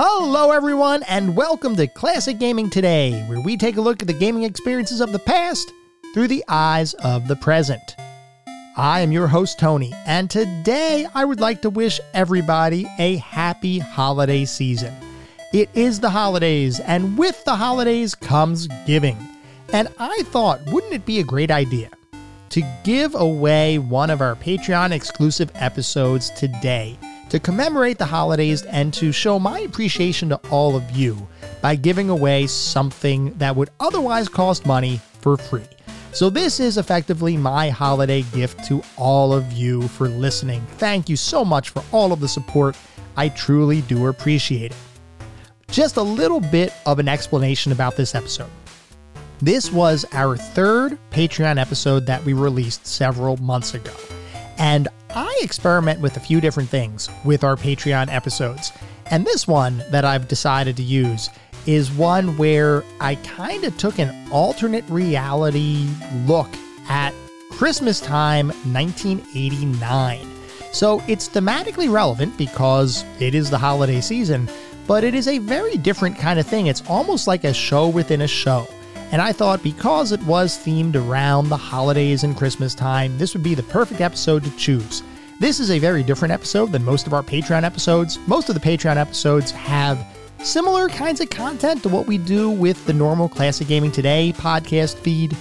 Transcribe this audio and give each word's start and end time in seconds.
Hello, 0.00 0.52
everyone, 0.52 1.02
and 1.08 1.34
welcome 1.34 1.74
to 1.74 1.88
Classic 1.88 2.38
Gaming 2.38 2.70
Today, 2.70 3.20
where 3.22 3.40
we 3.40 3.56
take 3.56 3.78
a 3.78 3.80
look 3.80 4.00
at 4.00 4.06
the 4.06 4.12
gaming 4.12 4.44
experiences 4.44 5.00
of 5.00 5.10
the 5.10 5.18
past 5.18 5.72
through 6.14 6.28
the 6.28 6.44
eyes 6.46 6.94
of 6.94 7.26
the 7.26 7.34
present. 7.34 7.96
I 8.76 9.00
am 9.00 9.10
your 9.10 9.26
host, 9.26 9.58
Tony, 9.58 9.92
and 10.06 10.30
today 10.30 11.04
I 11.16 11.24
would 11.24 11.40
like 11.40 11.62
to 11.62 11.70
wish 11.70 11.98
everybody 12.14 12.86
a 13.00 13.16
happy 13.16 13.80
holiday 13.80 14.44
season. 14.44 14.94
It 15.52 15.68
is 15.74 15.98
the 15.98 16.10
holidays, 16.10 16.78
and 16.78 17.18
with 17.18 17.44
the 17.44 17.56
holidays 17.56 18.14
comes 18.14 18.68
giving. 18.86 19.18
And 19.72 19.88
I 19.98 20.22
thought, 20.26 20.64
wouldn't 20.66 20.92
it 20.92 21.06
be 21.06 21.18
a 21.18 21.24
great 21.24 21.50
idea 21.50 21.90
to 22.50 22.62
give 22.84 23.16
away 23.16 23.78
one 23.78 24.10
of 24.10 24.20
our 24.20 24.36
Patreon 24.36 24.92
exclusive 24.92 25.50
episodes 25.56 26.30
today? 26.36 26.96
To 27.28 27.38
commemorate 27.38 27.98
the 27.98 28.06
holidays 28.06 28.62
and 28.62 28.92
to 28.94 29.12
show 29.12 29.38
my 29.38 29.60
appreciation 29.60 30.28
to 30.30 30.40
all 30.50 30.76
of 30.76 30.90
you 30.90 31.28
by 31.60 31.74
giving 31.74 32.10
away 32.10 32.46
something 32.46 33.32
that 33.38 33.54
would 33.54 33.70
otherwise 33.80 34.28
cost 34.28 34.66
money 34.66 35.00
for 35.20 35.36
free. 35.36 35.66
So, 36.12 36.30
this 36.30 36.58
is 36.58 36.78
effectively 36.78 37.36
my 37.36 37.68
holiday 37.68 38.22
gift 38.22 38.64
to 38.68 38.82
all 38.96 39.32
of 39.32 39.52
you 39.52 39.86
for 39.88 40.08
listening. 40.08 40.64
Thank 40.78 41.08
you 41.08 41.16
so 41.16 41.44
much 41.44 41.68
for 41.68 41.84
all 41.92 42.12
of 42.12 42.20
the 42.20 42.28
support. 42.28 42.76
I 43.16 43.28
truly 43.28 43.82
do 43.82 44.06
appreciate 44.06 44.72
it. 44.72 44.76
Just 45.70 45.96
a 45.96 46.02
little 46.02 46.40
bit 46.40 46.72
of 46.86 46.98
an 46.98 47.08
explanation 47.08 47.72
about 47.72 47.96
this 47.96 48.14
episode. 48.14 48.50
This 49.40 49.70
was 49.70 50.06
our 50.12 50.36
third 50.36 50.98
Patreon 51.10 51.60
episode 51.60 52.06
that 52.06 52.24
we 52.24 52.32
released 52.32 52.86
several 52.86 53.36
months 53.36 53.74
ago. 53.74 53.92
And 54.56 54.88
I 55.14 55.40
experiment 55.42 56.00
with 56.00 56.16
a 56.16 56.20
few 56.20 56.40
different 56.40 56.68
things 56.68 57.08
with 57.24 57.42
our 57.42 57.56
Patreon 57.56 58.12
episodes. 58.12 58.72
And 59.06 59.24
this 59.24 59.48
one 59.48 59.82
that 59.90 60.04
I've 60.04 60.28
decided 60.28 60.76
to 60.76 60.82
use 60.82 61.30
is 61.66 61.90
one 61.90 62.36
where 62.36 62.84
I 63.00 63.14
kind 63.16 63.64
of 63.64 63.76
took 63.78 63.98
an 63.98 64.14
alternate 64.30 64.84
reality 64.88 65.88
look 66.26 66.48
at 66.88 67.14
Christmas 67.50 68.00
time 68.00 68.48
1989. 68.48 70.26
So 70.72 71.02
it's 71.08 71.28
thematically 71.28 71.90
relevant 71.90 72.36
because 72.36 73.04
it 73.18 73.34
is 73.34 73.50
the 73.50 73.58
holiday 73.58 74.00
season, 74.00 74.48
but 74.86 75.04
it 75.04 75.14
is 75.14 75.26
a 75.26 75.38
very 75.38 75.76
different 75.78 76.18
kind 76.18 76.38
of 76.38 76.46
thing. 76.46 76.66
It's 76.66 76.82
almost 76.88 77.26
like 77.26 77.44
a 77.44 77.54
show 77.54 77.88
within 77.88 78.22
a 78.22 78.28
show. 78.28 78.68
And 79.10 79.22
I 79.22 79.32
thought 79.32 79.62
because 79.62 80.12
it 80.12 80.22
was 80.24 80.58
themed 80.58 80.94
around 80.94 81.48
the 81.48 81.56
holidays 81.56 82.24
and 82.24 82.36
Christmas 82.36 82.74
time, 82.74 83.16
this 83.16 83.32
would 83.34 83.42
be 83.42 83.54
the 83.54 83.62
perfect 83.62 84.00
episode 84.00 84.44
to 84.44 84.50
choose. 84.56 85.02
This 85.40 85.60
is 85.60 85.70
a 85.70 85.78
very 85.78 86.02
different 86.02 86.32
episode 86.32 86.72
than 86.72 86.84
most 86.84 87.06
of 87.06 87.14
our 87.14 87.22
Patreon 87.22 87.62
episodes. 87.62 88.18
Most 88.26 88.48
of 88.48 88.54
the 88.54 88.60
Patreon 88.60 88.96
episodes 88.96 89.50
have 89.52 90.04
similar 90.42 90.88
kinds 90.88 91.20
of 91.20 91.30
content 91.30 91.82
to 91.84 91.88
what 91.88 92.06
we 92.06 92.18
do 92.18 92.50
with 92.50 92.84
the 92.86 92.92
normal 92.92 93.28
Classic 93.28 93.66
Gaming 93.66 93.92
Today 93.92 94.34
podcast 94.36 94.96
feed. 94.96 95.36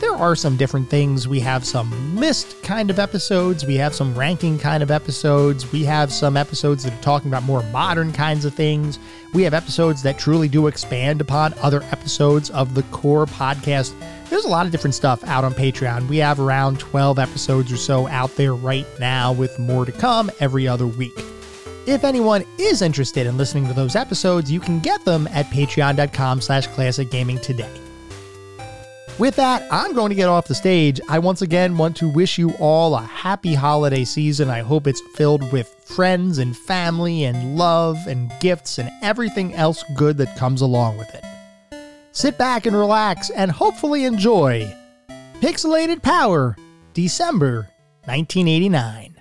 There 0.00 0.16
are 0.16 0.34
some 0.34 0.56
different 0.56 0.88
things. 0.88 1.28
We 1.28 1.40
have 1.40 1.62
some 1.62 2.16
list 2.16 2.62
kind 2.62 2.88
of 2.88 2.98
episodes, 2.98 3.66
we 3.66 3.76
have 3.76 3.94
some 3.94 4.18
ranking 4.18 4.58
kind 4.58 4.82
of 4.82 4.90
episodes, 4.90 5.70
we 5.72 5.84
have 5.84 6.10
some 6.10 6.38
episodes 6.38 6.84
that 6.84 6.94
are 6.94 7.02
talking 7.02 7.30
about 7.30 7.42
more 7.42 7.62
modern 7.64 8.10
kinds 8.10 8.46
of 8.46 8.54
things. 8.54 8.98
We 9.34 9.42
have 9.42 9.52
episodes 9.52 10.02
that 10.02 10.18
truly 10.18 10.48
do 10.48 10.68
expand 10.68 11.20
upon 11.20 11.52
other 11.60 11.82
episodes 11.92 12.48
of 12.48 12.74
the 12.74 12.82
core 12.84 13.26
podcast. 13.26 13.92
There's 14.30 14.46
a 14.46 14.48
lot 14.48 14.64
of 14.64 14.72
different 14.72 14.94
stuff 14.94 15.22
out 15.24 15.44
on 15.44 15.52
Patreon. 15.52 16.08
We 16.08 16.16
have 16.16 16.40
around 16.40 16.80
12 16.80 17.18
episodes 17.18 17.70
or 17.70 17.76
so 17.76 18.08
out 18.08 18.34
there 18.36 18.54
right 18.54 18.86
now, 18.98 19.34
with 19.34 19.58
more 19.58 19.84
to 19.84 19.92
come 19.92 20.30
every 20.40 20.66
other 20.66 20.86
week. 20.86 21.12
If 21.86 22.04
anyone 22.04 22.46
is 22.58 22.80
interested 22.80 23.26
in 23.26 23.36
listening 23.36 23.66
to 23.68 23.74
those 23.74 23.96
episodes, 23.96 24.50
you 24.50 24.60
can 24.60 24.80
get 24.80 25.04
them 25.04 25.28
at 25.30 25.44
patreon.com 25.46 26.40
slash 26.40 26.68
classic 26.68 27.10
gaming 27.10 27.38
today. 27.38 27.89
With 29.20 29.36
that, 29.36 29.68
I'm 29.70 29.92
going 29.92 30.08
to 30.08 30.14
get 30.14 30.30
off 30.30 30.48
the 30.48 30.54
stage. 30.54 30.98
I 31.06 31.18
once 31.18 31.42
again 31.42 31.76
want 31.76 31.94
to 31.98 32.08
wish 32.08 32.38
you 32.38 32.52
all 32.52 32.94
a 32.94 33.02
happy 33.02 33.52
holiday 33.52 34.02
season. 34.02 34.48
I 34.48 34.60
hope 34.60 34.86
it's 34.86 35.02
filled 35.14 35.52
with 35.52 35.68
friends 35.84 36.38
and 36.38 36.56
family 36.56 37.24
and 37.24 37.58
love 37.58 37.98
and 38.06 38.32
gifts 38.40 38.78
and 38.78 38.90
everything 39.02 39.52
else 39.52 39.84
good 39.94 40.16
that 40.16 40.38
comes 40.38 40.62
along 40.62 40.96
with 40.96 41.14
it. 41.14 41.22
Sit 42.12 42.38
back 42.38 42.64
and 42.64 42.74
relax 42.74 43.28
and 43.28 43.50
hopefully 43.50 44.06
enjoy 44.06 44.74
Pixelated 45.42 46.00
Power, 46.00 46.56
December 46.94 47.68
1989. 48.06 49.19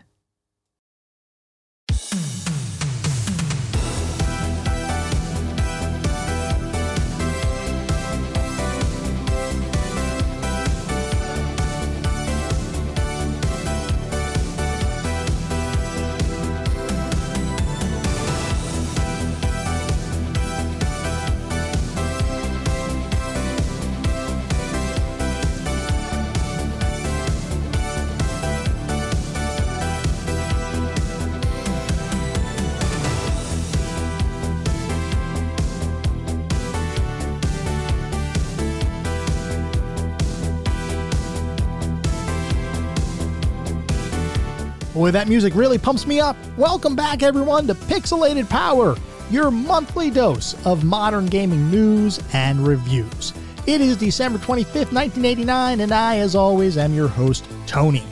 Boy, 45.10 45.14
that 45.14 45.28
music 45.28 45.56
really 45.56 45.80
pumps 45.80 46.06
me 46.06 46.20
up. 46.20 46.38
Welcome 46.56 46.96
back, 46.96 47.24
everyone, 47.24 47.66
to 47.66 47.74
Pixelated 47.74 48.48
Power, 48.48 48.96
your 49.32 49.50
monthly 49.50 50.12
dose 50.12 50.54
of 50.68 50.84
modern 50.84 51.26
gaming 51.26 51.72
news 51.72 52.20
and 52.32 52.60
reviews. 52.60 53.34
It 53.66 53.82
is 53.82 53.98
December 53.98 54.38
25th, 54.38 54.94
1989, 54.94 55.80
and 55.80 55.92
I, 55.92 56.20
as 56.20 56.36
always, 56.36 56.78
am 56.78 56.94
your 56.94 57.08
host, 57.08 57.50
Tony. 57.66 58.04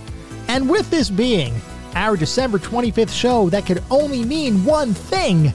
And 0.48 0.68
with 0.68 0.90
this 0.90 1.12
being 1.12 1.54
our 1.94 2.18
December 2.18 2.58
25th 2.58 3.14
show, 3.14 3.48
that 3.50 3.68
could 3.68 3.84
only 3.92 4.26
mean 4.26 4.66
one 4.66 4.96
thing 4.96 5.54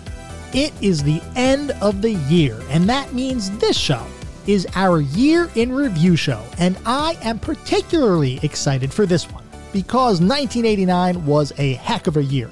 it 0.54 0.72
is 0.80 1.02
the 1.02 1.20
end 1.34 1.72
of 1.82 2.02
the 2.02 2.12
year, 2.12 2.56
and 2.68 2.88
that 2.88 3.14
means 3.14 3.50
this 3.58 3.76
show 3.76 4.06
is 4.46 4.64
our 4.76 5.00
year 5.00 5.50
in 5.56 5.72
review 5.72 6.14
show, 6.14 6.44
and 6.58 6.78
I 6.86 7.18
am 7.22 7.40
particularly 7.40 8.38
excited 8.44 8.92
for 8.92 9.06
this 9.06 9.28
one 9.28 9.41
because 9.72 10.20
1989 10.20 11.26
was 11.26 11.52
a 11.58 11.74
heck 11.74 12.06
of 12.06 12.16
a 12.16 12.22
year. 12.22 12.50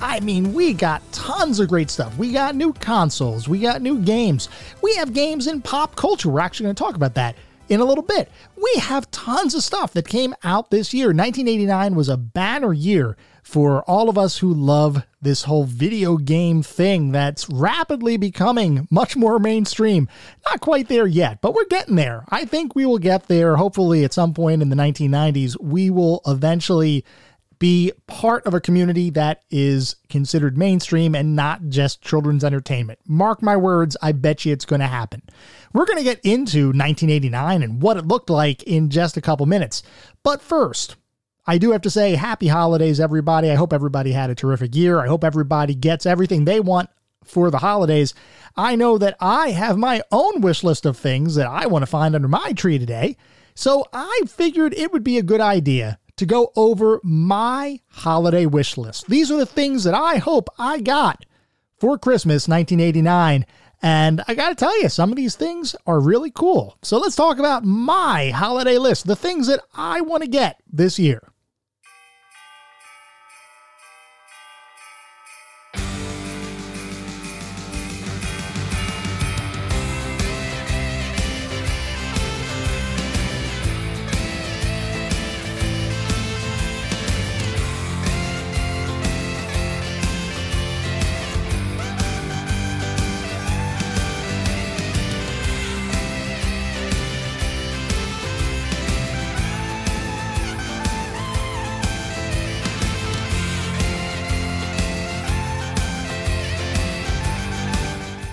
I 0.00 0.18
mean, 0.20 0.52
we 0.52 0.72
got 0.72 1.00
tons 1.12 1.60
of 1.60 1.68
great 1.68 1.88
stuff. 1.88 2.16
We 2.18 2.32
got 2.32 2.56
new 2.56 2.72
consoles, 2.72 3.46
we 3.48 3.60
got 3.60 3.82
new 3.82 4.00
games, 4.00 4.48
we 4.82 4.94
have 4.96 5.12
games 5.12 5.46
in 5.46 5.62
pop 5.62 5.94
culture. 5.94 6.28
We're 6.28 6.40
actually 6.40 6.64
going 6.64 6.74
to 6.74 6.82
talk 6.82 6.96
about 6.96 7.14
that 7.14 7.36
in 7.68 7.80
a 7.80 7.84
little 7.84 8.02
bit. 8.02 8.30
We 8.56 8.80
have 8.80 9.10
tons 9.10 9.54
of 9.54 9.62
stuff 9.62 9.92
that 9.92 10.08
came 10.08 10.34
out 10.42 10.70
this 10.70 10.92
year. 10.92 11.06
1989 11.08 11.94
was 11.94 12.08
a 12.08 12.16
banner 12.16 12.72
year 12.72 13.16
for 13.42 13.82
all 13.82 14.08
of 14.08 14.16
us 14.16 14.38
who 14.38 14.52
love 14.52 15.04
this 15.20 15.44
whole 15.44 15.64
video 15.64 16.16
game 16.16 16.62
thing 16.62 17.12
that's 17.12 17.48
rapidly 17.48 18.16
becoming 18.16 18.86
much 18.90 19.16
more 19.16 19.38
mainstream. 19.38 20.08
Not 20.46 20.60
quite 20.60 20.88
there 20.88 21.06
yet, 21.06 21.40
but 21.40 21.54
we're 21.54 21.66
getting 21.66 21.96
there. 21.96 22.24
I 22.28 22.44
think 22.44 22.74
we 22.74 22.86
will 22.86 22.98
get 22.98 23.28
there. 23.28 23.56
Hopefully, 23.56 24.04
at 24.04 24.12
some 24.12 24.32
point 24.32 24.62
in 24.62 24.68
the 24.68 24.76
1990s, 24.76 25.60
we 25.60 25.90
will 25.90 26.22
eventually 26.26 27.04
be 27.62 27.92
part 28.08 28.44
of 28.44 28.54
a 28.54 28.60
community 28.60 29.08
that 29.10 29.44
is 29.48 29.94
considered 30.08 30.58
mainstream 30.58 31.14
and 31.14 31.36
not 31.36 31.68
just 31.68 32.02
children's 32.02 32.42
entertainment. 32.42 32.98
Mark 33.06 33.40
my 33.40 33.56
words, 33.56 33.96
I 34.02 34.10
bet 34.10 34.44
you 34.44 34.52
it's 34.52 34.64
going 34.64 34.80
to 34.80 34.88
happen. 34.88 35.22
We're 35.72 35.84
going 35.84 35.98
to 35.98 36.02
get 36.02 36.18
into 36.24 36.72
1989 36.72 37.62
and 37.62 37.80
what 37.80 37.96
it 37.96 38.08
looked 38.08 38.30
like 38.30 38.64
in 38.64 38.90
just 38.90 39.16
a 39.16 39.20
couple 39.20 39.46
minutes. 39.46 39.84
But 40.24 40.42
first, 40.42 40.96
I 41.46 41.58
do 41.58 41.72
have 41.72 41.82
to 41.82 41.90
say, 41.90 42.14
happy 42.14 42.48
holidays, 42.48 43.00
everybody. 43.00 43.50
I 43.50 43.56
hope 43.56 43.72
everybody 43.72 44.12
had 44.12 44.30
a 44.30 44.34
terrific 44.34 44.74
year. 44.76 45.00
I 45.00 45.08
hope 45.08 45.24
everybody 45.24 45.74
gets 45.74 46.06
everything 46.06 46.44
they 46.44 46.60
want 46.60 46.88
for 47.24 47.50
the 47.50 47.58
holidays. 47.58 48.14
I 48.56 48.76
know 48.76 48.98
that 48.98 49.16
I 49.20 49.50
have 49.50 49.76
my 49.76 50.02
own 50.12 50.40
wish 50.40 50.62
list 50.62 50.86
of 50.86 50.96
things 50.96 51.34
that 51.34 51.46
I 51.46 51.66
want 51.66 51.82
to 51.82 51.86
find 51.86 52.14
under 52.14 52.28
my 52.28 52.52
tree 52.52 52.78
today. 52.78 53.16
So 53.54 53.86
I 53.92 54.22
figured 54.26 54.74
it 54.74 54.92
would 54.92 55.04
be 55.04 55.18
a 55.18 55.22
good 55.22 55.40
idea 55.40 55.98
to 56.16 56.26
go 56.26 56.52
over 56.54 57.00
my 57.02 57.80
holiday 57.88 58.46
wish 58.46 58.76
list. 58.76 59.08
These 59.08 59.30
are 59.30 59.38
the 59.38 59.46
things 59.46 59.84
that 59.84 59.94
I 59.94 60.18
hope 60.18 60.48
I 60.58 60.80
got 60.80 61.24
for 61.78 61.98
Christmas 61.98 62.46
1989. 62.46 63.46
And 63.82 64.22
I 64.28 64.34
got 64.34 64.50
to 64.50 64.54
tell 64.54 64.80
you, 64.80 64.88
some 64.88 65.10
of 65.10 65.16
these 65.16 65.34
things 65.34 65.74
are 65.86 65.98
really 65.98 66.30
cool. 66.30 66.78
So 66.82 66.98
let's 66.98 67.16
talk 67.16 67.40
about 67.40 67.64
my 67.64 68.30
holiday 68.30 68.78
list, 68.78 69.06
the 69.06 69.16
things 69.16 69.48
that 69.48 69.60
I 69.74 70.02
want 70.02 70.22
to 70.22 70.28
get 70.28 70.62
this 70.72 70.98
year. 71.00 71.31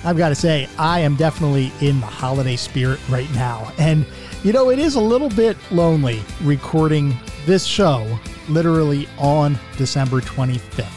I've 0.09 0.17
got 0.17 0.29
to 0.29 0.35
say, 0.35 0.67
I 0.79 1.01
am 1.01 1.15
definitely 1.15 1.71
in 1.81 1.99
the 1.99 2.07
holiday 2.07 2.55
spirit 2.55 2.99
right 3.09 3.31
now. 3.35 3.71
And, 3.77 4.07
you 4.43 4.51
know, 4.51 4.71
it 4.71 4.79
is 4.79 4.95
a 4.95 4.99
little 4.99 5.29
bit 5.29 5.55
lonely 5.69 6.23
recording 6.41 7.15
this 7.45 7.63
show 7.63 8.17
literally 8.47 9.07
on 9.19 9.55
December 9.77 10.19
25th. 10.19 10.89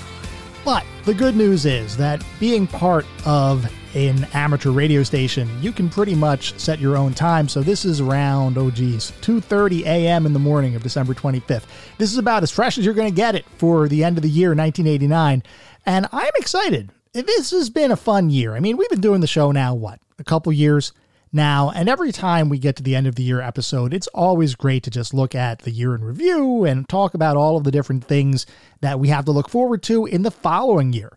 But 0.65 0.87
the 1.05 1.13
good 1.13 1.37
news 1.37 1.67
is 1.67 1.95
that 1.99 2.25
being 2.41 2.67
part 2.67 3.05
of 3.27 3.71
an 3.95 4.27
amateur 4.33 4.71
radio 4.71 5.03
station, 5.03 5.47
you 5.61 5.73
can 5.73 5.91
pretty 5.91 6.15
much 6.15 6.59
set 6.59 6.79
your 6.79 6.97
own 6.97 7.13
time. 7.13 7.49
So 7.49 7.63
this 7.63 7.85
is 7.85 8.01
around, 8.01 8.57
oh 8.57 8.71
geez, 8.71 9.13
2.30 9.21 9.83
a.m. 9.83 10.25
in 10.25 10.33
the 10.33 10.39
morning 10.39 10.75
of 10.75 10.83
December 10.83 11.13
25th. 11.13 11.65
This 11.99 12.11
is 12.11 12.17
about 12.17 12.45
as 12.45 12.51
fresh 12.51 12.79
as 12.79 12.85
you're 12.87 12.95
going 12.95 13.11
to 13.11 13.15
get 13.15 13.35
it 13.35 13.45
for 13.59 13.89
the 13.89 14.05
end 14.05 14.17
of 14.17 14.23
the 14.23 14.31
year, 14.31 14.55
1989. 14.55 15.43
And 15.85 16.07
I'm 16.13 16.33
excited. 16.39 16.89
This 17.15 17.51
has 17.51 17.69
been 17.69 17.91
a 17.91 17.97
fun 17.97 18.31
year. 18.31 18.57
I 18.57 18.61
mean, 18.61 18.79
we've 18.79 18.89
been 18.89 19.03
doing 19.03 19.21
the 19.21 19.27
show 19.27 19.53
now, 19.53 19.75
what, 19.75 20.01
a 20.19 20.25
couple 20.25 20.51
years 20.51 20.95
now, 21.31 21.71
and 21.71 21.87
every 21.87 22.11
time 22.11 22.49
we 22.49 22.59
get 22.59 22.75
to 22.77 22.83
the 22.83 22.97
end 22.97 23.07
of 23.07 23.17
the 23.17 23.23
year 23.23 23.43
episode, 23.43 23.93
it's 23.93 24.07
always 24.09 24.55
great 24.55 24.83
to 24.85 24.91
just 24.91 25.13
look 25.13 25.35
at 25.35 25.59
the 25.59 25.71
year 25.71 25.95
in 25.95 26.03
review 26.03 26.65
and 26.65 26.89
talk 26.89 27.13
about 27.13 27.37
all 27.37 27.59
of 27.59 27.65
the 27.65 27.71
different 27.71 28.05
things 28.05 28.47
that 28.81 28.99
we 28.99 29.09
have 29.09 29.27
to 29.27 29.31
look 29.31 29.51
forward 29.51 29.83
to 29.83 30.07
in 30.07 30.23
the 30.23 30.31
following 30.31 30.95
year. 30.95 31.15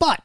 But 0.00 0.20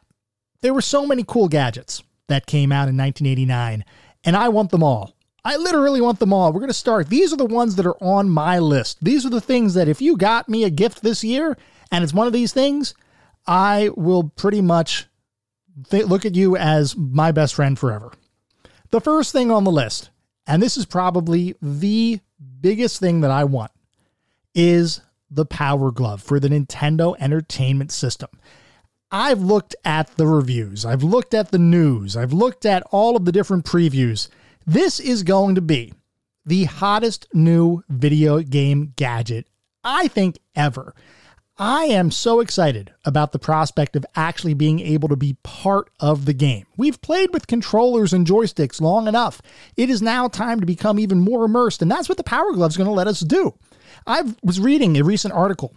there 0.62 0.74
were 0.74 0.82
so 0.82 1.06
many 1.06 1.24
cool 1.24 1.48
gadgets 1.48 2.02
that 2.26 2.48
came 2.48 2.72
out 2.72 2.90
in 2.90 2.98
1989, 2.98 3.86
and 4.24 4.36
I 4.36 4.50
want 4.50 4.72
them 4.72 4.82
all. 4.82 5.16
I 5.46 5.56
literally 5.56 6.02
want 6.02 6.18
them 6.18 6.34
all. 6.34 6.52
We're 6.52 6.62
going 6.62 6.70
to 6.70 6.74
start. 6.74 7.10
These 7.10 7.32
are 7.32 7.38
the 7.38 7.46
ones 7.46 7.76
that 7.76 7.86
are 7.86 8.04
on 8.04 8.28
my 8.28 8.58
list. 8.58 8.98
These 9.04 9.24
are 9.24 9.32
the 9.32 9.40
things 9.40 9.76
that 9.76 9.88
if 9.88 10.02
you 10.02 10.18
got 10.18 10.50
me 10.50 10.64
a 10.64 10.72
gift 10.72 11.04
this 11.04 11.24
year 11.24 11.60
and 11.92 12.04
it's 12.04 12.14
one 12.14 12.26
of 12.26 12.34
these 12.34 12.54
things, 12.54 12.96
I 13.46 13.90
will 13.96 14.30
pretty 14.36 14.62
much 14.62 15.08
th- 15.90 16.06
look 16.06 16.26
at 16.26 16.36
you 16.36 16.56
as 16.56 16.96
my 16.96 17.32
best 17.32 17.56
friend 17.56 17.78
forever. 17.78 18.12
The 18.92 19.02
first 19.02 19.32
thing 19.32 19.52
on 19.52 19.64
the 19.64 19.72
list, 19.72 20.10
and 20.48 20.62
this 20.62 20.78
is 20.78 20.86
probably 20.86 21.56
the 21.62 22.20
biggest 22.60 23.00
thing 23.00 23.22
that 23.22 23.32
I 23.32 23.44
want, 23.46 23.72
is 24.54 25.02
the 25.30 25.46
Power 25.46 25.92
Glove 25.92 26.22
for 26.22 26.40
the 26.40 26.50
Nintendo 26.50 27.16
Entertainment 27.20 27.92
System. 27.92 28.30
I've 29.12 29.42
looked 29.42 29.76
at 29.84 30.16
the 30.18 30.28
reviews, 30.28 30.86
I've 30.86 31.04
looked 31.04 31.34
at 31.34 31.52
the 31.52 31.60
news, 31.60 32.16
I've 32.16 32.34
looked 32.34 32.66
at 32.66 32.84
all 32.92 33.16
of 33.16 33.26
the 33.26 33.32
different 33.32 33.66
previews. 33.66 34.30
This 34.66 35.00
is 35.00 35.24
going 35.24 35.56
to 35.56 35.62
be 35.62 35.94
the 36.46 36.66
hottest 36.66 37.28
new 37.34 37.84
video 37.90 38.42
game 38.42 38.94
gadget, 38.96 39.48
I 39.84 40.08
think, 40.08 40.40
ever. 40.56 40.94
I 41.64 41.84
am 41.86 42.10
so 42.10 42.40
excited 42.40 42.92
about 43.06 43.34
the 43.34 43.38
prospect 43.38 43.96
of 43.96 44.04
actually 44.16 44.56
being 44.56 44.80
able 44.80 45.10
to 45.10 45.16
be 45.16 45.38
part 45.44 45.92
of 46.00 46.26
the 46.26 46.34
game. 46.34 46.66
We've 46.76 47.00
played 47.04 47.32
with 47.32 47.46
controllers 47.46 48.14
and 48.14 48.26
joysticks 48.26 48.82
long 48.82 49.08
enough. 49.08 49.44
It 49.78 49.88
is 49.88 50.02
now 50.02 50.28
time 50.28 50.60
to 50.60 50.66
become 50.66 50.98
even 50.98 51.20
more 51.20 51.46
immersed, 51.46 51.84
and 51.84 51.92
that's 51.92 52.10
what 52.10 52.18
the 52.18 52.24
Power 52.24 52.52
Glove 52.54 52.72
is 52.72 52.78
going 52.78 52.88
to 52.88 52.92
let 52.92 53.06
us 53.06 53.20
do. 53.20 53.54
I 54.08 54.34
was 54.42 54.60
reading 54.60 54.98
a 54.98 55.04
recent 55.04 55.36
article 55.36 55.76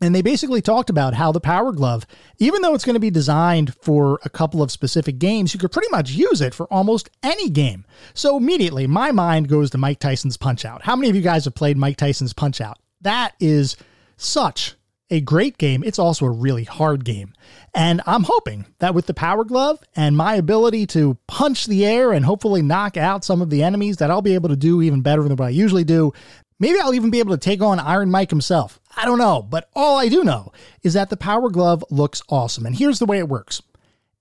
and 0.00 0.14
they 0.14 0.22
basically 0.22 0.62
talked 0.62 0.88
about 0.88 1.12
how 1.12 1.30
the 1.30 1.40
Power 1.40 1.72
Glove, 1.72 2.06
even 2.38 2.62
though 2.62 2.74
it's 2.74 2.86
going 2.86 2.94
to 2.94 2.98
be 2.98 3.10
designed 3.10 3.74
for 3.82 4.18
a 4.24 4.30
couple 4.30 4.62
of 4.62 4.70
specific 4.70 5.18
games, 5.18 5.52
you 5.52 5.60
could 5.60 5.72
pretty 5.72 5.90
much 5.90 6.12
use 6.12 6.40
it 6.40 6.54
for 6.54 6.64
almost 6.72 7.10
any 7.22 7.50
game. 7.50 7.84
So 8.14 8.38
immediately, 8.38 8.86
my 8.86 9.12
mind 9.12 9.50
goes 9.50 9.68
to 9.72 9.78
Mike 9.78 9.98
Tyson's 9.98 10.38
Punch 10.38 10.64
Out. 10.64 10.84
How 10.84 10.96
many 10.96 11.10
of 11.10 11.16
you 11.16 11.20
guys 11.20 11.44
have 11.44 11.54
played 11.54 11.76
Mike 11.76 11.98
Tyson's 11.98 12.32
Punch 12.32 12.62
Out? 12.62 12.78
That 13.02 13.34
is 13.38 13.76
such 14.16 14.74
a 15.12 15.20
great 15.20 15.58
game. 15.58 15.84
It's 15.84 15.98
also 15.98 16.24
a 16.24 16.30
really 16.30 16.64
hard 16.64 17.04
game. 17.04 17.34
And 17.74 18.00
I'm 18.06 18.22
hoping 18.24 18.64
that 18.78 18.94
with 18.94 19.06
the 19.06 19.14
Power 19.14 19.44
Glove 19.44 19.78
and 19.94 20.16
my 20.16 20.34
ability 20.36 20.86
to 20.88 21.18
punch 21.28 21.66
the 21.66 21.84
air 21.84 22.12
and 22.12 22.24
hopefully 22.24 22.62
knock 22.62 22.96
out 22.96 23.22
some 23.22 23.42
of 23.42 23.50
the 23.50 23.62
enemies, 23.62 23.98
that 23.98 24.10
I'll 24.10 24.22
be 24.22 24.34
able 24.34 24.48
to 24.48 24.56
do 24.56 24.80
even 24.80 25.02
better 25.02 25.22
than 25.22 25.36
what 25.36 25.46
I 25.46 25.50
usually 25.50 25.84
do. 25.84 26.12
Maybe 26.58 26.78
I'll 26.80 26.94
even 26.94 27.10
be 27.10 27.18
able 27.18 27.36
to 27.36 27.40
take 27.40 27.60
on 27.60 27.78
Iron 27.78 28.10
Mike 28.10 28.30
himself. 28.30 28.80
I 28.96 29.04
don't 29.04 29.18
know, 29.18 29.42
but 29.42 29.68
all 29.74 29.98
I 29.98 30.08
do 30.08 30.24
know 30.24 30.50
is 30.82 30.94
that 30.94 31.10
the 31.10 31.16
Power 31.16 31.50
Glove 31.50 31.84
looks 31.90 32.22
awesome. 32.30 32.64
And 32.64 32.74
here's 32.74 32.98
the 32.98 33.06
way 33.06 33.18
it 33.18 33.28
works 33.28 33.60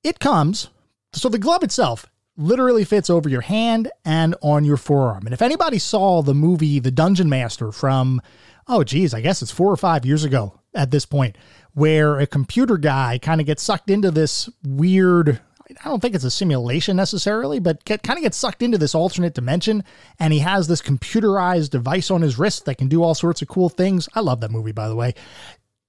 it 0.04 0.20
comes, 0.20 0.70
so 1.14 1.30
the 1.30 1.38
glove 1.38 1.64
itself 1.64 2.06
literally 2.38 2.84
fits 2.84 3.10
over 3.10 3.30
your 3.30 3.42
hand 3.42 3.92
and 4.04 4.36
on 4.42 4.66
your 4.66 4.78
forearm. 4.78 5.26
And 5.26 5.34
if 5.34 5.42
anybody 5.42 5.78
saw 5.80 6.22
the 6.22 6.34
movie 6.34 6.80
The 6.80 6.92
Dungeon 6.92 7.30
Master 7.30 7.72
from, 7.72 8.22
oh, 8.72 8.84
geez, 8.84 9.14
I 9.14 9.22
guess 9.22 9.42
it's 9.42 9.52
four 9.52 9.72
or 9.72 9.78
five 9.78 10.06
years 10.06 10.24
ago 10.24 10.60
at 10.74 10.92
this 10.92 11.06
point, 11.06 11.38
where 11.74 12.20
a 12.20 12.26
computer 12.26 12.78
guy 12.78 13.20
kind 13.22 13.42
of 13.42 13.48
gets 13.48 13.62
sucked 13.62 13.90
into 13.90 14.10
this 14.12 14.50
weird 14.64 15.42
I 15.84 15.88
don't 15.90 16.02
think 16.02 16.16
it's 16.16 16.26
a 16.26 16.32
simulation 16.32 16.98
necessarily, 16.98 17.60
but 17.60 17.86
get, 17.86 18.04
kind 18.04 18.18
of 18.18 18.24
gets 18.24 18.38
sucked 18.38 18.62
into 18.62 18.78
this 18.78 18.96
alternate 18.96 19.34
dimension. 19.34 19.84
And 20.20 20.34
he 20.34 20.40
has 20.40 20.68
this 20.68 20.82
computerized 20.82 21.70
device 21.70 22.12
on 22.12 22.22
his 22.22 22.38
wrist 22.38 22.66
that 22.66 22.78
can 22.78 22.88
do 22.88 23.04
all 23.04 23.16
sorts 23.16 23.42
of 23.42 23.48
cool 23.48 23.70
things. 23.70 24.10
I 24.14 24.20
love 24.20 24.42
that 24.42 24.52
movie, 24.52 24.74
by 24.74 24.90
the 24.90 24.96
way. 24.96 25.14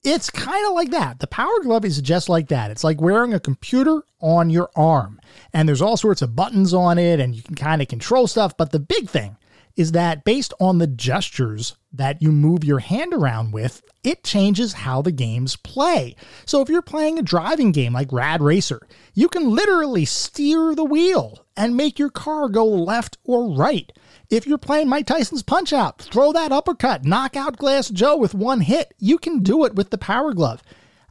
It's 0.05 0.31
kind 0.31 0.67
of 0.67 0.75
like 0.75 0.91
that. 0.91 1.21
The 1.21 1.27
Power 1.27 1.61
Glove 1.63 1.85
is 1.85 2.01
just 2.01 2.29
like 2.29 2.49
that. 2.49 2.71
It's 2.71 2.85
like 2.85 3.01
wearing 3.01 3.35
a 3.35 3.41
computer 3.41 4.03
on 4.21 4.51
your 4.51 4.69
arm, 4.75 5.21
and 5.53 5.69
there's 5.69 5.83
all 5.83 5.97
sorts 5.97 6.23
of 6.23 6.35
buttons 6.35 6.75
on 6.75 6.99
it, 6.99 7.21
and 7.21 7.37
you 7.37 7.43
can 7.43 7.55
kind 7.55 7.81
of 7.81 7.87
control 7.87 8.27
stuff. 8.27 8.57
But 8.57 8.73
the 8.73 8.81
big 8.81 9.09
thing 9.09 9.37
is 9.77 9.93
that 9.93 10.25
based 10.25 10.53
on 10.59 10.79
the 10.79 10.89
gestures 10.89 11.77
that 11.93 12.23
you 12.23 12.33
move 12.33 12.65
your 12.65 12.79
hand 12.79 13.13
around 13.13 13.53
with, 13.53 13.83
it 14.03 14.25
changes 14.25 14.73
how 14.73 15.03
the 15.03 15.13
games 15.13 15.57
play. 15.57 16.17
So 16.47 16.61
if 16.61 16.69
you're 16.69 16.83
playing 16.83 17.19
a 17.19 17.23
driving 17.23 17.73
game 17.73 17.93
like 17.93 18.13
Rad 18.13 18.41
Racer, 18.41 18.81
you 19.15 19.29
can 19.29 19.51
literally 19.51 20.05
steer 20.05 20.75
the 20.75 20.85
wheel 20.85 21.45
and 21.57 21.77
make 21.77 21.99
your 21.99 22.11
car 22.11 22.49
go 22.49 22.65
left 22.65 23.19
or 23.25 23.55
right. 23.55 23.93
If 24.31 24.47
you're 24.47 24.59
playing 24.59 24.89
Mike 24.89 25.07
Tyson's 25.07 25.43
Punch 25.43 25.73
Out, 25.73 26.01
throw 26.01 26.33
that 26.33 26.53
uppercut, 26.53 27.05
knock 27.05 27.37
out 27.37 27.59
Glass 27.59 27.91
Joe 27.91 28.17
with 28.17 28.35
one 28.35 28.63
hit. 28.63 28.95
You 28.99 29.19
can 29.19 29.41
do 29.41 29.65
it 29.65 29.75
with 29.75 29.91
the 29.91 29.99
Power 29.99 30.33
Glove. 30.33 30.63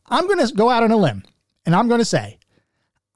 I'm 0.08 0.28
going 0.28 0.46
to 0.46 0.54
go 0.54 0.70
out 0.70 0.84
on 0.84 0.92
a 0.92 0.98
limb 0.98 1.24
and 1.66 1.76
I'm 1.76 1.88
going 1.88 2.00
to 2.00 2.06
say, 2.06 2.40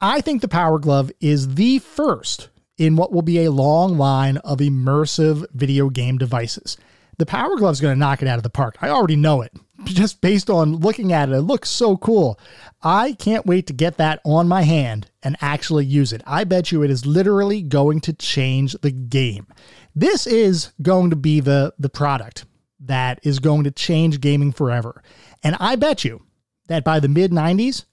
I 0.00 0.20
think 0.20 0.40
the 0.40 0.48
Power 0.48 0.78
Glove 0.78 1.10
is 1.20 1.54
the 1.56 1.80
first 1.80 2.50
in 2.78 2.96
what 2.96 3.12
will 3.12 3.22
be 3.22 3.44
a 3.44 3.50
long 3.50 3.96
line 3.96 4.36
of 4.38 4.58
immersive 4.58 5.44
video 5.52 5.88
game 5.88 6.18
devices. 6.18 6.76
The 7.18 7.26
Power 7.26 7.56
Glove 7.56 7.72
is 7.72 7.80
going 7.80 7.94
to 7.94 7.98
knock 7.98 8.20
it 8.20 8.28
out 8.28 8.36
of 8.36 8.42
the 8.42 8.50
park. 8.50 8.76
I 8.82 8.90
already 8.90 9.16
know 9.16 9.42
it. 9.42 9.52
Just 9.84 10.20
based 10.20 10.50
on 10.50 10.76
looking 10.76 11.12
at 11.12 11.28
it, 11.28 11.34
it 11.34 11.42
looks 11.42 11.70
so 11.70 11.96
cool. 11.96 12.38
I 12.82 13.12
can't 13.12 13.46
wait 13.46 13.66
to 13.68 13.72
get 13.72 13.96
that 13.96 14.20
on 14.24 14.48
my 14.48 14.62
hand 14.62 15.10
and 15.22 15.36
actually 15.40 15.86
use 15.86 16.12
it. 16.12 16.22
I 16.26 16.44
bet 16.44 16.72
you 16.72 16.82
it 16.82 16.90
is 16.90 17.06
literally 17.06 17.62
going 17.62 18.00
to 18.02 18.12
change 18.12 18.72
the 18.82 18.90
game. 18.90 19.46
This 19.94 20.26
is 20.26 20.72
going 20.82 21.10
to 21.10 21.16
be 21.16 21.40
the, 21.40 21.72
the 21.78 21.88
product 21.88 22.44
that 22.80 23.20
is 23.22 23.38
going 23.38 23.64
to 23.64 23.70
change 23.70 24.20
gaming 24.20 24.52
forever. 24.52 25.02
And 25.42 25.56
I 25.58 25.76
bet 25.76 26.04
you 26.04 26.22
that 26.68 26.84
by 26.84 27.00
the 27.00 27.08
mid 27.08 27.30
90s, 27.30 27.84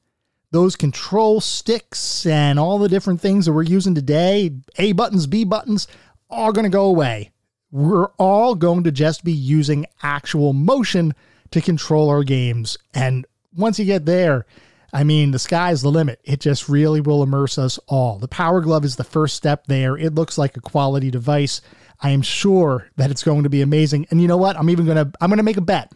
those 0.51 0.75
control 0.75 1.41
sticks 1.41 2.25
and 2.25 2.59
all 2.59 2.77
the 2.77 2.89
different 2.89 3.21
things 3.21 3.45
that 3.45 3.53
we're 3.53 3.63
using 3.63 3.95
today, 3.95 4.51
A 4.77 4.91
buttons, 4.91 5.27
B 5.27 5.43
buttons, 5.45 5.87
are 6.29 6.51
going 6.51 6.65
to 6.65 6.69
go 6.69 6.85
away. 6.85 7.31
We're 7.73 8.09
all 8.19 8.53
going 8.53 8.83
to 8.83 8.91
just 8.91 9.23
be 9.23 9.31
using 9.31 9.87
actual 10.03 10.53
motion 10.53 11.15
to 11.49 11.59
control 11.59 12.07
our 12.11 12.23
games. 12.23 12.77
And 12.93 13.25
once 13.57 13.79
you 13.79 13.85
get 13.85 14.05
there, 14.05 14.45
I 14.93 15.03
mean, 15.03 15.31
the 15.31 15.39
sky's 15.39 15.81
the 15.81 15.89
limit. 15.89 16.21
It 16.23 16.39
just 16.39 16.69
really 16.69 17.01
will 17.01 17.23
immerse 17.23 17.57
us 17.57 17.79
all. 17.87 18.19
The 18.19 18.27
Power 18.27 18.61
Glove 18.61 18.85
is 18.85 18.95
the 18.95 19.03
first 19.03 19.35
step 19.35 19.65
there. 19.65 19.97
It 19.97 20.13
looks 20.13 20.37
like 20.37 20.55
a 20.55 20.61
quality 20.61 21.09
device. 21.09 21.61
I 21.99 22.11
am 22.11 22.21
sure 22.21 22.89
that 22.97 23.09
it's 23.09 23.23
going 23.23 23.41
to 23.41 23.49
be 23.49 23.63
amazing. 23.63 24.05
And 24.11 24.21
you 24.21 24.27
know 24.27 24.37
what? 24.37 24.55
I'm 24.55 24.69
even 24.69 24.85
going 24.85 24.97
to 24.97 25.11
I'm 25.19 25.31
going 25.31 25.37
to 25.37 25.43
make 25.43 25.57
a 25.57 25.61
bet. 25.61 25.91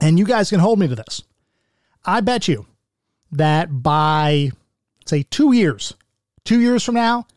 And 0.00 0.18
you 0.18 0.24
guys 0.24 0.50
can 0.50 0.58
hold 0.58 0.80
me 0.80 0.88
to 0.88 0.96
this. 0.96 1.22
I 2.04 2.22
bet 2.22 2.48
you 2.48 2.66
that 3.30 3.84
by, 3.84 4.50
say, 5.06 5.22
two 5.22 5.52
years, 5.52 5.94
two 6.44 6.58
years 6.58 6.82
from 6.82 6.96
now, 6.96 7.28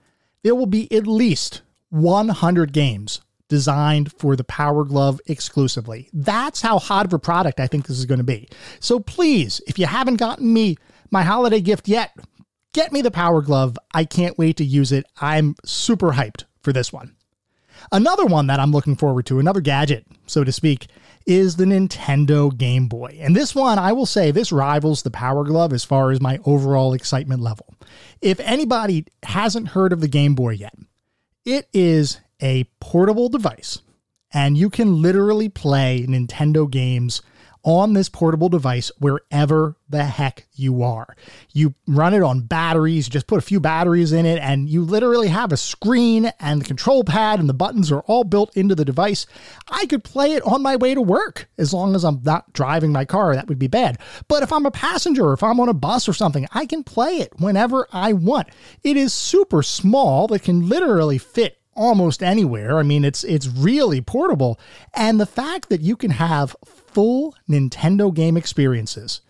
there 0.41 0.55
will 0.55 0.65
be 0.65 0.91
at 0.91 1.05
least 1.05 1.61
100 1.89 2.73
games 2.73 3.21
designed 3.51 4.13
for 4.13 4.37
the 4.37 4.45
Power 4.45 4.85
Glove 4.85 5.19
exclusively. 5.27 6.09
That's 6.13 6.61
how 6.61 6.79
hot 6.79 7.05
of 7.05 7.11
a 7.11 7.19
product 7.19 7.59
I 7.59 7.67
think 7.67 7.85
this 7.85 7.99
is 7.99 8.05
going 8.05 8.19
to 8.19 8.23
be. 8.23 8.47
So 8.79 8.97
please, 8.97 9.59
if 9.67 9.77
you 9.77 9.87
haven't 9.87 10.15
gotten 10.15 10.53
me 10.53 10.77
my 11.11 11.21
holiday 11.23 11.59
gift 11.59 11.89
yet, 11.89 12.15
get 12.73 12.93
me 12.93 13.01
the 13.01 13.11
Power 13.11 13.41
Glove. 13.41 13.77
I 13.93 14.05
can't 14.05 14.37
wait 14.37 14.55
to 14.57 14.63
use 14.63 14.93
it. 14.93 15.05
I'm 15.19 15.55
super 15.65 16.13
hyped 16.13 16.45
for 16.61 16.71
this 16.71 16.93
one. 16.93 17.13
Another 17.91 18.25
one 18.25 18.47
that 18.47 18.61
I'm 18.61 18.71
looking 18.71 18.95
forward 18.95 19.25
to, 19.25 19.39
another 19.39 19.59
gadget, 19.59 20.07
so 20.27 20.45
to 20.45 20.51
speak, 20.53 20.87
is 21.27 21.57
the 21.57 21.65
Nintendo 21.65 22.55
Game 22.57 22.87
Boy. 22.87 23.17
And 23.19 23.35
this 23.35 23.53
one, 23.53 23.77
I 23.77 23.91
will 23.91 24.05
say, 24.05 24.31
this 24.31 24.53
rivals 24.53 25.03
the 25.03 25.11
Power 25.11 25.43
Glove 25.43 25.73
as 25.73 25.83
far 25.83 26.11
as 26.11 26.21
my 26.21 26.39
overall 26.45 26.93
excitement 26.93 27.41
level. 27.41 27.75
If 28.21 28.39
anybody 28.39 29.07
hasn't 29.23 29.69
heard 29.69 29.91
of 29.91 29.99
the 29.99 30.07
Game 30.07 30.35
Boy 30.35 30.51
yet, 30.51 30.73
it 31.43 31.67
is 31.73 32.19
a 32.41 32.65
portable 32.79 33.29
device, 33.29 33.81
and 34.33 34.57
you 34.57 34.69
can 34.69 35.01
literally 35.01 35.49
play 35.49 36.05
Nintendo 36.07 36.69
games 36.69 37.21
on 37.63 37.93
this 37.93 38.09
portable 38.09 38.49
device 38.49 38.91
wherever 38.97 39.77
the 39.87 40.03
heck 40.03 40.47
you 40.53 40.81
are. 40.81 41.15
You 41.53 41.75
run 41.87 42.13
it 42.13 42.23
on 42.23 42.41
batteries, 42.41 43.07
just 43.07 43.27
put 43.27 43.37
a 43.37 43.41
few 43.41 43.59
batteries 43.59 44.11
in 44.11 44.25
it, 44.25 44.39
and 44.39 44.67
you 44.67 44.83
literally 44.83 45.27
have 45.27 45.51
a 45.51 45.57
screen 45.57 46.31
and 46.39 46.61
the 46.61 46.65
control 46.65 47.03
pad 47.03 47.39
and 47.39 47.47
the 47.47 47.53
buttons 47.53 47.91
are 47.91 48.01
all 48.01 48.23
built 48.23 48.55
into 48.55 48.73
the 48.73 48.85
device. 48.85 49.25
I 49.69 49.85
could 49.85 50.03
play 50.03 50.33
it 50.33 50.43
on 50.43 50.63
my 50.63 50.75
way 50.75 50.95
to 50.95 51.01
work 51.01 51.49
as 51.57 51.73
long 51.73 51.95
as 51.95 52.03
I'm 52.03 52.21
not 52.23 52.51
driving 52.53 52.91
my 52.91 53.05
car. 53.05 53.35
That 53.35 53.47
would 53.47 53.59
be 53.59 53.67
bad. 53.67 53.99
But 54.27 54.43
if 54.43 54.51
I'm 54.51 54.65
a 54.65 54.71
passenger, 54.71 55.25
or 55.25 55.33
if 55.33 55.43
I'm 55.43 55.59
on 55.59 55.69
a 55.69 55.73
bus 55.73 56.09
or 56.09 56.13
something, 56.13 56.47
I 56.53 56.65
can 56.65 56.83
play 56.83 57.17
it 57.17 57.33
whenever 57.37 57.87
I 57.91 58.13
want. 58.13 58.47
It 58.83 58.97
is 58.97 59.13
super 59.13 59.61
small, 59.61 60.33
it 60.33 60.43
can 60.43 60.67
literally 60.67 61.17
fit 61.17 61.60
almost 61.81 62.21
anywhere. 62.21 62.77
I 62.77 62.83
mean, 62.83 63.03
it's 63.03 63.23
it's 63.23 63.47
really 63.47 64.01
portable, 64.01 64.59
and 64.93 65.19
the 65.19 65.25
fact 65.25 65.69
that 65.69 65.81
you 65.81 65.95
can 65.95 66.11
have 66.11 66.55
full 66.63 67.35
Nintendo 67.49 68.13
game 68.13 68.37
experiences 68.37 69.21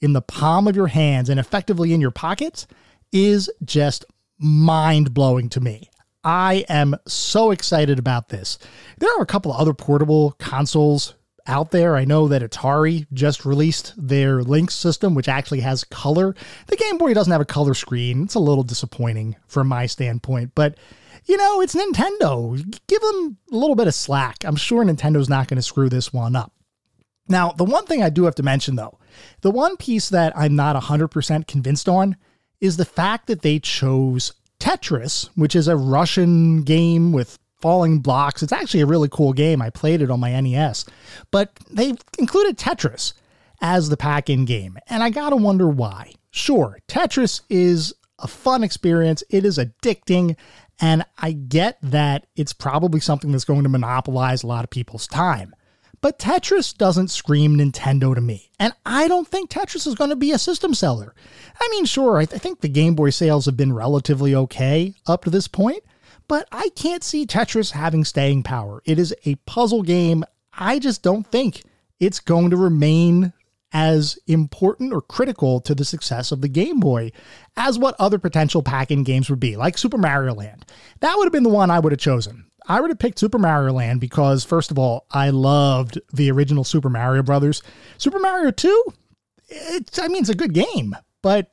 in 0.00 0.12
the 0.12 0.22
palm 0.22 0.66
of 0.66 0.74
your 0.74 0.88
hands 0.88 1.28
and 1.28 1.38
effectively 1.38 1.92
in 1.92 2.00
your 2.00 2.10
pockets 2.10 2.66
is 3.12 3.50
just 3.64 4.04
mind 4.38 5.14
blowing 5.14 5.48
to 5.50 5.60
me. 5.60 5.88
I 6.24 6.64
am 6.68 6.96
so 7.06 7.50
excited 7.50 7.98
about 7.98 8.28
this. 8.28 8.58
There 8.98 9.10
are 9.18 9.22
a 9.22 9.26
couple 9.26 9.52
of 9.52 9.60
other 9.60 9.74
portable 9.74 10.32
consoles 10.38 11.14
out 11.46 11.70
there. 11.70 11.96
I 11.96 12.04
know 12.04 12.28
that 12.28 12.42
Atari 12.42 13.06
just 13.12 13.44
released 13.44 13.94
their 13.96 14.42
Lynx 14.42 14.74
system, 14.74 15.14
which 15.14 15.28
actually 15.28 15.60
has 15.60 15.84
color. 15.84 16.34
The 16.66 16.76
Game 16.76 16.98
Boy 16.98 17.14
doesn't 17.14 17.32
have 17.32 17.40
a 17.40 17.46
color 17.46 17.74
screen. 17.74 18.24
It's 18.24 18.34
a 18.34 18.40
little 18.40 18.64
disappointing 18.64 19.36
from 19.46 19.68
my 19.68 19.86
standpoint, 19.86 20.52
but 20.54 20.76
you 21.26 21.36
know, 21.36 21.60
it's 21.60 21.74
Nintendo. 21.74 22.56
Give 22.86 23.00
them 23.00 23.38
a 23.52 23.56
little 23.56 23.76
bit 23.76 23.86
of 23.86 23.94
slack. 23.94 24.38
I'm 24.44 24.56
sure 24.56 24.84
Nintendo's 24.84 25.28
not 25.28 25.48
going 25.48 25.56
to 25.56 25.62
screw 25.62 25.88
this 25.88 26.12
one 26.12 26.36
up. 26.36 26.52
Now, 27.28 27.52
the 27.52 27.64
one 27.64 27.86
thing 27.86 28.02
I 28.02 28.10
do 28.10 28.24
have 28.24 28.34
to 28.36 28.42
mention, 28.42 28.76
though, 28.76 28.98
the 29.42 29.50
one 29.50 29.76
piece 29.76 30.08
that 30.08 30.36
I'm 30.36 30.56
not 30.56 30.80
100% 30.80 31.46
convinced 31.46 31.88
on 31.88 32.16
is 32.60 32.76
the 32.76 32.84
fact 32.84 33.28
that 33.28 33.42
they 33.42 33.58
chose 33.58 34.32
Tetris, 34.58 35.30
which 35.36 35.54
is 35.54 35.68
a 35.68 35.76
Russian 35.76 36.62
game 36.62 37.12
with 37.12 37.38
falling 37.60 38.00
blocks. 38.00 38.42
It's 38.42 38.52
actually 38.52 38.80
a 38.80 38.86
really 38.86 39.08
cool 39.10 39.32
game. 39.32 39.62
I 39.62 39.70
played 39.70 40.02
it 40.02 40.10
on 40.10 40.20
my 40.20 40.38
NES, 40.40 40.84
but 41.30 41.52
they 41.70 41.94
included 42.18 42.58
Tetris 42.58 43.12
as 43.60 43.88
the 43.88 43.96
pack 43.96 44.30
in 44.30 44.44
game. 44.44 44.78
And 44.88 45.02
I 45.02 45.10
gotta 45.10 45.36
wonder 45.36 45.68
why. 45.68 46.12
Sure, 46.30 46.78
Tetris 46.88 47.42
is 47.50 47.92
a 48.18 48.28
fun 48.28 48.62
experience, 48.62 49.22
it 49.30 49.44
is 49.44 49.58
addicting, 49.58 50.36
and 50.80 51.04
I 51.18 51.32
get 51.32 51.78
that 51.82 52.26
it's 52.36 52.52
probably 52.52 53.00
something 53.00 53.32
that's 53.32 53.44
going 53.44 53.62
to 53.64 53.68
monopolize 53.68 54.42
a 54.42 54.46
lot 54.46 54.64
of 54.64 54.70
people's 54.70 55.06
time. 55.06 55.54
But 56.02 56.18
Tetris 56.18 56.76
doesn't 56.76 57.08
scream 57.08 57.58
Nintendo 57.58 58.14
to 58.14 58.22
me. 58.22 58.50
And 58.58 58.72
I 58.86 59.06
don't 59.06 59.28
think 59.28 59.50
Tetris 59.50 59.86
is 59.86 59.94
going 59.94 60.08
to 60.10 60.16
be 60.16 60.32
a 60.32 60.38
system 60.38 60.72
seller. 60.72 61.14
I 61.60 61.68
mean, 61.72 61.84
sure, 61.84 62.16
I, 62.16 62.24
th- 62.24 62.36
I 62.36 62.38
think 62.38 62.60
the 62.60 62.68
Game 62.68 62.94
Boy 62.94 63.10
sales 63.10 63.44
have 63.44 63.56
been 63.56 63.74
relatively 63.74 64.34
okay 64.34 64.94
up 65.06 65.24
to 65.24 65.30
this 65.30 65.46
point, 65.46 65.84
but 66.26 66.48
I 66.50 66.70
can't 66.70 67.04
see 67.04 67.26
Tetris 67.26 67.72
having 67.72 68.04
staying 68.04 68.44
power. 68.44 68.82
It 68.86 68.98
is 68.98 69.14
a 69.26 69.34
puzzle 69.46 69.82
game. 69.82 70.24
I 70.54 70.78
just 70.78 71.02
don't 71.02 71.26
think 71.26 71.64
it's 71.98 72.20
going 72.20 72.48
to 72.48 72.56
remain 72.56 73.34
as 73.72 74.18
important 74.26 74.92
or 74.92 75.00
critical 75.00 75.60
to 75.60 75.74
the 75.74 75.84
success 75.84 76.32
of 76.32 76.40
the 76.40 76.48
Game 76.48 76.80
Boy 76.80 77.12
as 77.56 77.78
what 77.78 77.94
other 77.98 78.18
potential 78.18 78.62
pack 78.62 78.90
in 78.90 79.04
games 79.04 79.30
would 79.30 79.40
be, 79.40 79.56
like 79.56 79.78
Super 79.78 79.98
Mario 79.98 80.34
Land. 80.34 80.66
That 81.00 81.14
would 81.16 81.24
have 81.24 81.32
been 81.32 81.44
the 81.44 81.48
one 81.48 81.70
I 81.70 81.78
would 81.78 81.92
have 81.92 82.00
chosen. 82.00 82.46
I 82.66 82.80
would 82.80 82.90
have 82.90 82.98
picked 82.98 83.18
Super 83.18 83.38
Mario 83.38 83.72
Land 83.72 84.00
because, 84.00 84.44
first 84.44 84.70
of 84.70 84.78
all, 84.78 85.06
I 85.10 85.30
loved 85.30 86.00
the 86.12 86.30
original 86.30 86.64
Super 86.64 86.90
Mario 86.90 87.22
Brothers. 87.22 87.62
Super 87.98 88.18
Mario 88.18 88.50
2, 88.50 88.84
it's, 89.48 89.98
I 89.98 90.08
mean, 90.08 90.20
it's 90.20 90.28
a 90.28 90.34
good 90.34 90.52
game, 90.52 90.94
but 91.22 91.50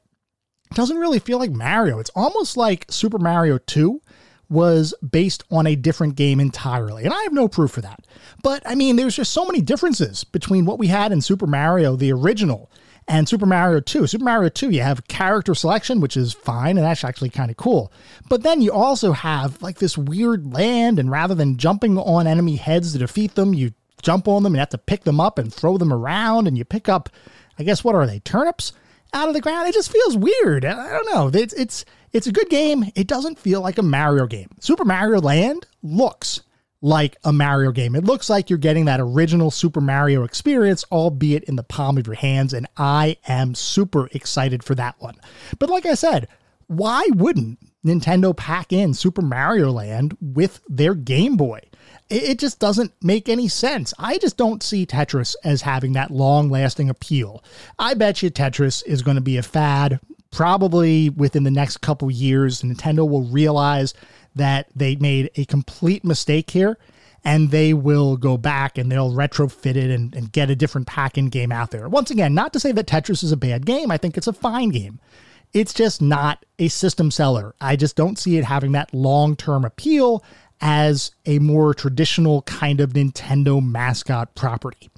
it 0.69 0.75
doesn't 0.75 0.97
really 0.97 1.19
feel 1.19 1.39
like 1.39 1.51
Mario. 1.51 1.99
It's 1.99 2.11
almost 2.15 2.57
like 2.57 2.85
Super 2.89 3.19
Mario 3.19 3.57
2 3.57 4.01
was 4.49 4.93
based 5.07 5.43
on 5.51 5.67
a 5.67 5.75
different 5.75 6.15
game 6.15 6.39
entirely. 6.39 7.03
And 7.03 7.13
I 7.13 7.21
have 7.23 7.33
no 7.33 7.47
proof 7.47 7.71
for 7.71 7.81
that. 7.81 8.05
But 8.43 8.63
I 8.65 8.75
mean, 8.75 8.95
there's 8.95 9.15
just 9.15 9.33
so 9.33 9.45
many 9.45 9.61
differences 9.61 10.23
between 10.23 10.65
what 10.65 10.79
we 10.79 10.87
had 10.87 11.11
in 11.11 11.21
Super 11.21 11.47
Mario, 11.47 11.95
the 11.95 12.13
original, 12.13 12.69
and 13.07 13.27
Super 13.27 13.45
Mario 13.45 13.79
2. 13.79 14.07
Super 14.07 14.25
Mario 14.25 14.49
2, 14.49 14.69
you 14.69 14.81
have 14.81 15.07
character 15.07 15.55
selection, 15.55 16.01
which 16.01 16.17
is 16.17 16.33
fine, 16.33 16.77
and 16.77 16.85
that's 16.85 17.03
actually 17.03 17.29
kind 17.29 17.49
of 17.49 17.57
cool. 17.57 17.91
But 18.29 18.43
then 18.43 18.61
you 18.61 18.71
also 18.71 19.13
have 19.13 19.61
like 19.61 19.79
this 19.79 19.97
weird 19.97 20.53
land, 20.53 20.99
and 20.99 21.09
rather 21.09 21.35
than 21.35 21.57
jumping 21.57 21.97
on 21.97 22.27
enemy 22.27 22.57
heads 22.57 22.93
to 22.93 22.99
defeat 22.99 23.35
them, 23.35 23.53
you 23.53 23.71
jump 24.01 24.27
on 24.27 24.43
them 24.43 24.53
and 24.53 24.59
have 24.59 24.69
to 24.69 24.77
pick 24.77 25.03
them 25.03 25.19
up 25.19 25.39
and 25.39 25.53
throw 25.53 25.77
them 25.77 25.93
around, 25.93 26.47
and 26.47 26.57
you 26.57 26.65
pick 26.65 26.89
up, 26.89 27.09
I 27.57 27.63
guess, 27.63 27.83
what 27.83 27.95
are 27.95 28.05
they, 28.05 28.19
turnips? 28.19 28.73
Out 29.13 29.29
of 29.29 29.33
the 29.33 29.41
ground. 29.41 29.69
It 29.69 29.73
just 29.73 29.91
feels 29.91 30.17
weird. 30.17 30.65
I 30.65 30.89
don't 30.89 31.13
know. 31.13 31.31
It's 31.33 31.53
it's 31.53 31.85
it's 32.13 32.27
a 32.27 32.31
good 32.31 32.49
game. 32.49 32.91
It 32.95 33.07
doesn't 33.07 33.39
feel 33.39 33.61
like 33.61 33.77
a 33.77 33.83
Mario 33.83 34.27
game. 34.27 34.49
Super 34.59 34.85
Mario 34.85 35.19
Land 35.21 35.65
looks 35.83 36.41
like 36.81 37.17
a 37.23 37.33
Mario 37.33 37.71
game. 37.71 37.95
It 37.95 38.03
looks 38.03 38.29
like 38.29 38.49
you're 38.49 38.59
getting 38.59 38.85
that 38.85 38.99
original 38.99 39.51
Super 39.51 39.81
Mario 39.81 40.23
experience, 40.23 40.85
albeit 40.91 41.43
in 41.45 41.55
the 41.55 41.63
palm 41.63 41.97
of 41.97 42.07
your 42.07 42.15
hands, 42.15 42.53
and 42.53 42.67
I 42.77 43.17
am 43.27 43.55
super 43.55 44.07
excited 44.11 44.63
for 44.63 44.75
that 44.75 44.95
one. 44.99 45.15
But 45.59 45.69
like 45.69 45.85
I 45.85 45.95
said, 45.95 46.27
why 46.67 47.07
wouldn't 47.13 47.59
Nintendo 47.85 48.35
pack 48.35 48.73
in 48.73 48.93
Super 48.93 49.21
Mario 49.21 49.71
Land 49.71 50.17
with 50.21 50.61
their 50.67 50.93
Game 50.93 51.37
Boy? 51.37 51.61
It 52.09 52.39
just 52.39 52.59
doesn't 52.59 52.93
make 53.01 53.27
any 53.27 53.47
sense. 53.47 53.93
I 53.99 54.17
just 54.17 54.37
don't 54.37 54.63
see 54.63 54.85
Tetris 54.85 55.35
as 55.43 55.61
having 55.61 55.93
that 55.93 56.11
long 56.11 56.49
lasting 56.49 56.89
appeal. 56.89 57.43
I 57.77 57.95
bet 57.95 58.21
you 58.21 58.29
Tetris 58.29 58.83
is 58.85 59.01
going 59.01 59.15
to 59.15 59.21
be 59.21 59.37
a 59.37 59.43
fad 59.43 59.99
probably 60.37 61.09
within 61.09 61.43
the 61.43 61.49
next 61.49 61.77
couple 61.77 62.11
years, 62.11 62.61
Nintendo 62.61 63.09
will 63.09 63.23
realize 63.23 63.95
that 64.35 64.67
they 64.75 64.95
made 64.97 65.31
a 65.35 65.43
complete 65.45 66.05
mistake 66.05 66.51
here 66.51 66.77
and 67.25 67.49
they 67.49 67.73
will 67.73 68.15
go 68.17 68.37
back 68.37 68.77
and 68.77 68.91
they'll 68.91 69.11
retrofit 69.11 69.75
it 69.75 69.89
and, 69.89 70.13
and 70.13 70.31
get 70.31 70.51
a 70.51 70.55
different 70.55 70.85
pack 70.85 71.17
in 71.17 71.29
game 71.29 71.51
out 71.51 71.71
there. 71.71 71.89
Once 71.89 72.11
again, 72.11 72.35
not 72.35 72.53
to 72.53 72.59
say 72.59 72.71
that 72.71 72.85
Tetris 72.85 73.23
is 73.23 73.31
a 73.31 73.35
bad 73.35 73.65
game, 73.65 73.89
I 73.89 73.97
think 73.97 74.15
it's 74.15 74.27
a 74.27 74.33
fine 74.33 74.69
game. 74.69 74.99
It's 75.53 75.73
just 75.73 76.03
not 76.03 76.45
a 76.59 76.67
system 76.67 77.09
seller. 77.09 77.55
I 77.59 77.75
just 77.75 77.95
don't 77.95 78.19
see 78.19 78.37
it 78.37 78.43
having 78.43 78.73
that 78.73 78.93
long 78.93 79.35
term 79.35 79.65
appeal 79.65 80.23
as 80.61 81.09
a 81.25 81.39
more 81.39 81.73
traditional 81.73 82.43
kind 82.43 82.79
of 82.79 82.93
Nintendo 82.93 83.59
mascot 83.59 84.35
property. 84.35 84.91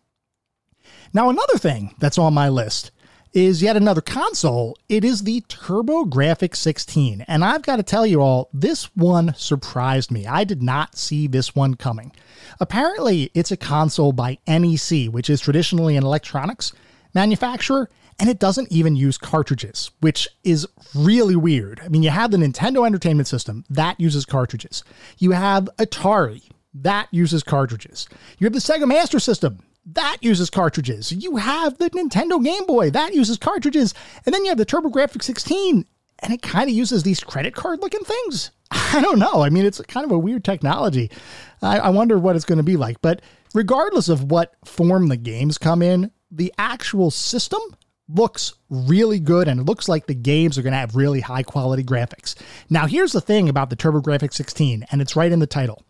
Now, 1.14 1.30
another 1.30 1.58
thing 1.58 1.96
that's 1.98 2.18
on 2.18 2.34
my 2.34 2.50
list 2.50 2.92
is 3.34 3.62
yet 3.62 3.78
another 3.78 4.02
console. 4.02 4.78
It 4.88 5.06
is 5.06 5.24
the 5.24 5.42
TurboGrafx 5.42 6.56
16. 6.56 7.22
And 7.28 7.44
I've 7.44 7.62
got 7.62 7.76
to 7.76 7.84
tell 7.84 8.06
you 8.06 8.22
all, 8.22 8.50
this 8.54 8.86
one 8.96 9.34
surprised 9.36 10.12
me. 10.12 10.26
I 10.26 10.44
did 10.44 10.62
not 10.64 10.98
see 10.98 11.28
this 11.28 11.56
one 11.56 11.76
coming. 11.76 12.12
Apparently, 12.60 13.32
it's 13.34 13.52
a 13.52 13.58
console 13.58 14.12
by 14.12 14.40
NEC, 14.48 15.08
which 15.08 15.30
is 15.30 15.42
traditionally 15.42 15.96
an 15.96 16.04
electronics 16.04 16.74
manufacturer, 17.14 17.90
and 18.20 18.30
it 18.30 18.40
doesn't 18.40 18.72
even 18.72 18.96
use 18.96 19.18
cartridges, 19.18 19.92
which 20.02 20.28
is 20.44 20.68
really 20.94 21.36
weird. 21.36 21.80
I 21.84 21.88
mean, 21.88 22.04
you 22.04 22.10
have 22.10 22.32
the 22.32 22.38
Nintendo 22.38 22.86
Entertainment 22.86 23.28
System, 23.28 23.64
that 23.70 24.00
uses 24.00 24.26
cartridges. 24.26 24.84
You 25.18 25.32
have 25.32 25.70
Atari, 25.78 26.50
that 26.74 27.08
uses 27.12 27.44
cartridges. 27.44 28.08
You 28.38 28.46
have 28.46 28.54
the 28.54 28.60
Sega 28.60 28.88
Master 28.88 29.20
System, 29.20 29.60
that 29.94 30.18
uses 30.22 30.50
cartridges. 30.50 31.12
You 31.12 31.38
have 31.38 31.78
the 31.78 31.90
Nintendo 31.90 32.44
Game 32.44 32.66
Boy, 32.66 32.90
that 32.92 33.14
uses 33.14 33.38
cartridges. 33.38 33.94
And 34.26 34.34
then 34.34 34.44
you 34.44 34.50
have 34.50 34.58
the 34.58 34.66
TurboGrafx 34.66 35.24
16, 35.24 35.86
and 36.20 36.34
it 36.34 36.42
kind 36.42 36.70
of 36.70 36.76
uses 36.76 37.04
these 37.04 37.24
credit 37.24 37.56
card 37.56 37.82
looking 37.82 38.04
things. 38.04 38.52
I 38.72 39.02
don't 39.02 39.20
know. 39.20 39.42
I 39.42 39.50
mean, 39.50 39.66
it's 39.66 39.82
kind 39.82 40.06
of 40.06 40.12
a 40.12 40.20
weird 40.20 40.44
technology. 40.44 41.10
I, 41.62 41.80
I 41.80 41.90
wonder 41.90 42.18
what 42.20 42.36
it's 42.36 42.46
going 42.46 42.58
to 42.58 42.64
be 42.64 42.78
like. 42.78 43.02
But 43.02 43.22
regardless 43.54 44.10
of 44.10 44.32
what 44.32 44.56
form 44.66 45.08
the 45.08 45.18
games 45.18 45.58
come 45.58 45.82
in, 45.82 46.12
the 46.32 46.54
actual 46.58 47.10
system 47.10 47.62
looks 48.08 48.54
really 48.70 49.20
good 49.20 49.48
and 49.48 49.60
it 49.60 49.66
looks 49.66 49.88
like 49.88 50.08
the 50.08 50.16
games 50.16 50.58
are 50.58 50.64
going 50.64 50.74
to 50.74 50.80
have 50.80 50.96
really 50.96 51.22
high 51.22 51.44
quality 51.44 51.84
graphics. 51.84 52.36
Now, 52.70 52.88
here's 52.88 53.12
the 53.12 53.22
thing 53.22 53.50
about 53.50 53.70
the 53.70 53.76
TurboGrafx 53.76 54.34
16, 54.34 54.86
and 54.92 55.02
it's 55.02 55.16
right 55.16 55.32
in 55.32 55.40
the 55.40 55.48
title. 55.48 55.84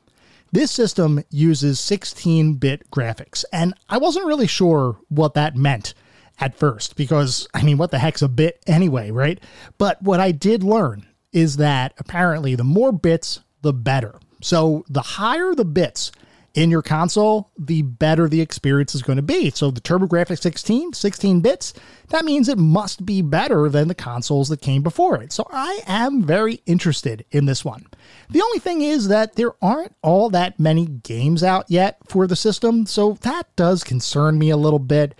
This 0.51 0.71
system 0.71 1.23
uses 1.29 1.79
16 1.79 2.55
bit 2.55 2.89
graphics, 2.91 3.45
and 3.53 3.73
I 3.87 3.97
wasn't 3.97 4.25
really 4.25 4.47
sure 4.47 4.99
what 5.09 5.35
that 5.35 5.55
meant 5.55 5.93
at 6.39 6.57
first 6.57 6.95
because, 6.95 7.47
I 7.53 7.63
mean, 7.63 7.77
what 7.77 7.91
the 7.91 7.99
heck's 7.99 8.21
a 8.21 8.29
bit 8.29 8.63
anyway, 8.65 9.11
right? 9.11 9.39
But 9.77 10.01
what 10.01 10.19
I 10.19 10.31
did 10.31 10.63
learn 10.63 11.05
is 11.31 11.57
that 11.57 11.93
apparently 11.97 12.55
the 12.55 12.63
more 12.63 12.91
bits, 12.91 13.41
the 13.61 13.73
better. 13.73 14.19
So 14.41 14.85
the 14.89 15.01
higher 15.01 15.53
the 15.53 15.65
bits, 15.65 16.11
in 16.53 16.71
your 16.71 16.81
console, 16.81 17.51
the 17.57 17.81
better 17.83 18.27
the 18.27 18.41
experience 18.41 18.95
is 18.95 19.01
going 19.01 19.17
to 19.17 19.23
be. 19.23 19.49
So 19.51 19.71
the 19.71 19.81
TurboGrafx 19.81 20.39
16, 20.39 20.93
16 20.93 21.41
bits, 21.41 21.73
that 22.09 22.25
means 22.25 22.49
it 22.49 22.57
must 22.57 23.05
be 23.05 23.21
better 23.21 23.69
than 23.69 23.87
the 23.87 23.95
consoles 23.95 24.49
that 24.49 24.61
came 24.61 24.81
before 24.81 25.21
it. 25.21 25.31
So 25.31 25.47
I 25.51 25.81
am 25.85 26.23
very 26.23 26.61
interested 26.65 27.25
in 27.31 27.45
this 27.45 27.63
one. 27.63 27.85
The 28.29 28.41
only 28.41 28.59
thing 28.59 28.81
is 28.81 29.07
that 29.09 29.35
there 29.35 29.53
aren't 29.61 29.95
all 30.01 30.29
that 30.31 30.59
many 30.59 30.85
games 30.85 31.43
out 31.43 31.65
yet 31.69 31.97
for 32.07 32.27
the 32.27 32.35
system, 32.35 32.85
so 32.85 33.13
that 33.21 33.55
does 33.55 33.83
concern 33.83 34.39
me 34.39 34.49
a 34.49 34.57
little 34.57 34.79
bit. 34.79 35.15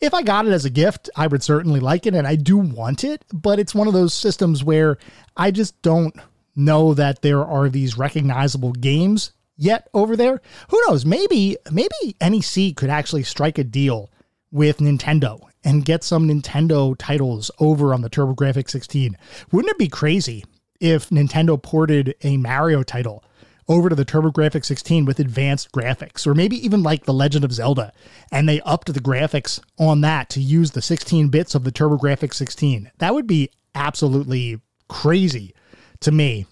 If 0.00 0.14
I 0.14 0.22
got 0.22 0.46
it 0.46 0.52
as 0.52 0.64
a 0.64 0.70
gift, 0.70 1.08
I 1.14 1.28
would 1.28 1.44
certainly 1.44 1.78
like 1.78 2.06
it 2.06 2.14
and 2.14 2.26
I 2.26 2.34
do 2.34 2.56
want 2.56 3.04
it, 3.04 3.24
but 3.32 3.60
it's 3.60 3.74
one 3.74 3.86
of 3.86 3.94
those 3.94 4.12
systems 4.12 4.64
where 4.64 4.98
I 5.36 5.52
just 5.52 5.80
don't 5.82 6.16
know 6.56 6.92
that 6.94 7.22
there 7.22 7.44
are 7.44 7.68
these 7.68 7.96
recognizable 7.96 8.72
games 8.72 9.32
yet 9.56 9.88
over 9.94 10.16
there. 10.16 10.40
Who 10.70 10.82
knows? 10.86 11.04
Maybe 11.04 11.56
maybe 11.70 12.16
NEC 12.20 12.76
could 12.76 12.90
actually 12.90 13.22
strike 13.22 13.58
a 13.58 13.64
deal 13.64 14.10
with 14.50 14.78
Nintendo 14.78 15.40
and 15.64 15.84
get 15.84 16.04
some 16.04 16.28
Nintendo 16.28 16.96
titles 16.98 17.50
over 17.58 17.94
on 17.94 18.02
the 18.02 18.10
TurboGrafx 18.10 18.70
16. 18.70 19.16
Wouldn't 19.50 19.70
it 19.70 19.78
be 19.78 19.88
crazy 19.88 20.44
if 20.80 21.10
Nintendo 21.10 21.60
ported 21.60 22.14
a 22.22 22.36
Mario 22.36 22.82
title 22.82 23.24
over 23.68 23.88
to 23.88 23.94
the 23.94 24.04
TurboGrafx 24.04 24.64
16 24.64 25.04
with 25.04 25.20
advanced 25.20 25.72
graphics, 25.72 26.26
or 26.26 26.34
maybe 26.34 26.56
even 26.64 26.82
like 26.82 27.04
The 27.04 27.14
Legend 27.14 27.44
of 27.44 27.52
Zelda, 27.52 27.92
and 28.30 28.48
they 28.48 28.60
upped 28.62 28.92
the 28.92 29.00
graphics 29.00 29.60
on 29.78 30.00
that 30.00 30.28
to 30.30 30.40
use 30.40 30.72
the 30.72 30.82
16 30.82 31.28
bits 31.28 31.54
of 31.54 31.64
the 31.64 31.72
TurboGrafx 31.72 32.34
16? 32.34 32.90
That 32.98 33.14
would 33.14 33.26
be 33.26 33.50
absolutely 33.74 34.60
crazy 34.88 35.54
to 36.00 36.10
me. 36.10 36.46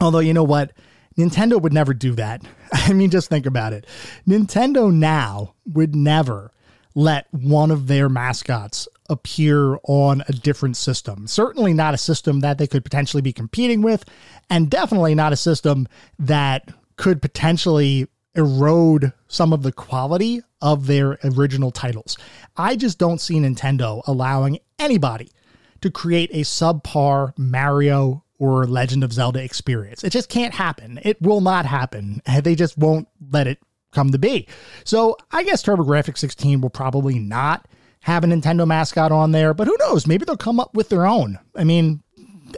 Although, 0.00 0.18
you 0.18 0.34
know 0.34 0.42
what? 0.42 0.72
Nintendo 1.18 1.60
would 1.60 1.72
never 1.72 1.94
do 1.94 2.12
that. 2.12 2.42
I 2.72 2.92
mean, 2.92 3.10
just 3.10 3.28
think 3.28 3.46
about 3.46 3.72
it. 3.72 3.86
Nintendo 4.26 4.92
now 4.92 5.54
would 5.66 5.94
never 5.94 6.52
let 6.94 7.26
one 7.32 7.70
of 7.70 7.86
their 7.86 8.08
mascots 8.08 8.86
appear 9.08 9.78
on 9.84 10.22
a 10.28 10.32
different 10.32 10.76
system. 10.76 11.26
Certainly 11.26 11.74
not 11.74 11.94
a 11.94 11.98
system 11.98 12.40
that 12.40 12.58
they 12.58 12.66
could 12.66 12.84
potentially 12.84 13.22
be 13.22 13.32
competing 13.32 13.82
with, 13.82 14.04
and 14.50 14.70
definitely 14.70 15.14
not 15.14 15.32
a 15.32 15.36
system 15.36 15.88
that 16.18 16.68
could 16.96 17.22
potentially 17.22 18.06
erode 18.34 19.12
some 19.28 19.52
of 19.52 19.62
the 19.62 19.72
quality 19.72 20.40
of 20.60 20.86
their 20.86 21.18
original 21.24 21.70
titles. 21.70 22.16
I 22.56 22.76
just 22.76 22.98
don't 22.98 23.20
see 23.20 23.34
Nintendo 23.34 24.02
allowing 24.06 24.58
anybody 24.78 25.30
to 25.80 25.90
create 25.90 26.30
a 26.32 26.40
subpar 26.40 27.36
Mario 27.36 28.24
or 28.42 28.66
Legend 28.66 29.04
of 29.04 29.12
Zelda 29.12 29.40
experience. 29.40 30.02
It 30.02 30.10
just 30.10 30.28
can't 30.28 30.52
happen. 30.52 30.98
It 31.04 31.22
will 31.22 31.40
not 31.40 31.64
happen. 31.64 32.20
They 32.42 32.56
just 32.56 32.76
won't 32.76 33.06
let 33.30 33.46
it 33.46 33.58
come 33.92 34.10
to 34.10 34.18
be. 34.18 34.48
So 34.84 35.16
I 35.30 35.44
guess 35.44 35.62
TurboGrafx 35.62 36.18
16 36.18 36.60
will 36.60 36.70
probably 36.70 37.20
not 37.20 37.68
have 38.00 38.24
a 38.24 38.26
Nintendo 38.26 38.66
mascot 38.66 39.12
on 39.12 39.30
there, 39.30 39.54
but 39.54 39.68
who 39.68 39.76
knows? 39.78 40.08
Maybe 40.08 40.24
they'll 40.24 40.36
come 40.36 40.58
up 40.58 40.74
with 40.74 40.88
their 40.88 41.06
own. 41.06 41.38
I 41.54 41.62
mean, 41.62 42.02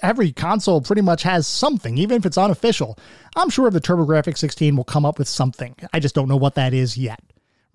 every 0.03 0.33
console 0.33 0.81
pretty 0.81 1.03
much 1.03 1.23
has 1.25 1.47
something, 1.47 1.99
even 1.99 2.17
if 2.17 2.25
it's 2.25 2.39
unofficial. 2.39 2.99
I'm 3.37 3.51
sure 3.51 3.69
the 3.69 3.81
TurboGrafx 3.81 4.39
16 4.39 4.75
will 4.75 4.85
come 4.85 5.05
up 5.05 5.19
with 5.19 5.29
something. 5.29 5.77
I 5.93 6.01
just 6.01 6.15
don't 6.15 6.29
know 6.29 6.39
what 6.39 6.55
that 6.55 6.73
is 6.73 6.97
yet. 6.97 7.21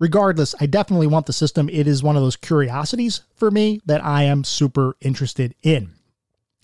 Regardless, 0.00 0.56
I 0.58 0.66
definitely 0.66 1.06
want 1.06 1.26
the 1.26 1.32
system. 1.32 1.68
It 1.68 1.86
is 1.86 2.02
one 2.02 2.16
of 2.16 2.22
those 2.22 2.36
curiosities 2.36 3.22
for 3.36 3.52
me 3.52 3.80
that 3.86 4.04
I 4.04 4.24
am 4.24 4.42
super 4.42 4.96
interested 5.00 5.54
in. 5.62 5.92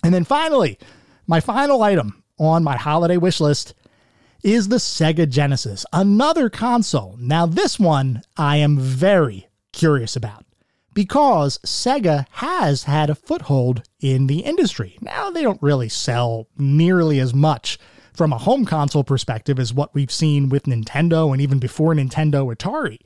And 0.03 0.13
then 0.13 0.25
finally, 0.25 0.79
my 1.27 1.41
final 1.41 1.83
item 1.83 2.23
on 2.39 2.65
my 2.65 2.77
holiday 2.77 3.17
wish 3.17 3.41
list 3.41 3.75
is 4.43 4.69
the 4.69 4.77
Sega 4.77 5.29
Genesis, 5.29 5.85
another 5.93 6.49
console. 6.49 7.17
Now, 7.19 7.47
this 7.47 7.79
one 7.79 8.23
I 8.37 8.59
am 8.59 8.79
very 8.79 9.49
curious 9.73 10.15
about 10.15 10.45
because 10.95 11.59
Sega 11.59 12.27
has 12.33 12.85
had 12.85 13.11
a 13.11 13.15
foothold 13.15 13.83
in 14.01 14.29
the 14.29 14.41
industry. 14.41 14.97
Now, 15.01 15.31
they 15.31 15.43
don't 15.43 15.63
really 15.63 15.89
sell 15.89 16.49
nearly 16.57 17.21
as 17.21 17.35
much 17.35 17.79
from 18.15 18.33
a 18.33 18.39
home 18.39 18.65
console 18.65 19.05
perspective 19.05 19.59
as 19.59 19.75
what 19.75 19.95
we've 19.95 20.11
seen 20.11 20.49
with 20.49 20.63
Nintendo 20.65 21.33
and 21.33 21.41
even 21.43 21.59
before 21.59 21.95
Nintendo 21.95 22.55
Atari. 22.55 22.99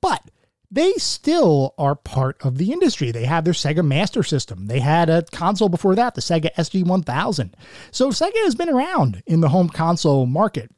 But 0.00 0.22
they 0.70 0.92
still 0.94 1.74
are 1.78 1.94
part 1.94 2.36
of 2.44 2.58
the 2.58 2.72
industry. 2.72 3.10
They 3.10 3.24
have 3.24 3.44
their 3.44 3.54
Sega 3.54 3.84
Master 3.84 4.22
System. 4.22 4.66
They 4.66 4.80
had 4.80 5.08
a 5.08 5.22
console 5.32 5.68
before 5.68 5.94
that, 5.94 6.14
the 6.14 6.20
Sega 6.20 6.52
SG1000. 6.54 7.54
So 7.90 8.10
Sega 8.10 8.44
has 8.44 8.54
been 8.54 8.68
around 8.68 9.22
in 9.26 9.40
the 9.40 9.48
home 9.48 9.70
console 9.70 10.26
market. 10.26 10.70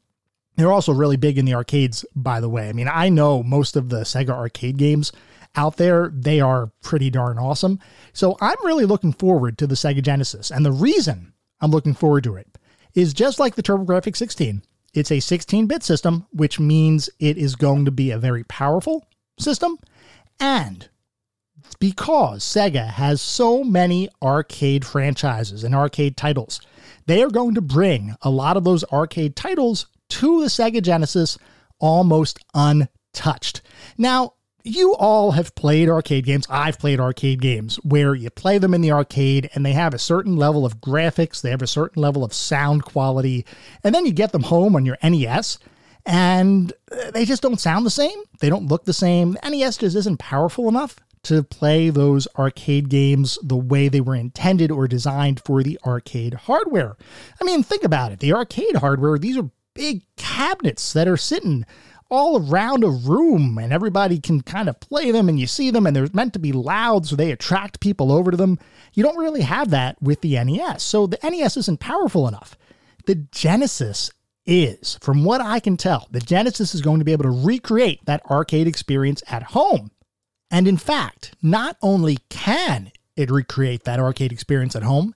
They're 0.57 0.73
also 0.73 0.93
really 0.93 1.17
big 1.17 1.39
in 1.39 1.45
the 1.45 1.55
arcades, 1.55 2.05
by 2.15 2.41
the 2.41 2.49
way. 2.49 2.69
I 2.69 2.73
mean, 2.73 2.89
I 2.89 3.09
know 3.09 3.43
most 3.43 3.77
of 3.77 3.89
the 3.89 4.03
Sega 4.03 4.31
arcade 4.31 4.77
games 4.77 5.11
out 5.57 5.77
there, 5.77 6.13
they 6.15 6.41
are 6.41 6.71
pretty 6.83 7.11
darn 7.11 7.39
awesome. 7.39 7.81
So 8.13 8.37
I'm 8.41 8.57
really 8.65 8.85
looking 8.85 9.13
forward 9.13 9.59
to 9.59 9.67
the 9.67 9.75
Sega 9.75 10.03
Genesis. 10.03 10.51
And 10.51 10.65
the 10.65 10.73
reason 10.73 11.33
I'm 11.61 11.71
looking 11.71 11.95
forward 11.95 12.25
to 12.25 12.37
it 12.37 12.47
is 12.95 13.15
just 13.15 13.41
like 13.41 13.57
the 13.57 13.63
TurboGrafx 13.63 14.17
16, 14.17 14.63
it's 14.95 15.11
a 15.11 15.21
16 15.21 15.67
bit 15.67 15.83
system, 15.83 16.27
which 16.31 16.61
means 16.61 17.11
it 17.19 17.39
is 17.39 17.57
going 17.57 17.85
to 17.85 17.91
be 17.91 18.11
a 18.11 18.19
very 18.19 18.45
powerful 18.45 19.07
system. 19.41 19.79
And 20.39 20.89
because 21.79 22.43
Sega 22.45 22.89
has 22.89 23.21
so 23.21 23.65
many 23.65 24.09
arcade 24.23 24.85
franchises 24.85 25.65
and 25.65 25.75
arcade 25.75 26.17
titles, 26.17 26.61
they 27.07 27.23
are 27.23 27.31
going 27.31 27.55
to 27.55 27.61
bring 27.61 28.15
a 28.23 28.31
lot 28.31 28.57
of 28.57 28.65
those 28.65 28.85
arcade 28.93 29.37
titles 29.37 29.87
to 30.09 30.41
the 30.41 30.49
Sega 30.49 30.83
Genesis 30.83 31.39
almost 31.79 32.39
untouched. 32.55 33.63
Now, 33.97 34.35
you 34.63 34.95
all 34.95 35.31
have 35.33 35.55
played 35.55 35.89
arcade 35.89 36.27
games. 36.27 36.47
I've 36.51 36.79
played 36.79 37.01
arcade 37.01 37.41
games 37.41 37.77
where 37.77 38.15
you 38.15 38.29
play 38.29 38.59
them 38.59 38.75
in 38.75 38.83
the 38.83 38.93
arcade 38.93 39.49
and 39.55 39.65
they 39.65 39.73
have 39.73 39.95
a 39.95 39.99
certain 39.99 40.37
level 40.37 40.67
of 40.67 40.81
graphics, 40.81 41.41
they 41.41 41.51
have 41.51 41.63
a 41.63 41.67
certain 41.67 42.03
level 42.03 42.23
of 42.23 42.35
sound 42.35 42.85
quality, 42.85 43.47
and 43.83 43.95
then 43.95 44.05
you 44.05 44.13
get 44.13 44.33
them 44.33 44.43
home 44.43 44.77
on 44.77 44.85
your 44.85 44.99
NES 45.03 45.59
and 46.07 46.73
uh, 46.91 47.11
they 47.11 47.25
just 47.25 47.43
don't 47.43 47.61
sound 47.61 47.87
the 47.87 47.91
same. 47.91 48.23
They 48.41 48.49
don't 48.49 48.67
look 48.67 48.85
the 48.85 48.93
same. 48.93 49.33
The 49.33 49.51
NES 49.51 49.79
just 49.79 49.97
isn't 49.97 50.19
powerful 50.19 50.69
enough 50.69 50.97
to 51.23 51.43
play 51.43 51.91
those 51.91 52.27
arcade 52.39 52.89
games 52.89 53.39
the 53.43 53.57
way 53.57 53.89
they 53.89 54.01
were 54.01 54.15
intended 54.15 54.71
or 54.71 54.89
designed 54.89 55.41
for 55.45 55.63
the 55.63 55.79
arcade 55.85 56.35
hardware. 56.35 56.97
I 57.41 57.45
mean, 57.45 57.63
think 57.63 57.85
about 57.85 58.13
it. 58.13 58.21
The 58.21 58.33
arcade 58.33 58.77
hardware, 58.77 59.19
these 59.19 59.37
are 59.37 59.51
big 59.75 60.03
cabinets 60.17 60.93
that 60.95 61.09
are 61.09 61.17
sitting 61.17 61.67
all 62.11 62.51
around 62.51 62.83
a 62.83 62.89
room 62.89 63.57
and 63.59 63.73
everybody 63.73 64.19
can 64.19 64.41
kind 64.41 64.69
of 64.69 64.81
play 64.81 65.13
them 65.13 65.29
and 65.29 65.39
you 65.39 65.47
see 65.47 65.71
them 65.71 65.87
and 65.87 65.95
they're 65.95 66.09
meant 66.13 66.33
to 66.33 66.41
be 66.41 66.53
loud 66.53 67.07
so 67.07 67.15
they 67.15 67.31
attract 67.31 67.81
people 67.81 68.11
over 68.11 68.31
to 68.31 68.37
them. 68.37 68.59
You 68.95 69.05
don't 69.05 69.19
really 69.19 69.43
have 69.43 69.71
that 69.71 70.01
with 70.03 70.21
the 70.21 70.43
NES. 70.43 70.83
So 70.83 71.07
the 71.07 71.19
NES 71.23 71.57
isn't 71.59 71.79
powerful 71.79 72.27
enough. 72.27 72.57
The 73.07 73.15
Genesis 73.15 74.11
is, 74.51 74.99
from 75.01 75.25
what 75.25 75.41
I 75.41 75.61
can 75.61 75.77
tell, 75.77 76.09
the 76.11 76.21
Genesis 76.21 76.75
is 76.75 76.81
going 76.81 76.99
to 76.99 77.05
be 77.05 77.13
able 77.13 77.25
to 77.25 77.31
recreate 77.31 78.05
that 78.07 78.25
arcade 78.31 78.67
experience 78.67 79.23
at 79.29 79.43
home. 79.43 79.91
And 80.51 80.67
in 80.67 80.77
fact, 80.77 81.35
not 81.43 81.77
only 81.83 82.19
can 82.29 82.91
it 83.17 83.31
recreate 83.31 83.85
that 83.85 84.01
arcade 84.01 84.33
experience 84.33 84.75
at 84.75 84.83
home, 84.83 85.15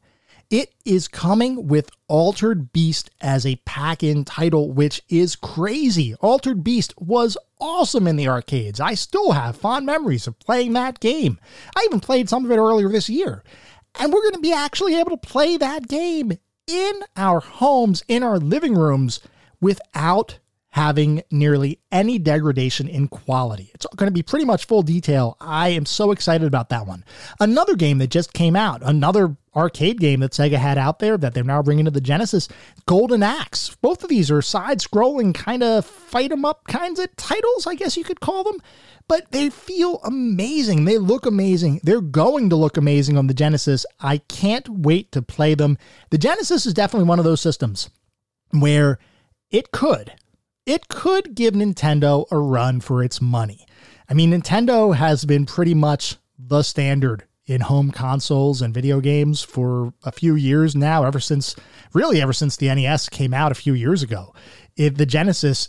it 0.51 0.75
is 0.85 1.09
coming 1.09 1.67
with 1.67 1.91
Altered 2.07 2.73
Beast 2.73 3.11
as 3.21 3.45
a 3.47 3.57
pack 3.65 4.03
in 4.03 4.25
title, 4.25 4.71
which 4.71 5.03
is 5.09 5.37
crazy. 5.37 6.15
Altered 6.17 6.63
Beast 6.63 6.95
was 6.99 7.37
awesome 7.59 8.07
in 8.07 8.17
the 8.17 8.29
arcades. 8.29 8.79
I 8.79 8.95
still 8.95 9.33
have 9.33 9.57
fond 9.57 9.87
memories 9.87 10.27
of 10.27 10.39
playing 10.39 10.75
that 10.75 11.01
game. 11.01 11.41
I 11.75 11.83
even 11.87 12.01
played 12.01 12.29
some 12.29 12.45
of 12.45 12.51
it 12.51 12.59
earlier 12.59 12.89
this 12.89 13.09
year. 13.09 13.43
And 13.99 14.13
we're 14.13 14.23
going 14.23 14.35
to 14.35 14.41
be 14.41 14.53
actually 14.53 14.97
able 14.97 15.11
to 15.11 15.17
play 15.17 15.57
that 15.57 15.89
game 15.89 16.39
in 16.67 17.01
our 17.17 17.41
homes, 17.41 18.03
in 18.09 18.23
our 18.23 18.39
living 18.39 18.75
rooms, 18.75 19.21
without 19.61 20.39
having 20.71 21.23
nearly 21.31 21.79
any 21.93 22.19
degradation 22.19 22.89
in 22.89 23.07
quality. 23.07 23.71
It's 23.75 23.87
going 23.95 24.09
to 24.09 24.13
be 24.13 24.25
pretty 24.25 24.45
much 24.45 24.67
full 24.67 24.83
detail. 24.83 25.37
I 25.41 25.69
am 25.69 25.87
so 25.87 26.11
excited 26.11 26.49
about 26.49 26.69
that 26.71 26.85
one. 26.85 27.05
Another 27.39 27.77
game 27.77 27.99
that 27.99 28.11
just 28.11 28.33
came 28.33 28.57
out, 28.57 28.83
another 28.83 29.37
arcade 29.55 30.01
game 30.01 30.19
that 30.19 30.33
Sega 30.33 30.57
had 30.57 30.77
out 30.77 30.99
there 30.99 31.17
that 31.17 31.33
they're 31.33 31.45
now 31.45 31.63
bringing 31.63 31.85
to 31.85 31.93
the 31.93 32.01
Genesis, 32.01 32.49
Golden 32.87 33.23
Axe. 33.23 33.77
Both 33.83 34.03
of 34.03 34.11
these 34.11 34.33
are 34.33 34.43
side 34.43 34.81
scrolling, 34.81 35.33
kind 35.33 35.63
of 35.63 35.87
fight 35.87 36.33
'em 36.33 36.45
up 36.45 36.67
kinds 36.67 36.99
of 36.99 37.15
titles, 37.15 37.69
I 37.69 37.77
guess 37.77 37.97
you 37.97 38.03
could 38.03 38.19
call 38.19 38.43
them. 38.43 38.59
But 39.07 39.31
they 39.33 39.51
feel 39.51 40.01
amazing. 40.03 40.85
They 40.85 40.99
look 40.99 41.27
amazing. 41.27 41.81
They're 41.83 42.01
going 42.01 42.49
to 42.51 42.57
look 42.57 42.77
amazing 42.77 43.19
on 43.19 43.27
the 43.27 43.35
Genesis. 43.35 43.85
I 44.01 44.19
can't 44.19 44.69
wait 44.69 45.13
to 45.13 45.23
play 45.23 45.55
them. 45.55 45.77
The 46.11 46.19
Genesis 46.19 46.65
is 46.65 46.75
definitely 46.75 47.09
one 47.09 47.19
of 47.19 47.25
those 47.25 47.41
systems 47.41 47.91
where 48.51 48.99
it 49.51 49.73
could, 49.73 50.13
it 50.65 50.89
could 50.89 51.35
give 51.35 51.55
Nintendo 51.55 52.25
a 52.31 52.39
run 52.39 52.81
for 52.81 53.03
its 53.03 53.21
money. 53.21 53.67
I 54.09 54.15
mean, 54.15 54.33
Nintendo 54.33 54.95
has 54.95 55.25
been 55.25 55.47
pretty 55.47 55.75
much 55.75 56.17
the 56.39 56.63
standard 56.63 57.25
in 57.47 57.61
home 57.61 57.91
consoles 57.91 58.63
and 58.63 58.73
video 58.73 59.01
games 59.01 59.43
for 59.43 59.93
a 60.03 60.13
few 60.13 60.35
years 60.35 60.75
now, 60.75 61.05
ever 61.05 61.21
since, 61.21 61.55
really, 61.93 62.21
ever 62.23 62.33
since 62.33 62.57
the 62.57 62.75
NES 62.75 63.09
came 63.09 63.35
out 63.35 63.53
a 63.53 63.57
few 63.57 63.75
years 63.75 64.03
ago. 64.03 64.35
It, 64.77 64.97
the 64.97 65.07
Genesis 65.07 65.69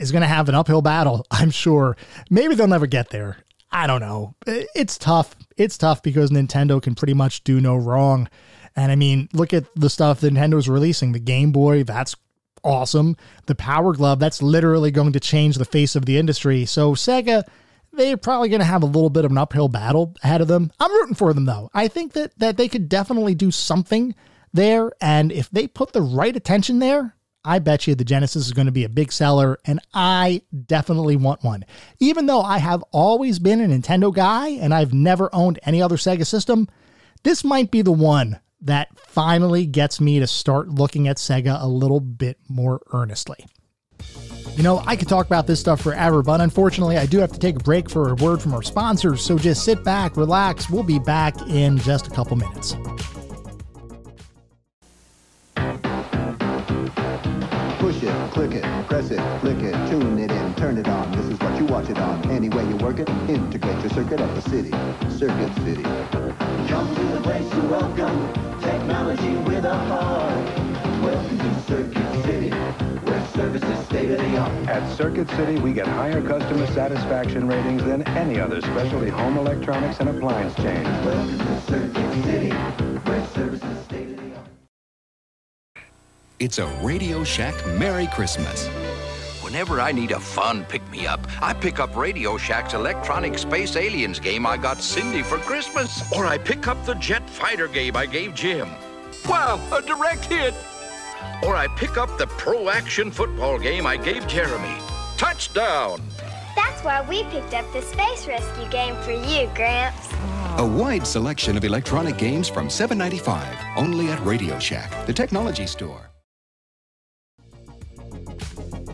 is 0.00 0.12
going 0.12 0.22
to 0.22 0.28
have 0.28 0.48
an 0.48 0.54
uphill 0.54 0.82
battle, 0.82 1.26
I'm 1.30 1.50
sure. 1.50 1.96
Maybe 2.28 2.54
they'll 2.54 2.66
never 2.66 2.86
get 2.86 3.10
there. 3.10 3.38
I 3.72 3.86
don't 3.86 4.00
know. 4.00 4.34
It's 4.46 4.98
tough. 4.98 5.36
It's 5.56 5.78
tough 5.78 6.02
because 6.02 6.30
Nintendo 6.30 6.82
can 6.82 6.94
pretty 6.94 7.14
much 7.14 7.44
do 7.44 7.60
no 7.60 7.76
wrong. 7.76 8.28
And 8.74 8.90
I 8.90 8.96
mean, 8.96 9.28
look 9.32 9.54
at 9.54 9.64
the 9.76 9.90
stuff 9.90 10.22
Nintendo's 10.22 10.68
releasing. 10.68 11.12
The 11.12 11.20
Game 11.20 11.52
Boy, 11.52 11.84
that's 11.84 12.16
awesome. 12.64 13.16
The 13.46 13.54
Power 13.54 13.92
Glove, 13.92 14.18
that's 14.18 14.42
literally 14.42 14.90
going 14.90 15.12
to 15.12 15.20
change 15.20 15.56
the 15.56 15.64
face 15.64 15.94
of 15.94 16.04
the 16.04 16.18
industry. 16.18 16.64
So 16.64 16.94
Sega, 16.94 17.44
they're 17.92 18.16
probably 18.16 18.48
going 18.48 18.60
to 18.60 18.66
have 18.66 18.82
a 18.82 18.86
little 18.86 19.10
bit 19.10 19.24
of 19.24 19.30
an 19.30 19.38
uphill 19.38 19.68
battle 19.68 20.14
ahead 20.22 20.40
of 20.40 20.48
them. 20.48 20.72
I'm 20.80 20.92
rooting 20.92 21.14
for 21.14 21.32
them 21.32 21.44
though. 21.44 21.70
I 21.74 21.88
think 21.88 22.12
that 22.12 22.36
that 22.38 22.56
they 22.56 22.68
could 22.68 22.88
definitely 22.88 23.34
do 23.34 23.50
something 23.50 24.14
there 24.52 24.92
and 25.00 25.30
if 25.30 25.48
they 25.50 25.68
put 25.68 25.92
the 25.92 26.02
right 26.02 26.34
attention 26.34 26.80
there, 26.80 27.14
I 27.44 27.58
bet 27.58 27.86
you 27.86 27.94
the 27.94 28.04
Genesis 28.04 28.46
is 28.46 28.52
going 28.52 28.66
to 28.66 28.72
be 28.72 28.84
a 28.84 28.88
big 28.88 29.12
seller, 29.12 29.58
and 29.64 29.80
I 29.94 30.42
definitely 30.66 31.16
want 31.16 31.42
one. 31.42 31.64
Even 31.98 32.26
though 32.26 32.42
I 32.42 32.58
have 32.58 32.84
always 32.92 33.38
been 33.38 33.60
a 33.60 33.66
Nintendo 33.66 34.12
guy 34.12 34.48
and 34.48 34.74
I've 34.74 34.92
never 34.92 35.34
owned 35.34 35.58
any 35.62 35.80
other 35.80 35.96
Sega 35.96 36.26
system, 36.26 36.68
this 37.22 37.42
might 37.42 37.70
be 37.70 37.82
the 37.82 37.92
one 37.92 38.40
that 38.60 38.88
finally 38.98 39.64
gets 39.64 40.00
me 40.00 40.18
to 40.20 40.26
start 40.26 40.68
looking 40.68 41.08
at 41.08 41.16
Sega 41.16 41.62
a 41.62 41.66
little 41.66 42.00
bit 42.00 42.38
more 42.48 42.82
earnestly. 42.92 43.46
You 44.56 44.62
know, 44.62 44.82
I 44.86 44.96
could 44.96 45.08
talk 45.08 45.24
about 45.24 45.46
this 45.46 45.60
stuff 45.60 45.80
forever, 45.80 46.22
but 46.22 46.42
unfortunately, 46.42 46.98
I 46.98 47.06
do 47.06 47.18
have 47.18 47.32
to 47.32 47.38
take 47.38 47.56
a 47.56 47.60
break 47.60 47.88
for 47.88 48.10
a 48.10 48.14
word 48.16 48.42
from 48.42 48.52
our 48.52 48.62
sponsors, 48.62 49.22
so 49.24 49.38
just 49.38 49.64
sit 49.64 49.82
back, 49.84 50.16
relax. 50.18 50.68
We'll 50.68 50.82
be 50.82 50.98
back 50.98 51.40
in 51.48 51.78
just 51.78 52.06
a 52.08 52.10
couple 52.10 52.36
minutes. 52.36 52.74
Push 57.80 58.02
it, 58.02 58.30
click 58.32 58.52
it, 58.52 58.62
press 58.88 59.10
it, 59.10 59.40
flick 59.40 59.56
it, 59.56 59.72
tune 59.88 60.18
it 60.18 60.30
in, 60.30 60.54
turn 60.54 60.76
it 60.76 60.86
on. 60.86 61.10
This 61.12 61.24
is 61.24 61.38
what 61.40 61.58
you 61.58 61.64
watch 61.64 61.88
it 61.88 61.96
on. 61.96 62.30
Any 62.30 62.50
way 62.50 62.62
you 62.68 62.76
work 62.76 62.98
it, 62.98 63.08
integrate 63.26 63.80
your 63.80 63.88
circuit 63.88 64.20
at 64.20 64.34
the 64.34 64.42
city. 64.50 64.68
Circuit 65.16 65.50
City. 65.64 65.82
Come 66.68 66.94
to 66.94 67.02
the 67.04 67.20
place 67.22 67.48
to 67.48 67.60
welcome 67.68 68.60
technology 68.60 69.34
with 69.48 69.64
a 69.64 69.74
heart. 69.74 70.46
Welcome 71.02 71.38
to 71.38 71.60
Circuit 71.62 72.24
City, 72.26 72.50
where 72.50 73.26
service 73.28 73.62
is 73.62 73.86
state 73.86 74.10
of 74.10 74.18
the 74.18 74.36
art. 74.36 74.68
At 74.68 74.94
Circuit 74.94 75.30
City, 75.30 75.58
we 75.58 75.72
get 75.72 75.86
higher 75.86 76.20
customer 76.20 76.66
satisfaction 76.66 77.48
ratings 77.48 77.82
than 77.84 78.06
any 78.08 78.38
other 78.38 78.60
specialty 78.60 79.08
home 79.08 79.38
electronics 79.38 80.00
and 80.00 80.10
appliance 80.10 80.54
chain. 80.56 80.84
Welcome 80.84 81.38
to 81.38 81.60
Circuit 81.62 82.24
City, 82.24 82.50
where 82.50 83.26
service 83.28 83.62
It's 86.40 86.58
a 86.58 86.66
Radio 86.82 87.22
Shack 87.22 87.54
Merry 87.66 88.06
Christmas. 88.06 88.66
Whenever 89.42 89.78
I 89.78 89.92
need 89.92 90.10
a 90.12 90.18
fun 90.18 90.64
pick-me-up, 90.64 91.20
I 91.42 91.52
pick 91.52 91.78
up 91.78 91.94
Radio 91.94 92.38
Shack's 92.38 92.72
electronic 92.72 93.36
space 93.36 93.76
aliens 93.76 94.18
game 94.18 94.46
I 94.46 94.56
got 94.56 94.80
Cindy 94.80 95.22
for 95.22 95.36
Christmas. 95.36 96.10
Or 96.14 96.24
I 96.24 96.38
pick 96.38 96.66
up 96.66 96.82
the 96.86 96.94
jet 96.94 97.28
fighter 97.28 97.68
game 97.68 97.94
I 97.94 98.06
gave 98.06 98.34
Jim. 98.34 98.70
Wow, 99.28 99.60
a 99.70 99.82
direct 99.82 100.24
hit! 100.24 100.54
Or 101.44 101.56
I 101.56 101.66
pick 101.76 101.98
up 101.98 102.16
the 102.16 102.26
pro 102.26 102.70
action 102.70 103.10
football 103.10 103.58
game 103.58 103.86
I 103.86 103.98
gave 103.98 104.26
Jeremy. 104.26 104.80
Touchdown! 105.18 106.00
That's 106.56 106.82
why 106.82 107.06
we 107.06 107.22
picked 107.24 107.52
up 107.52 107.70
the 107.74 107.82
Space 107.82 108.26
Rescue 108.26 108.66
game 108.70 108.96
for 109.02 109.12
you, 109.12 109.46
Gramps. 109.54 110.08
A 110.56 110.66
wide 110.66 111.06
selection 111.06 111.58
of 111.58 111.64
electronic 111.66 112.16
games 112.16 112.48
from 112.48 112.68
$7.95, 112.68 113.76
only 113.76 114.08
at 114.08 114.24
Radio 114.24 114.58
Shack, 114.58 115.06
the 115.06 115.12
technology 115.12 115.66
store. 115.66 116.09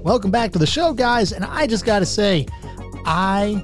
Welcome 0.07 0.31
back 0.31 0.53
to 0.53 0.61
the 0.61 0.69
show, 0.69 0.95
guys. 0.95 1.33
And 1.33 1.45
I 1.45 1.67
just 1.67 1.85
got 1.85 1.99
to 1.99 2.07
say, 2.07 2.47
I 3.05 3.61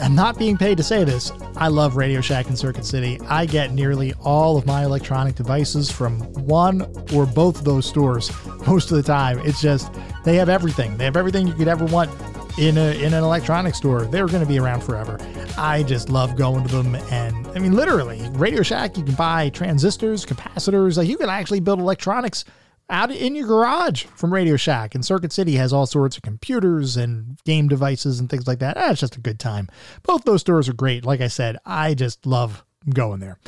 am 0.00 0.14
not 0.14 0.38
being 0.38 0.56
paid 0.56 0.78
to 0.78 0.82
say 0.82 1.04
this. 1.04 1.30
I 1.58 1.68
love 1.68 1.94
Radio 1.94 2.22
Shack 2.22 2.46
and 2.46 2.58
Circuit 2.58 2.86
City. 2.86 3.20
I 3.28 3.44
get 3.44 3.72
nearly 3.72 4.14
all 4.14 4.56
of 4.56 4.64
my 4.64 4.84
electronic 4.84 5.34
devices 5.34 5.90
from 5.90 6.20
one 6.32 6.90
or 7.12 7.26
both 7.26 7.58
of 7.58 7.64
those 7.64 7.84
stores 7.84 8.32
most 8.66 8.90
of 8.90 8.96
the 8.96 9.02
time. 9.02 9.40
It's 9.40 9.60
just, 9.60 9.92
they 10.24 10.36
have 10.36 10.48
everything. 10.48 10.96
They 10.96 11.04
have 11.04 11.18
everything 11.18 11.46
you 11.46 11.52
could 11.52 11.68
ever 11.68 11.84
want 11.84 12.10
in 12.58 12.78
a 12.78 13.04
in 13.04 13.12
an 13.12 13.22
electronics 13.22 13.76
store. 13.76 14.06
They're 14.06 14.26
going 14.26 14.42
to 14.42 14.48
be 14.48 14.58
around 14.58 14.80
forever. 14.80 15.18
I 15.58 15.82
just 15.82 16.08
love 16.08 16.34
going 16.34 16.66
to 16.66 16.76
them 16.76 16.94
and 16.94 17.46
I 17.48 17.58
mean 17.58 17.74
literally, 17.74 18.26
Radio 18.30 18.62
Shack 18.62 18.96
you 18.96 19.04
can 19.04 19.14
buy 19.16 19.50
transistors, 19.50 20.24
capacitors, 20.24 20.96
like 20.96 21.08
you 21.08 21.18
can 21.18 21.28
actually 21.28 21.60
build 21.60 21.78
electronics 21.78 22.46
out 22.90 23.10
in 23.10 23.34
your 23.34 23.46
garage 23.46 24.04
from 24.04 24.32
Radio 24.32 24.56
Shack. 24.56 24.94
And 24.94 25.04
Circuit 25.04 25.32
City 25.32 25.54
has 25.56 25.72
all 25.72 25.86
sorts 25.86 26.16
of 26.16 26.22
computers 26.22 26.96
and 26.96 27.38
game 27.44 27.68
devices 27.68 28.20
and 28.20 28.28
things 28.30 28.46
like 28.46 28.58
that. 28.60 28.76
Ah, 28.76 28.90
it's 28.90 29.00
just 29.00 29.16
a 29.16 29.20
good 29.20 29.38
time. 29.38 29.68
Both 30.02 30.24
those 30.24 30.40
stores 30.40 30.68
are 30.68 30.74
great. 30.74 31.04
Like 31.04 31.20
I 31.20 31.28
said, 31.28 31.58
I 31.64 31.94
just 31.94 32.26
love 32.26 32.64
going 32.88 33.20
there. 33.20 33.38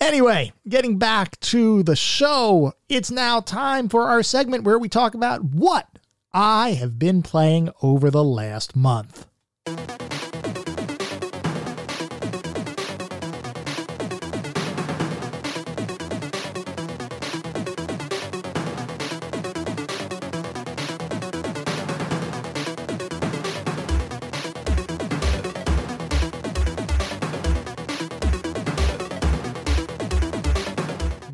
Anyway, 0.00 0.52
getting 0.68 0.98
back 0.98 1.38
to 1.40 1.82
the 1.82 1.96
show, 1.96 2.72
it's 2.88 3.10
now 3.10 3.40
time 3.40 3.88
for 3.88 4.08
our 4.08 4.22
segment 4.22 4.64
where 4.64 4.78
we 4.78 4.88
talk 4.88 5.14
about 5.14 5.44
what 5.44 5.86
I 6.32 6.70
have 6.72 6.98
been 6.98 7.22
playing 7.22 7.70
over 7.82 8.10
the 8.10 8.24
last 8.24 8.74
month. 8.74 9.26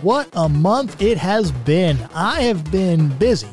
What 0.06 0.28
a 0.34 0.48
month 0.48 1.02
it 1.02 1.18
has 1.18 1.50
been. 1.50 1.98
I 2.14 2.42
have 2.42 2.70
been 2.70 3.08
busy 3.18 3.48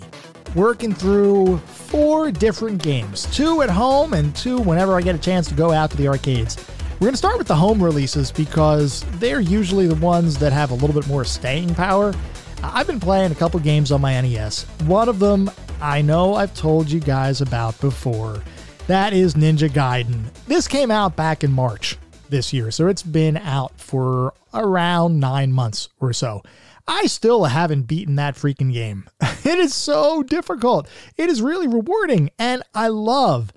working 0.53 0.93
through 0.93 1.57
four 1.57 2.29
different 2.29 2.83
games 2.83 3.25
two 3.35 3.63
at 3.63 3.71
home 3.71 4.13
and 4.13 4.35
two 4.35 4.59
whenever 4.59 4.95
I 4.95 5.01
get 5.01 5.15
a 5.15 5.17
chance 5.17 5.47
to 5.47 5.55
go 5.55 5.71
out 5.71 5.89
to 5.89 5.97
the 5.97 6.07
arcades. 6.07 6.63
We're 6.93 7.07
going 7.07 7.13
to 7.13 7.17
start 7.17 7.39
with 7.39 7.47
the 7.47 7.55
home 7.55 7.81
releases 7.83 8.31
because 8.31 9.03
they're 9.13 9.39
usually 9.39 9.87
the 9.87 9.95
ones 9.95 10.37
that 10.37 10.53
have 10.53 10.69
a 10.69 10.75
little 10.75 10.93
bit 10.93 11.07
more 11.07 11.25
staying 11.25 11.73
power. 11.73 12.13
I've 12.61 12.85
been 12.85 12.99
playing 12.99 13.31
a 13.31 13.35
couple 13.35 13.59
games 13.59 13.91
on 13.91 14.01
my 14.01 14.21
NES. 14.21 14.65
One 14.85 15.09
of 15.09 15.17
them 15.17 15.49
I 15.81 16.03
know 16.03 16.35
I've 16.35 16.53
told 16.53 16.87
you 16.91 16.99
guys 16.99 17.41
about 17.41 17.81
before. 17.81 18.43
That 18.85 19.11
is 19.11 19.33
Ninja 19.33 19.69
Gaiden. 19.69 20.25
This 20.45 20.67
came 20.67 20.91
out 20.91 21.15
back 21.15 21.43
in 21.43 21.51
March 21.51 21.97
this 22.29 22.53
year, 22.53 22.71
so 22.71 22.87
it's 22.87 23.03
been 23.03 23.37
out 23.37 23.79
for 23.79 24.33
around 24.53 25.19
nine 25.19 25.51
months 25.51 25.89
or 25.99 26.13
so. 26.13 26.41
I 26.87 27.05
still 27.05 27.45
haven't 27.45 27.83
beaten 27.83 28.15
that 28.15 28.35
freaking 28.35 28.73
game. 28.73 29.09
It 29.45 29.59
is 29.59 29.75
so 29.75 30.23
difficult. 30.23 30.87
It 31.17 31.29
is 31.29 31.41
really 31.41 31.67
rewarding, 31.67 32.29
and 32.39 32.63
I 32.73 32.87
love 32.87 33.51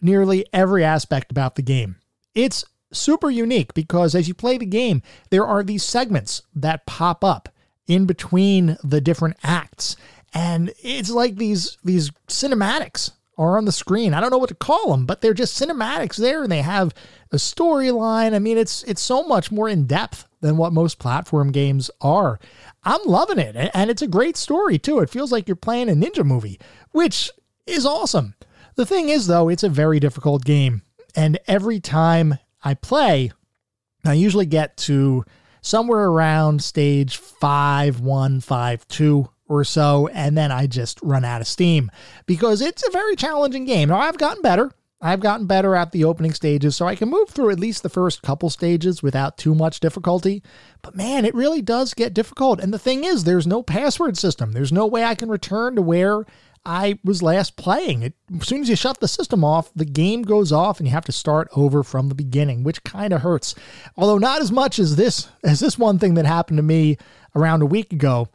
nearly 0.00 0.46
every 0.54 0.82
aspect 0.82 1.30
about 1.30 1.54
the 1.54 1.62
game. 1.62 1.96
It's 2.34 2.64
super 2.92 3.28
unique 3.28 3.74
because 3.74 4.14
as 4.14 4.26
you 4.26 4.32
play 4.32 4.56
the 4.56 4.64
game, 4.64 5.02
there 5.28 5.46
are 5.46 5.62
these 5.62 5.82
segments 5.82 6.42
that 6.54 6.86
pop 6.86 7.22
up 7.22 7.50
in 7.86 8.06
between 8.06 8.78
the 8.82 9.02
different 9.02 9.36
acts, 9.42 9.96
and 10.32 10.72
it's 10.82 11.10
like 11.10 11.36
these 11.36 11.76
these 11.84 12.10
cinematics 12.26 13.10
are 13.38 13.56
on 13.56 13.64
the 13.64 13.72
screen. 13.72 14.12
I 14.12 14.20
don't 14.20 14.30
know 14.30 14.38
what 14.38 14.48
to 14.48 14.54
call 14.54 14.90
them, 14.90 15.06
but 15.06 15.20
they're 15.20 15.32
just 15.32 15.58
cinematics 15.58 16.16
there, 16.16 16.42
and 16.42 16.50
they 16.50 16.62
have 16.62 16.92
a 17.30 17.36
storyline. 17.36 18.34
I 18.34 18.40
mean, 18.40 18.58
it's 18.58 18.82
it's 18.82 19.00
so 19.00 19.22
much 19.22 19.52
more 19.52 19.68
in 19.68 19.86
depth 19.86 20.26
than 20.40 20.56
what 20.56 20.72
most 20.72 20.98
platform 20.98 21.52
games 21.52 21.90
are. 22.00 22.38
I'm 22.84 23.00
loving 23.04 23.38
it, 23.38 23.70
and 23.72 23.90
it's 23.90 24.02
a 24.02 24.08
great 24.08 24.36
story 24.36 24.78
too. 24.78 24.98
It 24.98 25.10
feels 25.10 25.30
like 25.30 25.46
you're 25.46 25.56
playing 25.56 25.88
a 25.88 25.92
ninja 25.92 26.24
movie, 26.24 26.60
which 26.90 27.30
is 27.66 27.86
awesome. 27.86 28.34
The 28.74 28.86
thing 28.86 29.08
is, 29.08 29.26
though, 29.26 29.48
it's 29.48 29.64
a 29.64 29.68
very 29.68 30.00
difficult 30.00 30.44
game, 30.44 30.82
and 31.14 31.38
every 31.46 31.80
time 31.80 32.38
I 32.64 32.74
play, 32.74 33.32
I 34.04 34.14
usually 34.14 34.46
get 34.46 34.76
to 34.78 35.24
somewhere 35.60 36.06
around 36.06 36.62
stage 36.62 37.16
five, 37.16 38.00
one, 38.00 38.40
five, 38.40 38.86
two 38.88 39.28
or 39.48 39.64
so, 39.64 40.08
and 40.08 40.36
then 40.36 40.52
I 40.52 40.66
just 40.66 41.00
run 41.02 41.24
out 41.24 41.40
of 41.40 41.46
steam 41.46 41.90
because 42.26 42.60
it's 42.60 42.86
a 42.86 42.90
very 42.90 43.16
challenging 43.16 43.64
game. 43.64 43.88
Now, 43.88 43.98
I've 43.98 44.18
gotten 44.18 44.42
better. 44.42 44.70
I've 45.00 45.20
gotten 45.20 45.46
better 45.46 45.76
at 45.76 45.92
the 45.92 46.04
opening 46.04 46.32
stages, 46.32 46.74
so 46.74 46.86
I 46.86 46.96
can 46.96 47.08
move 47.08 47.30
through 47.30 47.50
at 47.50 47.60
least 47.60 47.82
the 47.82 47.88
first 47.88 48.22
couple 48.22 48.50
stages 48.50 49.02
without 49.02 49.38
too 49.38 49.54
much 49.54 49.78
difficulty. 49.78 50.42
But 50.82 50.96
man, 50.96 51.24
it 51.24 51.34
really 51.34 51.62
does 51.62 51.94
get 51.94 52.14
difficult. 52.14 52.58
And 52.60 52.74
the 52.74 52.80
thing 52.80 53.04
is, 53.04 53.22
there's 53.22 53.46
no 53.46 53.62
password 53.62 54.16
system. 54.16 54.52
There's 54.52 54.72
no 54.72 54.86
way 54.86 55.04
I 55.04 55.14
can 55.14 55.28
return 55.28 55.76
to 55.76 55.82
where 55.82 56.24
I 56.66 56.98
was 57.04 57.22
last 57.22 57.56
playing. 57.56 58.02
It, 58.02 58.14
as 58.40 58.48
soon 58.48 58.62
as 58.62 58.68
you 58.68 58.74
shut 58.74 58.98
the 58.98 59.06
system 59.06 59.44
off, 59.44 59.70
the 59.74 59.84
game 59.84 60.22
goes 60.22 60.50
off 60.50 60.80
and 60.80 60.88
you 60.88 60.92
have 60.92 61.04
to 61.04 61.12
start 61.12 61.48
over 61.54 61.84
from 61.84 62.08
the 62.08 62.14
beginning, 62.16 62.64
which 62.64 62.82
kind 62.82 63.12
of 63.12 63.22
hurts. 63.22 63.54
Although 63.96 64.18
not 64.18 64.40
as 64.42 64.50
much 64.50 64.80
as 64.80 64.96
this 64.96 65.28
as 65.44 65.60
this 65.60 65.78
one 65.78 65.98
thing 65.98 66.14
that 66.14 66.26
happened 66.26 66.58
to 66.58 66.62
me 66.62 66.98
around 67.34 67.62
a 67.62 67.66
week 67.66 67.92
ago. 67.92 68.28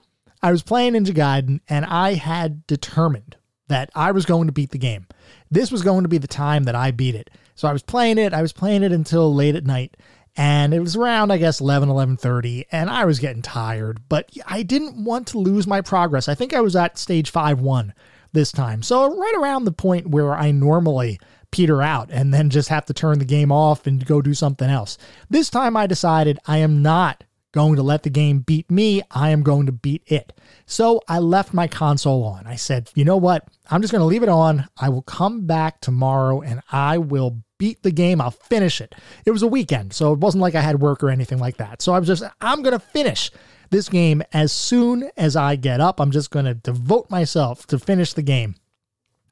I 0.44 0.52
was 0.52 0.62
playing 0.62 0.94
Ninja 0.94 1.14
Gaiden 1.14 1.62
and 1.70 1.86
I 1.86 2.14
had 2.14 2.68
determined 2.68 3.38
that 3.70 3.90
I 3.96 4.12
was 4.12 4.26
going 4.26 4.48
to 4.48 4.54
beat 4.54 4.72
the 4.72 4.78
game. 4.78 5.08
This 5.50 5.72
was 5.72 5.82
going 5.82 6.04
to 6.04 6.10
be 6.10 6.18
the 6.18 6.28
time 6.28 6.66
that 6.66 6.76
I 6.76 6.92
beat 6.92 7.16
it. 7.16 7.30
So 7.56 7.68
I 7.68 7.74
was 7.74 7.82
playing 7.82 8.18
it. 8.18 8.34
I 8.34 8.42
was 8.42 8.52
playing 8.52 8.84
it 8.84 8.92
until 8.92 9.34
late 9.34 9.56
at 9.56 9.66
night 9.66 9.96
and 10.36 10.74
it 10.74 10.80
was 10.80 10.96
around 10.96 11.32
i 11.32 11.38
guess 11.38 11.62
11 11.62 11.90
11.30 11.90 12.66
and 12.72 12.90
i 12.90 13.06
was 13.06 13.20
getting 13.20 13.42
tired 13.42 14.02
but 14.10 14.30
i 14.48 14.64
didn't 14.64 15.04
want 15.04 15.28
to 15.28 15.38
lose 15.38 15.68
my 15.68 15.82
progress 15.82 16.28
i 16.28 16.36
think 16.36 16.54
i 16.54 16.62
was 16.62 16.76
at 16.76 16.98
stage 16.98 17.32
5-1 17.32 17.92
this 18.32 18.52
time 18.52 18.82
so 18.82 19.16
right 19.16 19.36
around 19.38 19.66
the 19.66 19.72
point 19.72 20.08
where 20.08 20.34
i 20.34 20.52
normally 20.52 21.20
peter 21.52 21.82
out 21.82 22.10
and 22.12 22.34
then 22.34 22.50
just 22.50 22.70
have 22.70 22.86
to 22.86 22.94
turn 22.94 23.20
the 23.20 23.26
game 23.26 23.52
off 23.52 23.86
and 23.86 24.06
go 24.06 24.22
do 24.22 24.34
something 24.34 24.70
else 24.70 24.98
this 25.30 25.50
time 25.50 25.78
i 25.78 25.86
decided 25.86 26.40
i 26.48 26.58
am 26.58 26.82
not 26.82 27.24
going 27.54 27.76
to 27.76 27.84
let 27.84 28.04
the 28.04 28.10
game 28.10 28.40
beat 28.40 28.70
me 28.70 29.02
i 29.12 29.30
am 29.30 29.44
going 29.44 29.66
to 29.66 29.72
beat 29.72 30.04
it 30.08 30.34
so 30.66 31.00
i 31.08 31.18
left 31.20 31.54
my 31.54 31.68
console 31.68 32.24
on 32.24 32.46
i 32.46 32.56
said 32.56 32.90
you 32.96 33.06
know 33.06 33.18
what 33.18 33.48
i'm 33.70 33.82
just 33.82 33.92
going 33.92 34.02
to 34.02 34.06
leave 34.06 34.24
it 34.24 34.30
on 34.30 34.68
i 34.78 34.90
will 34.90 35.02
come 35.04 35.46
back 35.46 35.80
tomorrow 35.80 36.42
and 36.42 36.62
i 36.72 36.98
will 36.98 37.44
beat 37.64 37.82
the 37.82 37.92
game. 37.92 38.20
I'll 38.20 38.30
finish 38.30 38.82
it. 38.82 38.94
It 39.26 39.32
was 39.32 39.42
a 39.42 39.48
weekend, 39.48 39.94
so 39.94 40.12
it 40.12 40.20
wasn't 40.20 40.42
like 40.42 40.54
I 40.54 40.60
had 40.60 40.82
work 40.82 41.02
or 41.02 41.10
anything 41.10 41.40
like 41.40 41.56
that. 41.58 41.82
So 41.82 41.94
I 41.94 42.00
was 42.00 42.10
just, 42.10 42.22
I'm 42.42 42.62
going 42.62 42.78
to 42.78 42.86
finish 42.86 43.32
this 43.70 43.88
game 43.88 44.22
as 44.34 44.52
soon 44.52 45.10
as 45.16 45.38
I 45.38 45.56
get 45.56 45.80
up. 45.80 46.02
I'm 46.02 46.12
just 46.12 46.30
going 46.30 46.44
to 46.44 46.56
devote 46.56 47.10
myself 47.10 47.66
to 47.68 47.80
finish 47.80 48.12
the 48.12 48.22
game. 48.22 48.56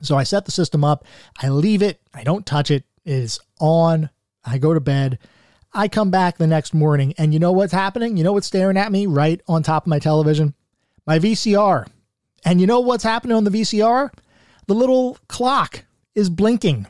So 0.01 0.17
I 0.17 0.23
set 0.23 0.45
the 0.45 0.51
system 0.51 0.86
up. 0.86 1.03
I 1.41 1.49
leave 1.49 1.81
it. 1.81 1.99
I 2.13 2.23
don't 2.23 2.45
touch 2.45 2.71
it. 2.71 2.86
It 3.03 3.12
is 3.12 3.41
on. 3.60 4.10
I 4.45 4.60
go 4.60 4.73
to 4.73 4.79
bed. 4.79 5.19
I 5.73 5.88
come 5.88 6.12
back 6.12 6.38
the 6.38 6.47
next 6.47 6.73
morning, 6.73 7.13
and 7.17 7.34
you 7.34 7.39
know 7.39 7.51
what's 7.51 7.73
happening? 7.73 8.17
You 8.17 8.23
know 8.23 8.34
what's 8.34 8.47
staring 8.47 8.77
at 8.77 8.91
me 8.91 9.05
right 9.05 9.41
on 9.47 9.63
top 9.63 9.84
of 9.84 9.88
my 9.88 9.99
television? 9.99 10.53
My 11.05 11.19
VCR. 11.19 11.88
And 12.43 12.60
you 12.60 12.67
know 12.67 12.79
what's 12.79 13.03
happening 13.03 13.38
on 13.38 13.43
the 13.43 13.51
VCR? 13.51 14.12
The 14.67 14.73
little 14.73 15.17
clock 15.27 15.86
is 16.15 16.29
blinking 16.29 16.88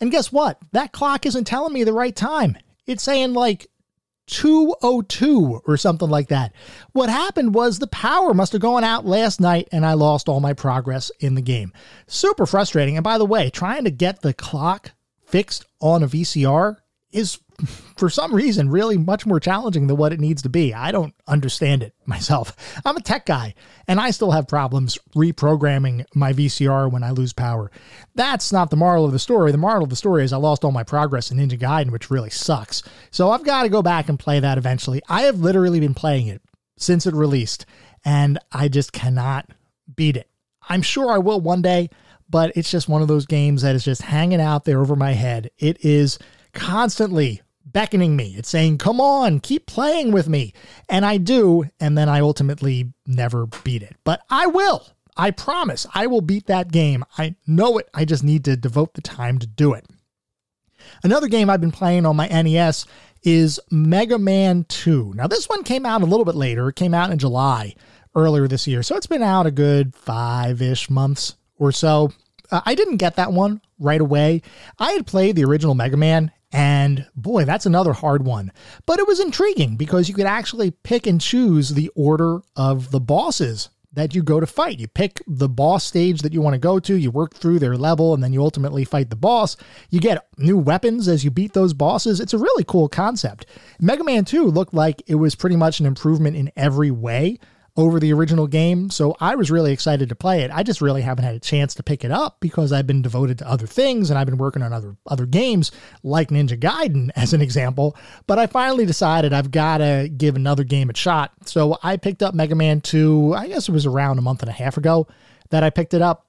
and 0.00 0.10
guess 0.10 0.30
what? 0.30 0.58
That 0.72 0.92
clock 0.92 1.26
isn't 1.26 1.44
telling 1.44 1.72
me 1.72 1.84
the 1.84 1.92
right 1.92 2.14
time. 2.14 2.56
It's 2.86 3.02
saying 3.02 3.32
like 3.32 3.66
202 4.26 5.62
or 5.66 5.76
something 5.76 6.10
like 6.10 6.28
that. 6.28 6.52
What 6.92 7.08
happened 7.08 7.54
was 7.54 7.78
the 7.78 7.86
power 7.86 8.34
must 8.34 8.52
have 8.52 8.60
gone 8.60 8.84
out 8.84 9.06
last 9.06 9.40
night 9.40 9.68
and 9.72 9.86
I 9.86 9.94
lost 9.94 10.28
all 10.28 10.40
my 10.40 10.52
progress 10.52 11.10
in 11.20 11.34
the 11.34 11.42
game. 11.42 11.72
Super 12.06 12.46
frustrating. 12.46 12.96
And 12.96 13.04
by 13.04 13.18
the 13.18 13.24
way, 13.26 13.50
trying 13.50 13.84
to 13.84 13.90
get 13.90 14.22
the 14.22 14.34
clock 14.34 14.92
fixed 15.24 15.64
on 15.80 16.02
a 16.02 16.08
VCR 16.08 16.76
is 17.10 17.38
for 17.96 18.10
some 18.10 18.34
reason 18.34 18.70
really 18.70 18.98
much 18.98 19.26
more 19.26 19.40
challenging 19.40 19.86
than 19.86 19.96
what 19.96 20.12
it 20.12 20.20
needs 20.20 20.42
to 20.42 20.48
be. 20.48 20.74
I 20.74 20.92
don't 20.92 21.14
understand 21.26 21.82
it 21.82 21.94
myself. 22.04 22.54
I'm 22.84 22.96
a 22.96 23.00
tech 23.00 23.26
guy 23.26 23.54
and 23.88 24.00
I 24.00 24.10
still 24.10 24.32
have 24.32 24.48
problems 24.48 24.98
reprogramming 25.14 26.04
my 26.14 26.32
VCR 26.32 26.90
when 26.90 27.02
I 27.02 27.10
lose 27.10 27.32
power. 27.32 27.70
That's 28.14 28.52
not 28.52 28.70
the 28.70 28.76
moral 28.76 29.04
of 29.04 29.12
the 29.12 29.18
story. 29.18 29.52
The 29.52 29.58
moral 29.58 29.84
of 29.84 29.90
the 29.90 29.96
story 29.96 30.24
is 30.24 30.32
I 30.32 30.36
lost 30.36 30.64
all 30.64 30.72
my 30.72 30.84
progress 30.84 31.30
in 31.30 31.38
Ninja 31.38 31.58
Gaiden, 31.58 31.90
which 31.90 32.10
really 32.10 32.30
sucks. 32.30 32.82
So 33.10 33.30
I've 33.30 33.44
got 33.44 33.62
to 33.62 33.68
go 33.68 33.82
back 33.82 34.08
and 34.08 34.18
play 34.18 34.40
that 34.40 34.58
eventually. 34.58 35.02
I 35.08 35.22
have 35.22 35.40
literally 35.40 35.80
been 35.80 35.94
playing 35.94 36.26
it 36.26 36.42
since 36.76 37.06
it 37.06 37.14
released 37.14 37.66
and 38.04 38.38
I 38.52 38.68
just 38.68 38.92
cannot 38.92 39.50
beat 39.94 40.16
it. 40.16 40.28
I'm 40.68 40.82
sure 40.82 41.10
I 41.10 41.18
will 41.18 41.40
one 41.40 41.62
day, 41.62 41.90
but 42.28 42.52
it's 42.56 42.70
just 42.70 42.88
one 42.88 43.02
of 43.02 43.08
those 43.08 43.26
games 43.26 43.62
that 43.62 43.74
is 43.74 43.84
just 43.84 44.02
hanging 44.02 44.40
out 44.40 44.64
there 44.64 44.80
over 44.80 44.96
my 44.96 45.12
head. 45.12 45.50
It 45.58 45.84
is 45.84 46.18
constantly 46.52 47.42
beckoning 47.76 48.16
me. 48.16 48.34
It's 48.38 48.48
saying, 48.48 48.78
come 48.78 49.02
on, 49.02 49.38
keep 49.38 49.66
playing 49.66 50.10
with 50.10 50.30
me. 50.30 50.54
And 50.88 51.04
I 51.04 51.18
do. 51.18 51.64
And 51.78 51.96
then 51.96 52.08
I 52.08 52.20
ultimately 52.20 52.94
never 53.06 53.44
beat 53.64 53.82
it. 53.82 53.96
But 54.02 54.22
I 54.30 54.46
will. 54.46 54.86
I 55.14 55.30
promise 55.30 55.86
I 55.94 56.06
will 56.06 56.22
beat 56.22 56.46
that 56.46 56.72
game. 56.72 57.04
I 57.18 57.34
know 57.46 57.76
it. 57.76 57.90
I 57.92 58.06
just 58.06 58.24
need 58.24 58.46
to 58.46 58.56
devote 58.56 58.94
the 58.94 59.02
time 59.02 59.38
to 59.40 59.46
do 59.46 59.74
it. 59.74 59.84
Another 61.02 61.28
game 61.28 61.50
I've 61.50 61.60
been 61.60 61.70
playing 61.70 62.06
on 62.06 62.16
my 62.16 62.28
NES 62.28 62.86
is 63.22 63.60
Mega 63.70 64.18
Man 64.18 64.64
2. 64.70 65.12
Now, 65.14 65.26
this 65.26 65.46
one 65.46 65.62
came 65.62 65.84
out 65.84 66.00
a 66.00 66.06
little 66.06 66.24
bit 66.24 66.34
later. 66.34 66.70
It 66.70 66.76
came 66.76 66.94
out 66.94 67.10
in 67.10 67.18
July 67.18 67.74
earlier 68.14 68.48
this 68.48 68.66
year. 68.66 68.82
So 68.82 68.96
it's 68.96 69.06
been 69.06 69.22
out 69.22 69.44
a 69.44 69.50
good 69.50 69.94
five 69.94 70.62
ish 70.62 70.88
months 70.88 71.36
or 71.58 71.72
so. 71.72 72.10
Uh, 72.50 72.62
I 72.64 72.74
didn't 72.74 72.96
get 72.96 73.16
that 73.16 73.32
one 73.32 73.60
right 73.78 74.00
away. 74.00 74.40
I 74.78 74.92
had 74.92 75.06
played 75.06 75.36
the 75.36 75.44
original 75.44 75.74
Mega 75.74 75.98
Man 75.98 76.32
and 76.52 77.06
boy, 77.14 77.44
that's 77.44 77.66
another 77.66 77.92
hard 77.92 78.24
one. 78.24 78.52
But 78.86 78.98
it 78.98 79.06
was 79.06 79.20
intriguing 79.20 79.76
because 79.76 80.08
you 80.08 80.14
could 80.14 80.26
actually 80.26 80.70
pick 80.70 81.06
and 81.06 81.20
choose 81.20 81.70
the 81.70 81.90
order 81.94 82.40
of 82.54 82.90
the 82.90 83.00
bosses 83.00 83.70
that 83.92 84.14
you 84.14 84.22
go 84.22 84.38
to 84.38 84.46
fight. 84.46 84.78
You 84.78 84.88
pick 84.88 85.22
the 85.26 85.48
boss 85.48 85.82
stage 85.82 86.20
that 86.20 86.32
you 86.32 86.42
want 86.42 86.54
to 86.54 86.58
go 86.58 86.78
to, 86.78 86.94
you 86.94 87.10
work 87.10 87.34
through 87.34 87.58
their 87.58 87.76
level, 87.76 88.12
and 88.14 88.22
then 88.22 88.32
you 88.32 88.42
ultimately 88.42 88.84
fight 88.84 89.10
the 89.10 89.16
boss. 89.16 89.56
You 89.90 90.00
get 90.00 90.28
new 90.36 90.58
weapons 90.58 91.08
as 91.08 91.24
you 91.24 91.30
beat 91.30 91.54
those 91.54 91.72
bosses. 91.72 92.20
It's 92.20 92.34
a 92.34 92.38
really 92.38 92.64
cool 92.64 92.88
concept. 92.88 93.46
Mega 93.80 94.04
Man 94.04 94.24
2 94.24 94.44
looked 94.44 94.74
like 94.74 95.02
it 95.06 95.14
was 95.14 95.34
pretty 95.34 95.56
much 95.56 95.80
an 95.80 95.86
improvement 95.86 96.36
in 96.36 96.52
every 96.56 96.90
way 96.90 97.38
over 97.76 98.00
the 98.00 98.12
original 98.12 98.46
game. 98.46 98.90
So 98.90 99.16
I 99.20 99.34
was 99.34 99.50
really 99.50 99.72
excited 99.72 100.08
to 100.08 100.14
play 100.14 100.42
it. 100.42 100.50
I 100.50 100.62
just 100.62 100.80
really 100.80 101.02
haven't 101.02 101.24
had 101.24 101.34
a 101.34 101.40
chance 101.40 101.74
to 101.74 101.82
pick 101.82 102.04
it 102.04 102.10
up 102.10 102.38
because 102.40 102.72
I've 102.72 102.86
been 102.86 103.02
devoted 103.02 103.38
to 103.38 103.48
other 103.48 103.66
things 103.66 104.08
and 104.08 104.18
I've 104.18 104.26
been 104.26 104.38
working 104.38 104.62
on 104.62 104.72
other 104.72 104.96
other 105.06 105.26
games 105.26 105.70
like 106.02 106.30
Ninja 106.30 106.58
Gaiden 106.58 107.10
as 107.16 107.32
an 107.32 107.42
example. 107.42 107.96
But 108.26 108.38
I 108.38 108.46
finally 108.46 108.86
decided 108.86 109.32
I've 109.32 109.50
got 109.50 109.78
to 109.78 110.08
give 110.14 110.36
another 110.36 110.64
game 110.64 110.90
a 110.90 110.96
shot. 110.96 111.32
So 111.44 111.78
I 111.82 111.96
picked 111.96 112.22
up 112.22 112.34
Mega 112.34 112.54
Man 112.54 112.80
2, 112.80 113.34
I 113.34 113.48
guess 113.48 113.68
it 113.68 113.72
was 113.72 113.86
around 113.86 114.18
a 114.18 114.22
month 114.22 114.42
and 114.42 114.50
a 114.50 114.54
half 114.54 114.76
ago 114.76 115.06
that 115.50 115.62
I 115.62 115.70
picked 115.70 115.94
it 115.94 116.02
up. 116.02 116.26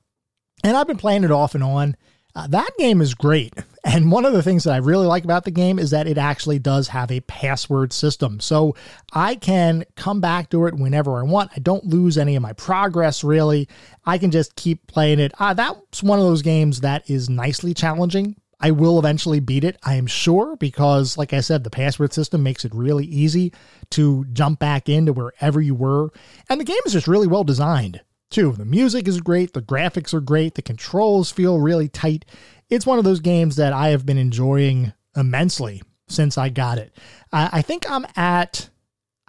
And 0.63 0.75
I've 0.75 0.87
been 0.87 0.97
playing 0.97 1.23
it 1.23 1.31
off 1.31 1.55
and 1.55 1.63
on. 1.63 1.95
Uh, 2.37 2.45
that 2.45 2.69
game 2.77 3.01
is 3.01 3.13
great. 3.13 3.53
And 3.83 4.11
one 4.11 4.25
of 4.25 4.33
the 4.33 4.43
things 4.43 4.65
that 4.65 4.73
I 4.73 4.77
really 4.77 5.07
like 5.07 5.23
about 5.23 5.45
the 5.45 5.51
game 5.51 5.79
is 5.79 5.91
that 5.91 6.07
it 6.07 6.17
actually 6.17 6.59
does 6.59 6.89
have 6.89 7.09
a 7.09 7.21
password 7.21 7.93
system. 7.93 8.41
So 8.41 8.75
I 9.13 9.35
can 9.35 9.85
come 9.95 10.19
back 10.19 10.49
to 10.49 10.65
it 10.65 10.73
whenever 10.73 11.17
I 11.17 11.23
want. 11.23 11.51
I 11.55 11.59
don't 11.59 11.85
lose 11.85 12.17
any 12.17 12.35
of 12.35 12.41
my 12.41 12.51
progress, 12.51 13.23
really. 13.23 13.69
I 14.05 14.17
can 14.17 14.29
just 14.29 14.57
keep 14.57 14.85
playing 14.87 15.19
it. 15.19 15.31
Uh, 15.39 15.53
that's 15.53 16.03
one 16.03 16.19
of 16.19 16.25
those 16.25 16.41
games 16.41 16.81
that 16.81 17.09
is 17.09 17.29
nicely 17.29 17.73
challenging. 17.73 18.35
I 18.59 18.71
will 18.71 18.99
eventually 18.99 19.39
beat 19.39 19.63
it, 19.63 19.77
I 19.83 19.95
am 19.95 20.05
sure, 20.07 20.57
because, 20.57 21.17
like 21.17 21.31
I 21.31 21.39
said, 21.39 21.63
the 21.63 21.69
password 21.69 22.11
system 22.11 22.43
makes 22.43 22.65
it 22.65 22.75
really 22.75 23.05
easy 23.05 23.53
to 23.91 24.25
jump 24.33 24.59
back 24.59 24.89
into 24.89 25.13
wherever 25.13 25.61
you 25.61 25.75
were. 25.75 26.09
And 26.49 26.59
the 26.59 26.65
game 26.65 26.81
is 26.85 26.91
just 26.91 27.07
really 27.07 27.27
well 27.27 27.45
designed 27.45 28.01
too. 28.29 28.51
The 28.53 28.65
music 28.65 29.07
is 29.07 29.21
great, 29.21 29.53
the 29.53 29.61
graphics 29.61 30.13
are 30.13 30.21
great, 30.21 30.55
the 30.55 30.61
controls 30.61 31.31
feel 31.31 31.59
really 31.59 31.87
tight. 31.87 32.25
It's 32.69 32.85
one 32.85 32.99
of 32.99 33.05
those 33.05 33.19
games 33.19 33.55
that 33.55 33.73
I 33.73 33.89
have 33.89 34.05
been 34.05 34.17
enjoying 34.17 34.93
immensely 35.15 35.81
since 36.07 36.37
I 36.37 36.49
got 36.49 36.77
it. 36.77 36.95
I 37.31 37.61
think 37.61 37.89
I'm 37.89 38.05
at, 38.15 38.69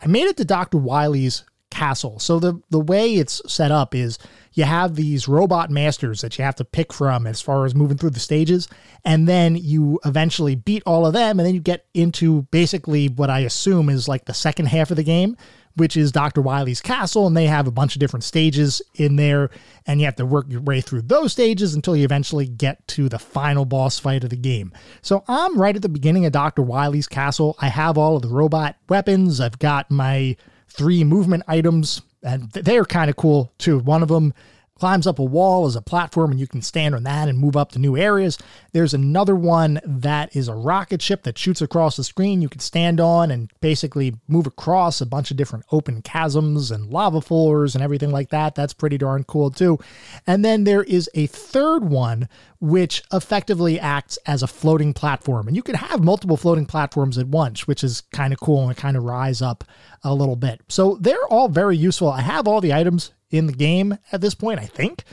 I 0.01 0.07
made 0.07 0.27
it 0.27 0.37
to 0.39 0.45
Dr. 0.45 0.79
Wily's 0.79 1.45
castle. 1.71 2.19
So 2.19 2.39
the 2.39 2.61
the 2.71 2.81
way 2.81 3.15
it's 3.15 3.43
set 3.47 3.71
up 3.71 3.95
is 3.95 4.19
you 4.55 4.65
have 4.65 4.95
these 4.95 5.29
robot 5.29 5.71
masters 5.71 6.23
that 6.23 6.39
you 6.39 6.45
have 6.45 6.57
to 6.57 6.65
pick 6.65 6.93
from 6.93 7.27
as 7.27 7.41
far 7.41 7.65
as 7.67 7.75
moving 7.75 7.99
through 7.99 8.11
the 8.11 8.21
stages 8.21 8.69
and 9.05 9.29
then 9.29 9.55
you 9.55 10.01
eventually 10.05 10.55
beat 10.55 10.83
all 10.87 11.07
of 11.07 11.13
them 11.13 11.39
and 11.39 11.47
then 11.47 11.55
you 11.55 11.61
get 11.61 11.87
into 11.95 12.43
basically 12.51 13.09
what 13.09 13.31
I 13.31 13.41
assume 13.41 13.91
is 13.91 14.09
like 14.09 14.25
the 14.25 14.35
second 14.35 14.67
half 14.67 14.91
of 14.91 14.97
the 14.97 15.03
game 15.03 15.37
which 15.77 15.97
is 15.97 16.13
Dr. 16.13 16.41
Wily's 16.41 16.81
castle, 16.81 17.27
and 17.27 17.37
they 17.37 17.47
have 17.47 17.67
a 17.67 17.73
bunch 17.73 17.95
of 17.95 18.01
different 18.01 18.25
stages 18.25 18.83
in 18.95 19.17
there, 19.17 19.51
and 19.87 20.01
you 20.01 20.07
have 20.07 20.17
to 20.17 20.27
work 20.27 20.47
your 20.49 20.61
way 20.61 20.81
through 20.81 21.03
those 21.03 21.33
stages 21.33 21.75
until 21.75 21.97
you 21.97 22.05
eventually 22.05 22.47
get 22.47 22.87
to 22.89 23.09
the 23.09 23.19
final 23.19 23.65
boss 23.65 23.99
fight 23.99 24.25
of 24.25 24.31
the 24.31 24.37
game. 24.37 24.73
So 25.03 25.25
I'm 25.29 25.61
right 25.61 25.77
at 25.77 25.83
the 25.83 25.89
beginning 25.89 26.27
of 26.27 26.33
Dr. 26.33 26.63
Wily's 26.63 27.07
castle. 27.07 27.57
I 27.61 27.69
have 27.69 27.97
all 27.97 28.17
of 28.17 28.23
the 28.23 28.29
robot 28.29 28.77
weapons. 28.89 29.41
I've 29.41 29.59
got 29.59 29.91
my 29.91 30.37
three 30.69 31.05
movement 31.05 31.45
items, 31.47 32.03
and 32.23 32.51
they're 32.53 32.85
kind 32.85 33.11
of 33.11 33.17
cool 33.17 33.53
too. 33.59 33.79
One 33.79 34.03
of 34.03 34.09
them 34.09 34.35
climbs 34.79 35.07
up 35.07 35.19
a 35.19 35.25
wall 35.25 35.67
as 35.67 35.77
a 35.77 35.83
platform 35.83 36.31
and 36.31 36.41
you 36.41 36.47
can 36.47 36.63
stand 36.63 36.95
on 36.95 37.03
that 37.03 37.29
and 37.29 37.39
move 37.39 37.57
up 37.57 37.73
to 37.73 37.79
new 37.79 37.97
areas. 37.97 38.39
There's 38.73 38.95
another 38.95 39.35
one 39.35 39.81
that 39.85 40.35
is 40.35 40.49
a 40.49 40.55
rocket 40.55 41.03
ship 41.03 41.25
that 41.25 41.39
shoots 41.39 41.61
across 41.61 41.97
the 41.97 42.05
screen 42.05 42.43
you 42.43 42.49
can 42.49 42.61
stand 42.61 43.01
on 43.01 43.31
and 43.31 43.51
basically 43.61 44.15
move 44.29 44.47
across 44.47 45.01
a 45.01 45.07
bunch 45.07 45.31
of 45.31 45.37
different 45.37 45.65
open 45.73 46.03
chasms 46.03 46.71
and 46.71 46.91
lava 46.91 47.21
floors 47.21 47.75
and 47.75 47.83
everything 47.83 48.11
like 48.11 48.31
that. 48.31 48.55
That's 48.55 48.73
pretty 48.73 48.99
darn 48.99 49.25
cool 49.25 49.51
too. 49.51 49.79
And 50.27 50.45
then 50.45 50.65
there 50.65 50.85
is 50.85 51.11
a 51.15 51.27
third 51.27 51.85
one 51.85 52.29
which 52.61 53.03
effectively 53.13 53.79
acts 53.79 54.19
as 54.27 54.43
a 54.43 54.49
floating 54.49 54.93
platform. 54.93 55.47
And 55.47 55.57
you 55.57 55.63
can 55.63 55.77
have 55.77 56.03
multiple 56.03 56.37
floating 56.37 56.67
platforms 56.67 57.17
at 57.17 57.29
once, 57.29 57.67
which 57.67 57.85
is 57.85 58.03
kind 58.13 58.33
of 58.33 58.41
cool 58.41 58.69
and 58.69 58.77
kind 58.77 58.97
of 58.97 59.05
rise 59.05 59.41
up 59.41 59.65
a 60.03 60.15
little 60.15 60.37
bit. 60.37 60.61
So 60.69 60.97
they're 61.01 61.27
all 61.31 61.49
very 61.49 61.77
useful. 61.77 62.11
I 62.11 62.21
have 62.21 62.49
all 62.49 62.61
the 62.61 62.75
items 62.75 63.13
in 63.31 63.47
the 63.47 63.53
game 63.53 63.99
at 64.13 64.21
this 64.21 64.35
point, 64.35 64.61
I 64.61 64.67
think. 64.67 65.05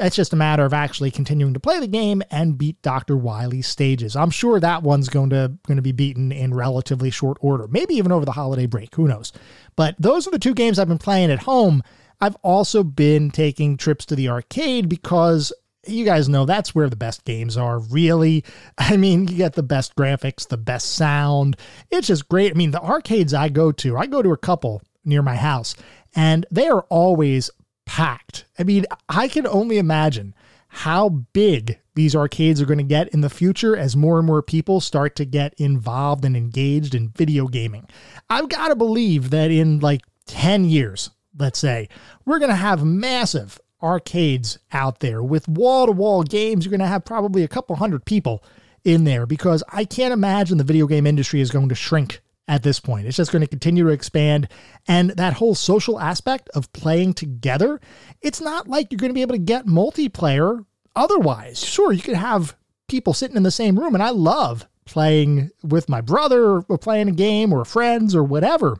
It's 0.00 0.14
just 0.14 0.32
a 0.32 0.36
matter 0.36 0.64
of 0.64 0.72
actually 0.72 1.10
continuing 1.10 1.54
to 1.54 1.60
play 1.60 1.80
the 1.80 1.88
game 1.88 2.22
and 2.30 2.56
beat 2.56 2.80
Dr. 2.82 3.16
Wily's 3.16 3.66
stages. 3.66 4.14
I'm 4.14 4.30
sure 4.30 4.60
that 4.60 4.84
one's 4.84 5.08
going 5.08 5.30
to 5.30 5.52
going 5.66 5.76
to 5.76 5.82
be 5.82 5.92
beaten 5.92 6.30
in 6.30 6.54
relatively 6.54 7.10
short 7.10 7.36
order, 7.40 7.66
maybe 7.66 7.94
even 7.94 8.12
over 8.12 8.24
the 8.24 8.32
holiday 8.32 8.66
break. 8.66 8.94
Who 8.94 9.08
knows? 9.08 9.32
But 9.74 9.96
those 9.98 10.28
are 10.28 10.30
the 10.30 10.38
two 10.38 10.54
games 10.54 10.78
I've 10.78 10.88
been 10.88 10.98
playing 10.98 11.32
at 11.32 11.42
home. 11.42 11.82
I've 12.20 12.36
also 12.42 12.84
been 12.84 13.30
taking 13.30 13.76
trips 13.76 14.06
to 14.06 14.16
the 14.16 14.28
arcade 14.28 14.88
because 14.88 15.52
you 15.86 16.04
guys 16.04 16.28
know 16.28 16.44
that's 16.44 16.74
where 16.74 16.88
the 16.88 16.96
best 16.96 17.24
games 17.24 17.56
are, 17.56 17.80
really. 17.80 18.44
I 18.78 18.96
mean, 18.96 19.26
you 19.26 19.36
get 19.36 19.54
the 19.54 19.62
best 19.62 19.96
graphics, 19.96 20.46
the 20.46 20.56
best 20.56 20.94
sound. 20.94 21.56
It's 21.90 22.06
just 22.06 22.28
great. 22.28 22.52
I 22.52 22.54
mean, 22.54 22.70
the 22.70 22.82
arcades 22.82 23.34
I 23.34 23.48
go 23.48 23.72
to, 23.72 23.96
I 23.96 24.06
go 24.06 24.22
to 24.22 24.32
a 24.32 24.36
couple 24.36 24.82
near 25.04 25.22
my 25.22 25.36
house, 25.36 25.74
and 26.14 26.46
they 26.50 26.68
are 26.68 26.82
always 26.88 27.50
packed. 27.88 28.44
I 28.58 28.64
mean, 28.64 28.84
I 29.08 29.28
can 29.28 29.46
only 29.46 29.78
imagine 29.78 30.34
how 30.68 31.08
big 31.08 31.80
these 31.94 32.14
arcades 32.14 32.60
are 32.60 32.66
going 32.66 32.78
to 32.78 32.84
get 32.84 33.08
in 33.08 33.22
the 33.22 33.30
future 33.30 33.74
as 33.74 33.96
more 33.96 34.18
and 34.18 34.26
more 34.26 34.42
people 34.42 34.80
start 34.80 35.16
to 35.16 35.24
get 35.24 35.54
involved 35.54 36.22
and 36.26 36.36
engaged 36.36 36.94
in 36.94 37.08
video 37.08 37.48
gaming. 37.48 37.88
I've 38.28 38.50
got 38.50 38.68
to 38.68 38.76
believe 38.76 39.30
that 39.30 39.50
in 39.50 39.80
like 39.80 40.02
10 40.26 40.66
years, 40.66 41.10
let's 41.38 41.58
say, 41.58 41.88
we're 42.26 42.38
going 42.38 42.50
to 42.50 42.56
have 42.56 42.84
massive 42.84 43.58
arcades 43.82 44.58
out 44.70 45.00
there 45.00 45.22
with 45.22 45.48
wall 45.48 45.86
to 45.86 45.92
wall 45.92 46.22
games. 46.22 46.66
You're 46.66 46.70
going 46.70 46.80
to 46.80 46.86
have 46.86 47.06
probably 47.06 47.42
a 47.42 47.48
couple 47.48 47.74
hundred 47.76 48.04
people 48.04 48.44
in 48.84 49.04
there 49.04 49.24
because 49.24 49.64
I 49.72 49.86
can't 49.86 50.12
imagine 50.12 50.58
the 50.58 50.64
video 50.64 50.86
game 50.86 51.06
industry 51.06 51.40
is 51.40 51.50
going 51.50 51.70
to 51.70 51.74
shrink 51.74 52.20
at 52.48 52.62
this 52.62 52.80
point. 52.80 53.06
It's 53.06 53.16
just 53.16 53.30
going 53.30 53.42
to 53.42 53.48
continue 53.48 53.84
to 53.84 53.90
expand. 53.90 54.48
And 54.88 55.10
that 55.10 55.34
whole 55.34 55.54
social 55.54 56.00
aspect 56.00 56.48
of 56.54 56.72
playing 56.72 57.14
together, 57.14 57.80
it's 58.22 58.40
not 58.40 58.66
like 58.66 58.90
you're 58.90 58.98
going 58.98 59.10
to 59.10 59.14
be 59.14 59.22
able 59.22 59.34
to 59.34 59.38
get 59.38 59.66
multiplayer 59.66 60.64
otherwise. 60.96 61.64
Sure, 61.64 61.92
you 61.92 62.02
could 62.02 62.16
have 62.16 62.56
people 62.88 63.12
sitting 63.12 63.36
in 63.36 63.42
the 63.42 63.50
same 63.50 63.78
room, 63.78 63.94
and 63.94 64.02
I 64.02 64.10
love 64.10 64.66
playing 64.86 65.50
with 65.62 65.88
my 65.88 66.00
brother 66.00 66.62
or 66.62 66.78
playing 66.78 67.08
a 67.08 67.12
game 67.12 67.52
or 67.52 67.64
friends 67.66 68.14
or 68.14 68.24
whatever. 68.24 68.78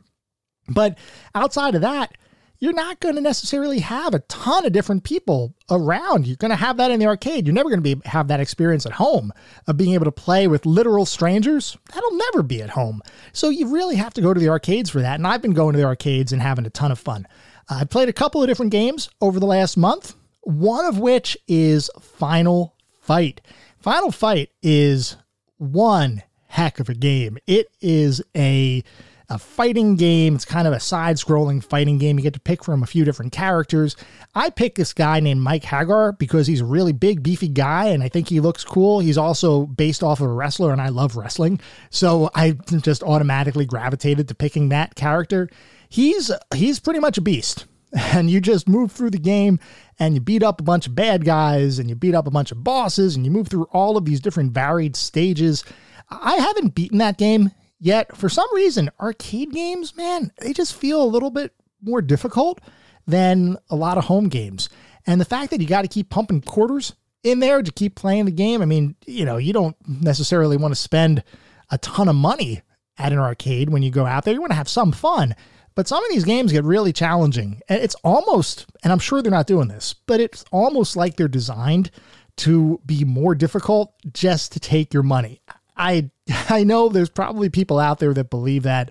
But 0.69 0.99
outside 1.35 1.75
of 1.75 1.83
that, 1.83 2.17
you're 2.59 2.73
not 2.73 3.01
going 3.01 3.15
to 3.15 3.21
necessarily 3.21 3.79
have 3.79 4.15
a 4.15 4.21
ton 4.21 4.67
of 4.67 4.73
different 4.73 5.05
people 5.05 5.55
around. 5.71 6.27
You're 6.27 6.37
going 6.37 6.51
to 6.51 6.57
have 6.57 6.77
that 6.79 6.91
in 6.91 6.99
the 6.99 7.07
arcade. 7.07 7.47
You're 7.47 7.55
never 7.55 7.69
going 7.69 7.83
to 7.83 7.97
be 7.97 8.09
have 8.09 8.29
that 8.29 8.41
experience 8.41 8.85
at 8.85 8.93
home 8.93 9.33
of 9.67 9.77
being 9.77 9.95
able 9.95 10.07
to 10.07 10.13
play 10.13 10.49
with 10.49 10.67
literal 10.67 11.07
strangers. 11.07 11.77
That'll 11.95 12.17
never 12.17 12.43
be 12.43 12.61
at 12.63 12.71
home. 12.71 13.01
So 13.33 13.49
you 13.51 13.69
really 13.69 13.97
have 13.97 14.15
to 14.15 14.21
go 14.21 14.35
to 14.35 14.41
the 14.41 14.49
arcades 14.49 14.91
for 14.91 15.01
that. 15.01 15.15
And 15.15 15.27
I've 15.27 15.43
been 15.43 15.53
going 15.53 15.75
to 15.75 15.79
the 15.79 15.87
arcades 15.87 16.33
and 16.33 16.43
having 16.43 16.67
a 16.67 16.71
ton 16.71 16.91
of 16.91 16.99
fun. 16.99 17.27
I 17.69 17.85
played 17.85 18.09
a 18.09 18.15
couple 18.15 18.43
of 18.43 18.49
different 18.49 18.73
games 18.73 19.09
over 19.21 19.39
the 19.39 19.47
last 19.47 19.77
month. 19.77 20.15
One 20.41 20.85
of 20.85 20.99
which 20.99 21.37
is 21.47 21.91
Final 22.01 22.75
Fight. 23.01 23.41
Final 23.79 24.11
Fight 24.11 24.51
is 24.63 25.17
one 25.59 26.23
heck 26.47 26.81
of 26.81 26.89
a 26.89 26.95
game. 26.95 27.39
It 27.47 27.69
is 27.81 28.23
a 28.35 28.83
a 29.31 29.39
fighting 29.39 29.97
game. 29.97 30.35
It's 30.35 30.45
kind 30.45 30.67
of 30.67 30.73
a 30.73 30.81
side 30.81 31.17
scrolling 31.17 31.63
fighting 31.63 31.99
game. 31.99 32.19
You 32.19 32.23
get 32.23 32.35
to 32.35 32.41
pick 32.41 32.65
from 32.65 32.83
a 32.83 32.87
few 32.87 33.05
different 33.05 33.33
characters. 33.33 33.95
I 34.35 34.51
picked 34.51 34.77
this 34.77 34.95
guy 34.95 35.21
named 35.21 35.43
Mike 35.43 35.65
Haggar 35.65 36.13
because 36.19 36.47
he's 36.47 36.63
a 36.63 36.65
really 36.65 36.93
big, 36.93 37.23
beefy 37.23 37.49
guy, 37.49 37.87
and 37.87 38.03
I 38.03 38.09
think 38.09 38.29
he 38.29 38.41
looks 38.41 38.65
cool. 38.65 39.01
He's 39.01 39.19
also 39.19 39.67
based 39.67 40.03
off 40.03 40.21
of 40.21 40.31
a 40.31 40.33
wrestler, 40.33 40.73
and 40.73 40.81
I 40.81 40.89
love 40.89 41.17
wrestling. 41.17 41.61
So 41.91 42.31
I 42.35 42.53
just 42.81 43.03
automatically 43.03 43.67
gravitated 43.67 44.29
to 44.29 44.35
picking 44.35 44.71
that 44.71 44.95
character. 44.95 45.49
He's 45.89 46.31
he's 46.55 46.81
pretty 46.81 47.01
much 47.01 47.19
a 47.19 47.23
beast. 47.23 47.67
And 48.13 48.31
you 48.31 48.39
just 48.43 48.69
move 48.69 48.93
through 48.93 49.13
the 49.13 49.19
game 49.19 49.59
and 49.99 50.15
you 50.15 50.21
beat 50.21 50.43
up 50.43 50.61
a 50.61 50.63
bunch 50.63 50.87
of 50.87 50.95
bad 50.95 51.25
guys 51.25 51.79
and 51.79 51.89
you 51.89 51.95
beat 51.95 52.15
up 52.15 52.27
a 52.27 52.31
bunch 52.31 52.53
of 52.53 52.63
bosses 52.63 53.17
and 53.17 53.25
you 53.25 53.31
move 53.31 53.49
through 53.49 53.65
all 53.73 53.97
of 53.97 54.05
these 54.05 54.21
different 54.21 54.53
varied 54.53 54.95
stages. 54.95 55.65
I 56.11 56.35
haven't 56.37 56.75
beaten 56.75 56.99
that 56.99 57.17
game 57.17 57.51
Yet, 57.81 58.17
for 58.17 58.29
some 58.29 58.49
reason, 58.55 58.91
arcade 59.01 59.53
games, 59.53 59.97
man, 59.97 60.33
they 60.41 60.53
just 60.53 60.75
feel 60.75 61.03
a 61.03 61.07
little 61.07 61.31
bit 61.31 61.53
more 61.81 62.03
difficult 62.03 62.61
than 63.07 63.57
a 63.71 63.77
lot 63.77 63.99
of 63.99 64.05
home 64.05 64.29
games. 64.29 64.69
And 65.07 65.21
the 65.21 65.25
fact 65.25 65.51
that 65.51 65.61
you 65.61 65.67
got 65.67 65.83
to 65.83 65.89
keep 65.89 66.11
pumping 66.11 66.41
quarters 66.41 66.95
in 67.23 67.41
there 67.41 67.63
to 67.63 67.73
keep 67.73 67.95
playing 67.95 68.25
the 68.25 68.33
game, 68.33 68.63
I 68.63 68.65
mean, 68.65 68.97
you 69.07 69.25
know, 69.25 69.37
you 69.37 69.53
don't 69.53 69.77
necessarily 69.87 70.57
want 70.57 70.73
to 70.73 70.81
spend 70.81 71.23
a 71.71 71.79
ton 71.79 72.09
of 72.09 72.17
money 72.17 72.63
at 72.99 73.13
an 73.13 73.19
arcade 73.19 73.71
when 73.71 73.83
you 73.83 73.91
go 73.91 74.07
out 74.07 74.25
there. 74.25 74.35
You 74.35 74.41
want 74.41 74.51
to 74.51 74.57
have 74.57 74.69
some 74.69 74.93
fun. 74.93 75.35
But 75.75 75.87
some 75.87 76.05
of 76.05 76.11
these 76.11 76.25
games 76.25 76.51
get 76.51 76.65
really 76.65 76.93
challenging. 76.93 77.61
And 77.69 77.81
it's 77.81 77.95
almost, 78.03 78.67
and 78.83 78.93
I'm 78.93 78.99
sure 78.99 79.23
they're 79.23 79.31
not 79.31 79.47
doing 79.47 79.69
this, 79.69 79.95
but 80.07 80.19
it's 80.19 80.45
almost 80.51 80.97
like 80.97 81.17
they're 81.17 81.29
designed 81.29 81.93
to 82.39 82.81
be 82.85 83.05
more 83.05 83.35
difficult 83.35 83.95
just 84.13 84.53
to 84.53 84.61
take 84.61 84.93
your 84.93 85.05
money. 85.05 85.41
I 85.79 86.11
I 86.49 86.65
know 86.65 86.89
there's 86.89 87.11
probably 87.11 87.49
people 87.49 87.79
out 87.79 87.99
there 87.99 88.15
that 88.15 88.31
believe 88.31 88.65
that. 88.65 88.91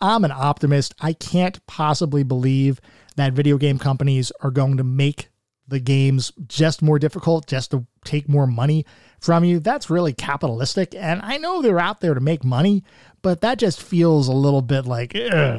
I'm 0.00 0.24
an 0.24 0.32
optimist. 0.32 0.94
I 1.00 1.12
can't 1.14 1.64
possibly 1.66 2.24
believe 2.24 2.80
that 3.16 3.32
video 3.32 3.56
game 3.56 3.78
companies 3.78 4.32
are 4.42 4.50
going 4.50 4.76
to 4.76 4.84
make 4.84 5.30
the 5.66 5.80
games 5.80 6.32
just 6.46 6.82
more 6.82 6.98
difficult 6.98 7.46
just 7.46 7.70
to 7.70 7.86
take 8.04 8.28
more 8.28 8.46
money 8.46 8.84
from 9.20 9.44
you. 9.44 9.60
That's 9.60 9.88
really 9.88 10.12
capitalistic. 10.12 10.94
And 10.94 11.22
I 11.22 11.38
know 11.38 11.62
they're 11.62 11.80
out 11.80 12.00
there 12.00 12.12
to 12.12 12.20
make 12.20 12.44
money, 12.44 12.84
but 13.22 13.40
that 13.40 13.58
just 13.58 13.82
feels 13.82 14.28
a 14.28 14.32
little 14.32 14.60
bit 14.60 14.84
like, 14.84 15.14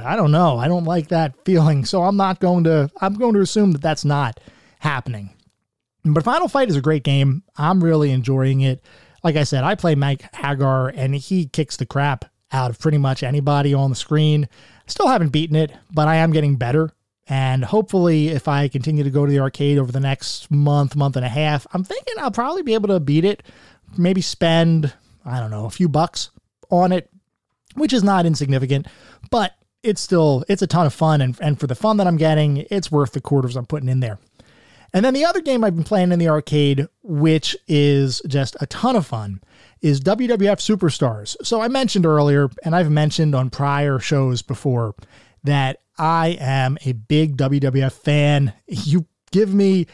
I 0.05 0.15
don't 0.15 0.31
know. 0.31 0.57
I 0.57 0.67
don't 0.67 0.83
like 0.83 1.07
that 1.07 1.43
feeling. 1.43 1.85
So 1.85 2.03
I'm 2.03 2.17
not 2.17 2.39
going 2.39 2.65
to, 2.65 2.91
I'm 3.01 3.15
going 3.15 3.33
to 3.33 3.41
assume 3.41 3.71
that 3.71 3.81
that's 3.81 4.05
not 4.05 4.39
happening. 4.79 5.31
But 6.03 6.23
Final 6.23 6.47
Fight 6.47 6.69
is 6.69 6.75
a 6.75 6.81
great 6.81 7.03
game. 7.03 7.41
I'm 7.57 7.83
really 7.83 8.11
enjoying 8.11 8.61
it 8.61 8.83
like 9.25 9.37
I 9.37 9.43
said, 9.43 9.63
I 9.63 9.73
play 9.73 9.95
Mike 9.95 10.31
Haggar 10.33 10.89
and 10.89 11.15
he 11.15 11.47
kicks 11.47 11.77
the 11.77 11.85
crap 11.87 12.25
out 12.51 12.69
of 12.69 12.77
pretty 12.77 12.99
much 12.99 13.23
anybody 13.23 13.73
on 13.73 13.89
the 13.89 13.95
screen. 13.95 14.47
Still 14.85 15.07
haven't 15.07 15.29
beaten 15.29 15.55
it, 15.55 15.71
but 15.91 16.07
I 16.07 16.17
am 16.17 16.31
getting 16.31 16.57
better. 16.57 16.91
And 17.25 17.65
hopefully, 17.65 18.27
if 18.27 18.47
I 18.47 18.67
continue 18.67 19.03
to 19.03 19.09
go 19.09 19.25
to 19.25 19.31
the 19.31 19.39
arcade 19.39 19.79
over 19.79 19.91
the 19.91 19.99
next 19.99 20.51
month, 20.51 20.95
month 20.95 21.15
and 21.15 21.25
a 21.25 21.29
half, 21.29 21.65
I'm 21.73 21.83
thinking 21.83 22.13
I'll 22.19 22.29
probably 22.29 22.61
be 22.61 22.75
able 22.75 22.89
to 22.89 22.99
beat 22.99 23.25
it. 23.25 23.41
Maybe 23.97 24.21
spend, 24.21 24.93
I 25.25 25.39
don't 25.39 25.49
know, 25.49 25.65
a 25.65 25.71
few 25.71 25.89
bucks 25.89 26.29
on 26.69 26.91
it, 26.91 27.09
which 27.73 27.93
is 27.93 28.03
not 28.03 28.27
insignificant, 28.27 28.85
but 29.31 29.53
it's 29.81 30.01
still, 30.01 30.45
it's 30.47 30.61
a 30.61 30.67
ton 30.67 30.85
of 30.85 30.93
fun. 30.93 31.21
And, 31.21 31.35
and 31.41 31.59
for 31.59 31.65
the 31.65 31.73
fun 31.73 31.97
that 31.97 32.05
I'm 32.05 32.17
getting, 32.17 32.67
it's 32.69 32.91
worth 32.91 33.13
the 33.13 33.21
quarters 33.21 33.55
I'm 33.55 33.65
putting 33.65 33.89
in 33.89 34.01
there. 34.01 34.19
And 34.95 35.03
then 35.03 35.13
the 35.13 35.25
other 35.25 35.41
game 35.41 35.65
I've 35.65 35.75
been 35.75 35.83
playing 35.83 36.13
in 36.13 36.19
the 36.19 36.29
arcade, 36.29 36.87
which 37.03 37.57
is 37.67 38.21
just 38.29 38.55
a 38.61 38.65
ton 38.67 38.95
of 38.95 39.05
fun, 39.05 39.41
is 39.81 39.99
WWF 39.99 40.37
Superstars. 40.55 41.35
So 41.43 41.59
I 41.59 41.67
mentioned 41.67 42.05
earlier, 42.05 42.49
and 42.63 42.73
I've 42.73 42.89
mentioned 42.89 43.35
on 43.35 43.49
prior 43.49 43.99
shows 43.99 44.41
before, 44.41 44.95
that 45.43 45.81
I 45.97 46.37
am 46.39 46.77
a 46.85 46.93
big 46.93 47.35
WWF 47.35 47.91
fan. 47.91 48.53
You 48.67 49.05
give 49.31 49.53
me 49.53 49.87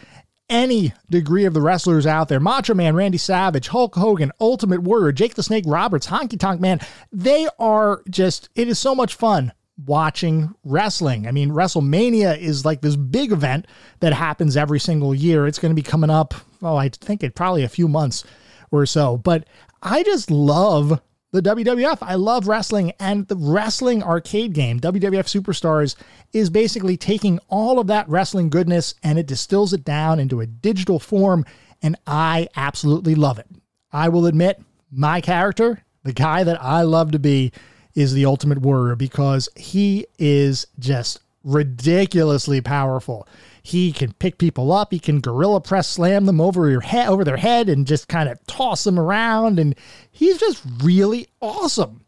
any 0.51 0.93
degree 1.09 1.45
of 1.45 1.55
the 1.55 1.61
wrestlers 1.61 2.05
out 2.05 2.27
there 2.27 2.39
Macho 2.39 2.75
Man, 2.75 2.93
Randy 2.93 3.17
Savage, 3.17 3.69
Hulk 3.69 3.95
Hogan, 3.95 4.31
Ultimate 4.39 4.83
Warrior, 4.83 5.13
Jake 5.13 5.33
the 5.33 5.41
Snake 5.41 5.63
Roberts, 5.65 6.05
Honky 6.05 6.39
Tonk 6.39 6.61
Man. 6.61 6.79
They 7.11 7.47
are 7.57 8.03
just, 8.07 8.49
it 8.53 8.67
is 8.67 8.77
so 8.77 8.93
much 8.93 9.15
fun 9.15 9.51
watching 9.85 10.53
wrestling. 10.63 11.27
I 11.27 11.31
mean, 11.31 11.49
WrestleMania 11.49 12.37
is 12.37 12.65
like 12.65 12.81
this 12.81 12.95
big 12.95 13.31
event 13.31 13.67
that 13.99 14.13
happens 14.13 14.57
every 14.57 14.79
single 14.79 15.13
year. 15.15 15.47
It's 15.47 15.59
going 15.59 15.71
to 15.71 15.81
be 15.81 15.81
coming 15.81 16.09
up, 16.09 16.33
oh, 16.61 16.75
I 16.75 16.89
think 16.89 17.23
it 17.23 17.35
probably 17.35 17.63
a 17.63 17.69
few 17.69 17.87
months 17.87 18.23
or 18.71 18.85
so. 18.85 19.17
But 19.17 19.45
I 19.81 20.03
just 20.03 20.29
love 20.29 21.01
the 21.31 21.41
WWF. 21.41 21.99
I 22.01 22.15
love 22.15 22.47
wrestling, 22.47 22.91
and 22.99 23.27
the 23.27 23.37
wrestling 23.37 24.03
arcade 24.03 24.53
game, 24.53 24.79
WWF 24.79 25.41
Superstars, 25.41 25.95
is 26.33 26.49
basically 26.49 26.97
taking 26.97 27.39
all 27.47 27.79
of 27.79 27.87
that 27.87 28.07
wrestling 28.09 28.49
goodness 28.49 28.95
and 29.01 29.17
it 29.17 29.27
distills 29.27 29.73
it 29.73 29.85
down 29.85 30.19
into 30.19 30.41
a 30.41 30.45
digital 30.45 30.99
form, 30.99 31.45
and 31.81 31.95
I 32.05 32.47
absolutely 32.55 33.15
love 33.15 33.39
it. 33.39 33.47
I 33.93 34.09
will 34.09 34.25
admit, 34.25 34.61
my 34.91 35.21
character, 35.21 35.83
the 36.03 36.13
guy 36.13 36.43
that 36.43 36.61
I 36.61 36.81
love 36.81 37.11
to 37.11 37.19
be, 37.19 37.51
is 37.95 38.13
the 38.13 38.25
Ultimate 38.25 38.59
Warrior 38.59 38.95
because 38.95 39.49
he 39.55 40.05
is 40.17 40.67
just 40.79 41.19
ridiculously 41.43 42.61
powerful. 42.61 43.27
He 43.63 43.91
can 43.91 44.13
pick 44.13 44.37
people 44.37 44.71
up, 44.71 44.91
he 44.91 44.99
can 44.99 45.19
gorilla 45.19 45.61
press 45.61 45.87
slam 45.87 46.25
them 46.25 46.41
over 46.41 46.69
your 46.69 46.81
head 46.81 47.09
over 47.09 47.23
their 47.23 47.37
head 47.37 47.69
and 47.69 47.87
just 47.87 48.07
kind 48.07 48.29
of 48.29 48.45
toss 48.47 48.83
them 48.83 48.99
around 48.99 49.59
and 49.59 49.75
he's 50.11 50.39
just 50.39 50.63
really 50.83 51.27
awesome. 51.41 52.00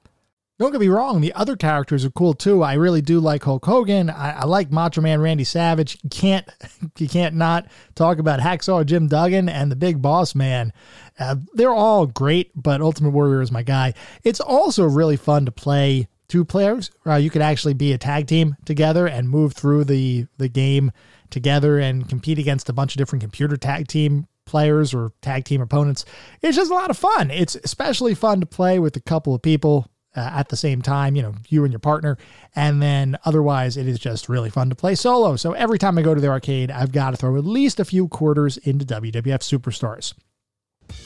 Don't 0.63 0.71
get 0.71 0.79
me 0.79 0.87
wrong, 0.87 1.19
the 1.19 1.33
other 1.33 1.57
characters 1.57 2.05
are 2.05 2.09
cool 2.11 2.33
too. 2.33 2.63
I 2.63 2.75
really 2.75 3.01
do 3.01 3.19
like 3.19 3.43
Hulk 3.43 3.65
Hogan. 3.65 4.09
I, 4.09 4.31
I 4.31 4.45
like 4.45 4.71
Macho 4.71 5.01
Man 5.01 5.19
Randy 5.19 5.43
Savage. 5.43 5.97
You 6.01 6.09
can't 6.09 6.47
you 6.97 7.09
can't 7.09 7.35
not 7.35 7.65
talk 7.95 8.17
about 8.17 8.39
Hacksaw 8.39 8.85
Jim 8.85 9.09
Duggan 9.09 9.49
and 9.49 9.69
the 9.69 9.75
Big 9.75 10.01
Boss 10.01 10.33
Man. 10.33 10.71
Uh, 11.19 11.35
they're 11.53 11.73
all 11.73 12.05
great, 12.05 12.51
but 12.55 12.79
Ultimate 12.79 13.09
Warrior 13.09 13.41
is 13.41 13.51
my 13.51 13.61
guy. 13.61 13.93
It's 14.23 14.39
also 14.39 14.85
really 14.85 15.17
fun 15.17 15.43
to 15.47 15.51
play 15.51 16.07
two 16.29 16.45
players. 16.45 16.91
Uh, 17.05 17.15
you 17.15 17.29
could 17.29 17.41
actually 17.41 17.73
be 17.73 17.91
a 17.91 17.97
tag 17.97 18.27
team 18.27 18.55
together 18.63 19.05
and 19.05 19.29
move 19.29 19.51
through 19.51 19.83
the 19.83 20.27
the 20.37 20.47
game 20.47 20.93
together 21.29 21.77
and 21.77 22.07
compete 22.07 22.39
against 22.39 22.69
a 22.69 22.73
bunch 22.73 22.95
of 22.95 22.99
different 22.99 23.21
computer 23.21 23.57
tag 23.57 23.89
team 23.89 24.27
players 24.45 24.93
or 24.93 25.11
tag 25.21 25.43
team 25.43 25.59
opponents. 25.59 26.05
It's 26.41 26.55
just 26.55 26.71
a 26.71 26.73
lot 26.73 26.89
of 26.89 26.97
fun. 26.97 27.31
It's 27.31 27.55
especially 27.55 28.15
fun 28.15 28.39
to 28.39 28.45
play 28.45 28.79
with 28.79 28.95
a 28.95 29.01
couple 29.01 29.35
of 29.35 29.41
people 29.41 29.89
uh, 30.15 30.31
at 30.33 30.49
the 30.49 30.57
same 30.57 30.81
time, 30.81 31.15
you 31.15 31.21
know, 31.21 31.33
you 31.49 31.63
and 31.63 31.71
your 31.71 31.79
partner. 31.79 32.17
And 32.55 32.81
then 32.81 33.17
otherwise, 33.25 33.77
it 33.77 33.87
is 33.87 33.99
just 33.99 34.29
really 34.29 34.49
fun 34.49 34.69
to 34.69 34.75
play 34.75 34.95
solo. 34.95 35.35
So 35.35 35.53
every 35.53 35.79
time 35.79 35.97
I 35.97 36.01
go 36.01 36.13
to 36.13 36.21
the 36.21 36.27
arcade, 36.27 36.71
I've 36.71 36.91
got 36.91 37.11
to 37.11 37.17
throw 37.17 37.37
at 37.37 37.45
least 37.45 37.79
a 37.79 37.85
few 37.85 38.07
quarters 38.07 38.57
into 38.57 38.85
WWF 38.85 39.41
Superstars. 39.41 40.13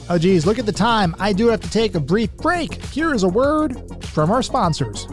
Oh, 0.10 0.18
geez, 0.18 0.45
look 0.45 0.60
at 0.60 0.66
the 0.66 0.72
time. 0.72 1.16
I 1.20 1.34
do 1.34 1.47
have 1.47 1.62
to 1.62 1.70
take 1.70 1.95
a 1.95 1.99
brief 1.99 2.36
break. 2.38 2.84
Here 2.86 3.14
is 3.14 3.24
a 3.24 3.30
word 3.30 4.03
from 4.05 4.32
our 4.32 4.41
sponsors. 4.41 5.08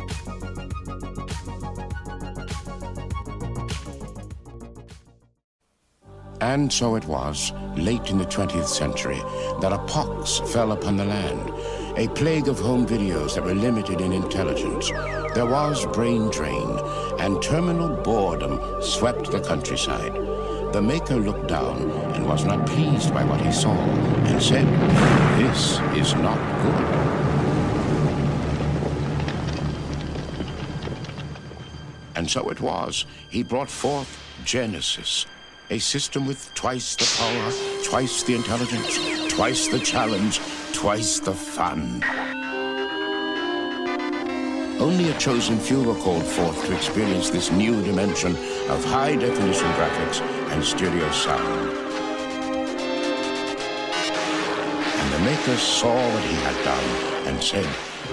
And 6.41 6.71
so 6.71 6.95
it 6.95 7.07
was, 7.07 7.53
late 7.77 8.11
in 8.11 8.19
the 8.19 8.27
20th 8.27 8.67
century, 8.67 9.21
that 9.61 9.73
a 9.73 9.79
pox 9.87 10.41
fell 10.53 10.73
upon 10.73 10.97
the 10.99 11.05
land, 11.05 11.51
a 11.97 12.09
plague 12.09 12.49
of 12.49 12.59
home 12.59 12.85
videos 12.85 13.35
that 13.35 13.45
were 13.45 13.55
limited 13.55 14.01
in 14.01 14.13
intelligence. 14.13 14.91
There 15.35 15.47
was 15.47 15.87
brain 15.87 16.29
drain, 16.31 16.79
and 17.21 17.41
terminal 17.41 17.89
boredom 18.03 18.61
swept 18.83 19.31
the 19.31 19.41
countryside. 19.41 20.13
The 20.73 20.83
maker 20.83 21.15
looked 21.15 21.47
down 21.47 21.89
and 22.15 22.27
was 22.27 22.45
not 22.45 22.67
pleased 22.67 23.15
by 23.15 23.23
what 23.25 23.41
he 23.41 23.53
saw, 23.53 23.73
and 23.73 24.43
said, 24.43 24.67
This 25.39 25.79
is 25.97 26.15
not 26.15 26.39
good. 26.63 27.15
And 32.17 32.29
so 32.29 32.49
it 32.51 32.61
was. 32.61 33.07
He 33.31 33.45
brought 33.45 33.71
forth 33.71 34.21
Genesis, 34.45 35.27
a 35.71 35.79
system 35.79 36.27
with 36.27 36.53
twice 36.55 36.97
the 36.97 37.07
power, 37.19 37.85
twice 37.85 38.25
the 38.25 38.35
intelligence, 38.35 39.33
twice 39.33 39.69
the 39.69 39.79
challenge, 39.79 40.41
twice 40.75 41.21
the 41.21 41.33
fun. 41.33 42.03
Only 44.81 45.09
a 45.09 45.19
chosen 45.19 45.59
few 45.59 45.83
were 45.85 45.95
called 45.95 46.25
forth 46.25 46.67
to 46.67 46.75
experience 46.75 47.31
this 47.31 47.51
new 47.53 47.81
dimension 47.83 48.33
of 48.69 48.85
high 48.85 49.15
definition 49.15 49.69
graphics 49.79 50.21
and 50.53 50.63
stereo 50.63 51.11
sound. 51.13 51.71
And 55.01 55.13
the 55.15 55.19
maker 55.21 55.57
saw 55.57 55.95
what 55.95 56.23
he 56.25 56.35
had 56.35 56.65
done 56.65 57.29
and 57.29 57.43
said, 57.43 57.69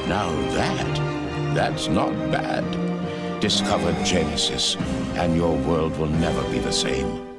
Now 0.07 0.29
that, 0.53 1.55
that's 1.55 1.87
not 1.87 2.13
bad. 2.31 3.41
Discover 3.41 3.91
Genesis, 4.03 4.77
and 5.15 5.35
your 5.35 5.57
world 5.57 5.97
will 5.97 6.07
never 6.07 6.43
be 6.51 6.59
the 6.59 6.71
same. 6.71 7.30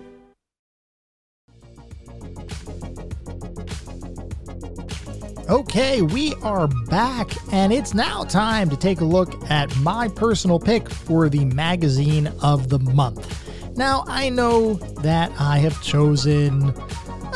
Okay, 5.53 6.01
we 6.01 6.33
are 6.37 6.67
back, 6.67 7.31
and 7.53 7.75
it's 7.75 7.93
now 7.93 8.25
time 8.25 8.71
to 8.71 8.77
take 8.77 9.03
a 9.03 9.05
look 9.05 9.35
at 9.51 9.77
my 9.81 10.09
personal 10.09 10.59
pick 10.59 10.89
for 10.89 11.29
the 11.29 11.45
magazine 11.45 12.29
of 12.43 12.71
the 12.71 12.79
month. 12.79 13.77
Now, 13.77 14.03
I 14.07 14.31
know 14.31 14.73
that 15.03 15.31
I 15.39 15.59
have 15.59 15.83
chosen 15.83 16.73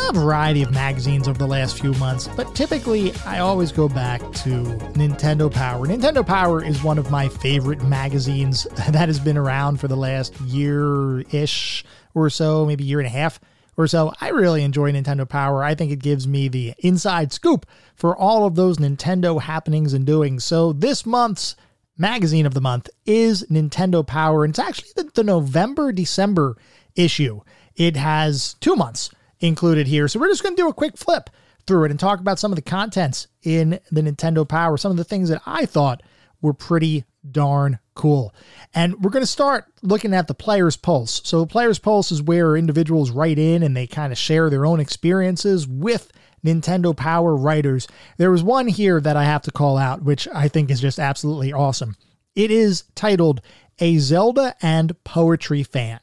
a 0.08 0.12
variety 0.14 0.62
of 0.62 0.72
magazines 0.72 1.28
over 1.28 1.38
the 1.38 1.46
last 1.46 1.78
few 1.78 1.92
months, 1.94 2.26
but 2.26 2.54
typically 2.54 3.12
I 3.26 3.40
always 3.40 3.70
go 3.70 3.86
back 3.86 4.20
to 4.20 4.62
Nintendo 4.94 5.52
Power. 5.52 5.86
Nintendo 5.86 6.26
Power 6.26 6.64
is 6.64 6.82
one 6.82 6.96
of 6.96 7.10
my 7.10 7.28
favorite 7.28 7.82
magazines 7.82 8.64
that 8.88 9.08
has 9.08 9.20
been 9.20 9.36
around 9.36 9.78
for 9.78 9.88
the 9.88 9.96
last 9.96 10.40
year 10.40 11.20
ish 11.32 11.84
or 12.14 12.30
so, 12.30 12.64
maybe 12.64 12.82
year 12.82 12.98
and 12.98 13.06
a 13.06 13.10
half 13.10 13.38
or 13.76 13.86
so. 13.86 14.12
I 14.20 14.30
really 14.30 14.62
enjoy 14.62 14.92
Nintendo 14.92 15.28
Power. 15.28 15.62
I 15.62 15.74
think 15.74 15.92
it 15.92 16.00
gives 16.00 16.26
me 16.26 16.48
the 16.48 16.74
inside 16.78 17.32
scoop 17.32 17.66
for 17.94 18.16
all 18.16 18.46
of 18.46 18.54
those 18.54 18.78
Nintendo 18.78 19.40
happenings 19.40 19.92
and 19.92 20.06
doings. 20.06 20.44
So 20.44 20.72
this 20.72 21.04
month's 21.04 21.56
magazine 21.98 22.46
of 22.46 22.54
the 22.54 22.60
month 22.60 22.88
is 23.04 23.44
Nintendo 23.50 24.06
Power. 24.06 24.44
And 24.44 24.52
it's 24.52 24.58
actually 24.58 24.90
the, 24.96 25.10
the 25.14 25.24
November 25.24 25.92
December 25.92 26.56
issue. 26.94 27.40
It 27.74 27.96
has 27.96 28.54
two 28.54 28.76
months 28.76 29.10
included 29.40 29.86
here. 29.86 30.08
So 30.08 30.18
we're 30.18 30.28
just 30.28 30.42
going 30.42 30.56
to 30.56 30.62
do 30.62 30.68
a 30.68 30.74
quick 30.74 30.96
flip 30.96 31.30
through 31.66 31.84
it 31.84 31.90
and 31.90 32.00
talk 32.00 32.20
about 32.20 32.38
some 32.38 32.52
of 32.52 32.56
the 32.56 32.62
contents 32.62 33.26
in 33.42 33.80
the 33.90 34.00
Nintendo 34.00 34.48
Power, 34.48 34.76
some 34.76 34.90
of 34.90 34.96
the 34.96 35.04
things 35.04 35.28
that 35.28 35.42
I 35.46 35.66
thought 35.66 36.02
were 36.40 36.54
pretty 36.54 37.04
darn 37.32 37.78
cool. 37.94 38.34
And 38.74 39.02
we're 39.02 39.10
going 39.10 39.22
to 39.22 39.26
start 39.26 39.64
looking 39.82 40.14
at 40.14 40.28
the 40.28 40.34
player's 40.34 40.76
pulse. 40.76 41.20
So, 41.24 41.40
the 41.40 41.46
player's 41.46 41.78
pulse 41.78 42.12
is 42.12 42.22
where 42.22 42.56
individuals 42.56 43.10
write 43.10 43.38
in 43.38 43.62
and 43.62 43.76
they 43.76 43.86
kind 43.86 44.12
of 44.12 44.18
share 44.18 44.50
their 44.50 44.66
own 44.66 44.80
experiences 44.80 45.66
with 45.66 46.12
Nintendo 46.44 46.96
Power 46.96 47.36
writers. 47.36 47.88
There 48.18 48.30
was 48.30 48.42
one 48.42 48.68
here 48.68 49.00
that 49.00 49.16
I 49.16 49.24
have 49.24 49.42
to 49.42 49.50
call 49.50 49.76
out, 49.76 50.02
which 50.02 50.28
I 50.32 50.48
think 50.48 50.70
is 50.70 50.80
just 50.80 50.98
absolutely 50.98 51.52
awesome. 51.52 51.96
It 52.34 52.50
is 52.50 52.84
titled 52.94 53.40
A 53.78 53.98
Zelda 53.98 54.54
and 54.62 55.02
Poetry 55.04 55.62
Fan. 55.62 56.00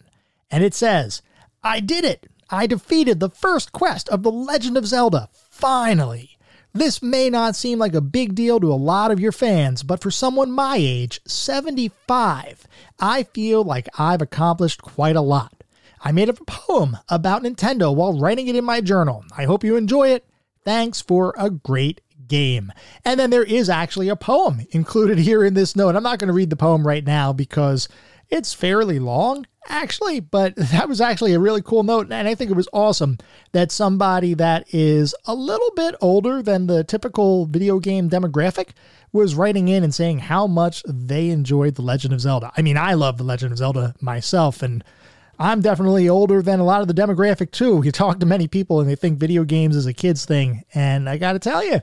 And 0.51 0.63
it 0.63 0.73
says, 0.73 1.21
I 1.63 1.79
did 1.79 2.03
it! 2.03 2.27
I 2.49 2.67
defeated 2.67 3.19
the 3.19 3.29
first 3.29 3.71
quest 3.71 4.09
of 4.09 4.21
The 4.21 4.31
Legend 4.31 4.77
of 4.77 4.85
Zelda, 4.85 5.29
finally! 5.33 6.32
This 6.75 7.03
may 7.03 7.29
not 7.29 7.55
seem 7.55 7.77
like 7.77 7.93
a 7.93 8.01
big 8.01 8.33
deal 8.33 8.59
to 8.59 8.73
a 8.73 8.75
lot 8.75 9.11
of 9.11 9.19
your 9.19 9.31
fans, 9.31 9.83
but 9.83 10.01
for 10.01 10.09
someone 10.09 10.51
my 10.51 10.75
age, 10.79 11.21
75, 11.27 12.67
I 12.99 13.23
feel 13.23 13.63
like 13.63 13.87
I've 13.99 14.23
accomplished 14.23 14.81
quite 14.81 15.15
a 15.15 15.21
lot. 15.21 15.63
I 16.01 16.11
made 16.11 16.29
up 16.29 16.41
a 16.41 16.45
poem 16.45 16.97
about 17.09 17.43
Nintendo 17.43 17.95
while 17.95 18.19
writing 18.19 18.47
it 18.47 18.55
in 18.55 18.65
my 18.65 18.81
journal. 18.81 19.23
I 19.37 19.45
hope 19.45 19.63
you 19.63 19.75
enjoy 19.75 20.09
it. 20.09 20.25
Thanks 20.65 20.99
for 20.99 21.35
a 21.37 21.51
great 21.51 22.01
game. 22.27 22.73
And 23.05 23.19
then 23.19 23.29
there 23.29 23.43
is 23.43 23.69
actually 23.69 24.09
a 24.09 24.15
poem 24.15 24.65
included 24.71 25.19
here 25.19 25.45
in 25.45 25.53
this 25.53 25.75
note. 25.75 25.95
I'm 25.95 26.01
not 26.01 26.17
going 26.17 26.29
to 26.29 26.33
read 26.33 26.49
the 26.49 26.55
poem 26.55 26.87
right 26.87 27.05
now 27.05 27.33
because 27.33 27.87
it's 28.33 28.51
fairly 28.51 28.97
long, 28.97 29.45
actually, 29.67 30.19
but 30.19 30.55
that 30.57 30.89
was 30.89 30.99
actually 30.99 31.33
a 31.33 31.39
really 31.39 31.61
cool 31.61 31.83
note. 31.83 32.11
And 32.11 32.27
I 32.27 32.33
think 32.33 32.49
it 32.49 32.57
was 32.57 32.67
awesome 32.73 33.19
that 33.51 33.71
somebody 33.71 34.33
that 34.33 34.73
is 34.73 35.13
a 35.25 35.35
little 35.35 35.71
bit 35.75 35.95
older 36.01 36.41
than 36.41 36.65
the 36.65 36.83
typical 36.83 37.45
video 37.45 37.79
game 37.79 38.09
demographic 38.09 38.69
was 39.11 39.35
writing 39.35 39.67
in 39.67 39.83
and 39.83 39.93
saying 39.93 40.17
how 40.17 40.47
much 40.47 40.83
they 40.87 41.29
enjoyed 41.29 41.75
The 41.75 41.83
Legend 41.83 42.13
of 42.13 42.21
Zelda. 42.21 42.51
I 42.57 42.63
mean, 42.63 42.75
I 42.75 42.95
love 42.95 43.17
The 43.17 43.23
Legend 43.23 43.51
of 43.51 43.59
Zelda 43.59 43.93
myself, 44.01 44.63
and 44.63 44.83
I'm 45.37 45.61
definitely 45.61 46.09
older 46.09 46.41
than 46.41 46.59
a 46.59 46.65
lot 46.65 46.81
of 46.81 46.87
the 46.87 46.93
demographic 46.95 47.51
too. 47.51 47.81
You 47.85 47.91
talk 47.91 48.19
to 48.19 48.25
many 48.25 48.47
people 48.47 48.79
and 48.79 48.89
they 48.89 48.95
think 48.95 49.19
video 49.19 49.43
games 49.43 49.75
is 49.75 49.85
a 49.85 49.93
kid's 49.93 50.25
thing. 50.25 50.63
And 50.73 51.07
I 51.07 51.17
got 51.17 51.33
to 51.33 51.39
tell 51.39 51.63
you, 51.63 51.75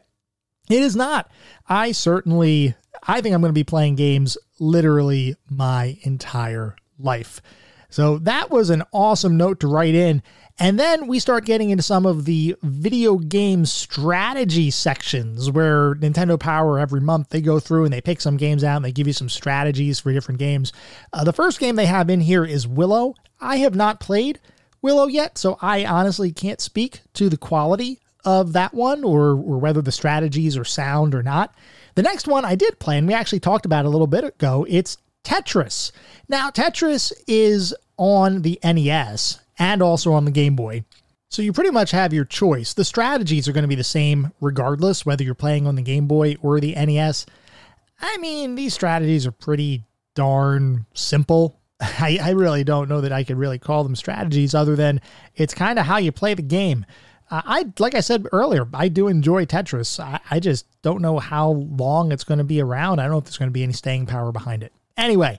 it 0.69 0.83
is 0.83 0.97
not. 0.97 1.31
I 1.69 1.93
certainly, 1.93 2.75
I 3.07 3.21
think 3.21 3.35
I'm 3.35 3.41
going 3.41 3.51
to 3.51 3.59
be 3.59 3.65
playing 3.65 3.95
games 3.95 4.37
literally 4.61 5.35
my 5.49 5.99
entire 6.03 6.77
life. 6.99 7.41
So 7.89 8.19
that 8.19 8.51
was 8.51 8.71
an 8.71 8.85
awesome 8.93 9.37
note 9.37 9.59
to 9.61 9.67
write 9.67 9.97
in. 9.97 10.23
And 10.61 10.79
then 10.79 11.07
we 11.07 11.19
start 11.19 11.47
getting 11.47 11.71
into 11.71 11.83
some 11.83 12.07
of 12.07 12.25
the 12.27 12.55
video 12.63 13.17
game 13.17 13.65
strategy 13.65 14.71
sections 14.71 15.51
where 15.51 15.95
Nintendo 15.97 16.39
Power 16.39 16.79
every 16.79 17.01
month 17.01 17.31
they 17.31 17.41
go 17.41 17.59
through 17.59 17.85
and 17.85 17.93
they 17.93 18.03
pick 18.03 18.21
some 18.21 18.37
games 18.37 18.63
out 18.63 18.77
and 18.77 18.85
they 18.85 18.93
give 18.93 19.07
you 19.07 19.13
some 19.13 19.29
strategies 19.31 19.99
for 19.99 20.13
different 20.13 20.39
games. 20.39 20.73
Uh, 21.13 21.25
the 21.25 21.33
first 21.33 21.59
game 21.59 21.77
they 21.77 21.87
have 21.87 22.11
in 22.11 22.21
here 22.21 22.45
is 22.45 22.69
Willow. 22.69 23.15
I 23.41 23.57
have 23.57 23.75
not 23.75 24.01
played 24.01 24.39
Willow 24.83 25.07
yet, 25.07 25.39
so 25.39 25.59
I 25.63 25.85
honestly 25.85 26.31
can't 26.31 26.61
speak 26.61 27.01
to 27.15 27.29
the 27.29 27.39
quality 27.39 27.99
of 28.25 28.53
that 28.53 28.75
one 28.75 29.03
or, 29.03 29.31
or 29.31 29.59
whether 29.59 29.81
the 29.81 29.93
strategies 29.93 30.57
are 30.57 30.65
sound 30.65 31.15
or 31.15 31.23
not. 31.23 31.55
The 31.95 32.03
next 32.03 32.29
one 32.29 32.45
I 32.45 32.55
did 32.55 32.79
play, 32.79 32.99
and 32.99 33.07
we 33.07 33.15
actually 33.15 33.41
talked 33.41 33.67
about 33.67 33.85
a 33.85 33.91
little 33.91 34.07
bit 34.07 34.25
ago, 34.25 34.67
it's 34.69 34.99
Tetris. 35.25 35.93
Now, 36.29 36.51
Tetris 36.51 37.13
is 37.27 37.75
on 37.97 38.43
the 38.43 38.59
NES 38.65 39.41
and 39.59 39.83
also 39.83 40.13
on 40.13 40.25
the 40.25 40.31
Game 40.31 40.57
Boy. 40.57 40.85
So 41.29 41.43
you 41.43 41.53
pretty 41.53 41.71
much 41.71 41.93
have 41.93 42.13
your 42.13 42.25
choice. 42.25 42.75
The 42.75 42.85
strategies 42.85 43.47
are 43.47 43.53
going 43.53 43.63
to 43.63 43.69
be 43.69 43.77
the 43.77 43.85
same 43.85 44.33
regardless 44.41 45.07
whether 45.07 45.23
you're 45.23 45.35
playing 45.35 45.67
on 45.67 45.77
the 45.77 45.83
Game 45.83 46.07
Boy 46.07 46.37
or 46.43 46.59
the 46.59 46.75
NES. 46.75 47.27
I 48.01 48.17
mean, 48.19 48.55
these 48.55 48.75
strategies 48.75 49.27
are 49.27 49.33
pretty 49.33 49.85
darn 50.15 50.87
simple. 50.95 51.61
I, 51.81 52.19
I 52.21 52.31
really 52.31 52.65
don't 52.65 52.89
know 52.89 53.01
that 53.01 53.13
I 53.13 53.23
could 53.23 53.37
really 53.37 53.59
call 53.59 53.85
them 53.85 53.95
strategies 53.95 54.55
other 54.55 54.75
than 54.75 55.01
it's 55.37 55.55
kind 55.55 55.79
of 55.79 55.87
how 55.87 55.99
you 55.99 56.11
play 56.11 56.35
the 56.35 56.43
game. 56.43 56.85
I 57.31 57.67
like 57.79 57.95
I 57.95 58.01
said 58.01 58.27
earlier, 58.33 58.67
I 58.75 58.89
do 58.89 59.07
enjoy 59.07 59.47
Tetris. 59.47 60.01
I, 60.01 60.21
I 60.31 60.41
just 60.41 60.67
don't 60.83 61.01
know 61.01 61.19
how 61.19 61.51
long 61.51 62.11
it's 62.11 62.25
going 62.25 62.39
to 62.39 62.45
be 62.45 62.61
around. 62.61 62.99
I 62.99 63.05
don't 63.05 63.13
know 63.13 63.19
if 63.19 63.25
there's 63.25 63.39
going 63.39 63.51
to 63.51 63.53
be 63.53 63.63
any 63.63 63.73
staying 63.73 64.07
power 64.07 64.33
behind 64.33 64.63
it. 64.63 64.73
Anyway, 64.97 65.39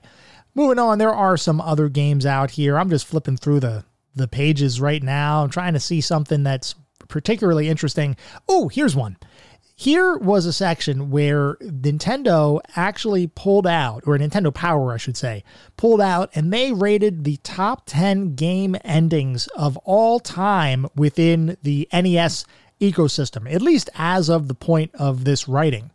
moving 0.54 0.78
on, 0.78 0.98
there 0.98 1.12
are 1.12 1.36
some 1.36 1.60
other 1.60 1.88
games 1.88 2.24
out 2.24 2.52
here. 2.52 2.78
I'm 2.78 2.90
just 2.90 3.06
flipping 3.06 3.36
through 3.36 3.60
the 3.60 3.84
the 4.14 4.28
pages 4.28 4.80
right 4.80 5.02
now. 5.02 5.42
I'm 5.42 5.50
trying 5.50 5.74
to 5.74 5.80
see 5.80 6.00
something 6.00 6.42
that's 6.42 6.74
particularly 7.08 7.68
interesting. 7.68 8.16
Oh, 8.48 8.68
here's 8.68 8.96
one. 8.96 9.16
Here 9.82 10.16
was 10.16 10.46
a 10.46 10.52
section 10.52 11.10
where 11.10 11.56
Nintendo 11.56 12.60
actually 12.76 13.26
pulled 13.26 13.66
out, 13.66 14.04
or 14.06 14.16
Nintendo 14.16 14.54
Power, 14.54 14.92
I 14.92 14.96
should 14.96 15.16
say, 15.16 15.42
pulled 15.76 16.00
out, 16.00 16.30
and 16.36 16.52
they 16.52 16.70
rated 16.70 17.24
the 17.24 17.38
top 17.38 17.82
10 17.86 18.36
game 18.36 18.76
endings 18.84 19.48
of 19.56 19.76
all 19.78 20.20
time 20.20 20.86
within 20.94 21.56
the 21.64 21.88
NES 21.92 22.44
ecosystem, 22.80 23.52
at 23.52 23.60
least 23.60 23.90
as 23.96 24.30
of 24.30 24.46
the 24.46 24.54
point 24.54 24.94
of 24.94 25.24
this 25.24 25.48
writing. 25.48 25.90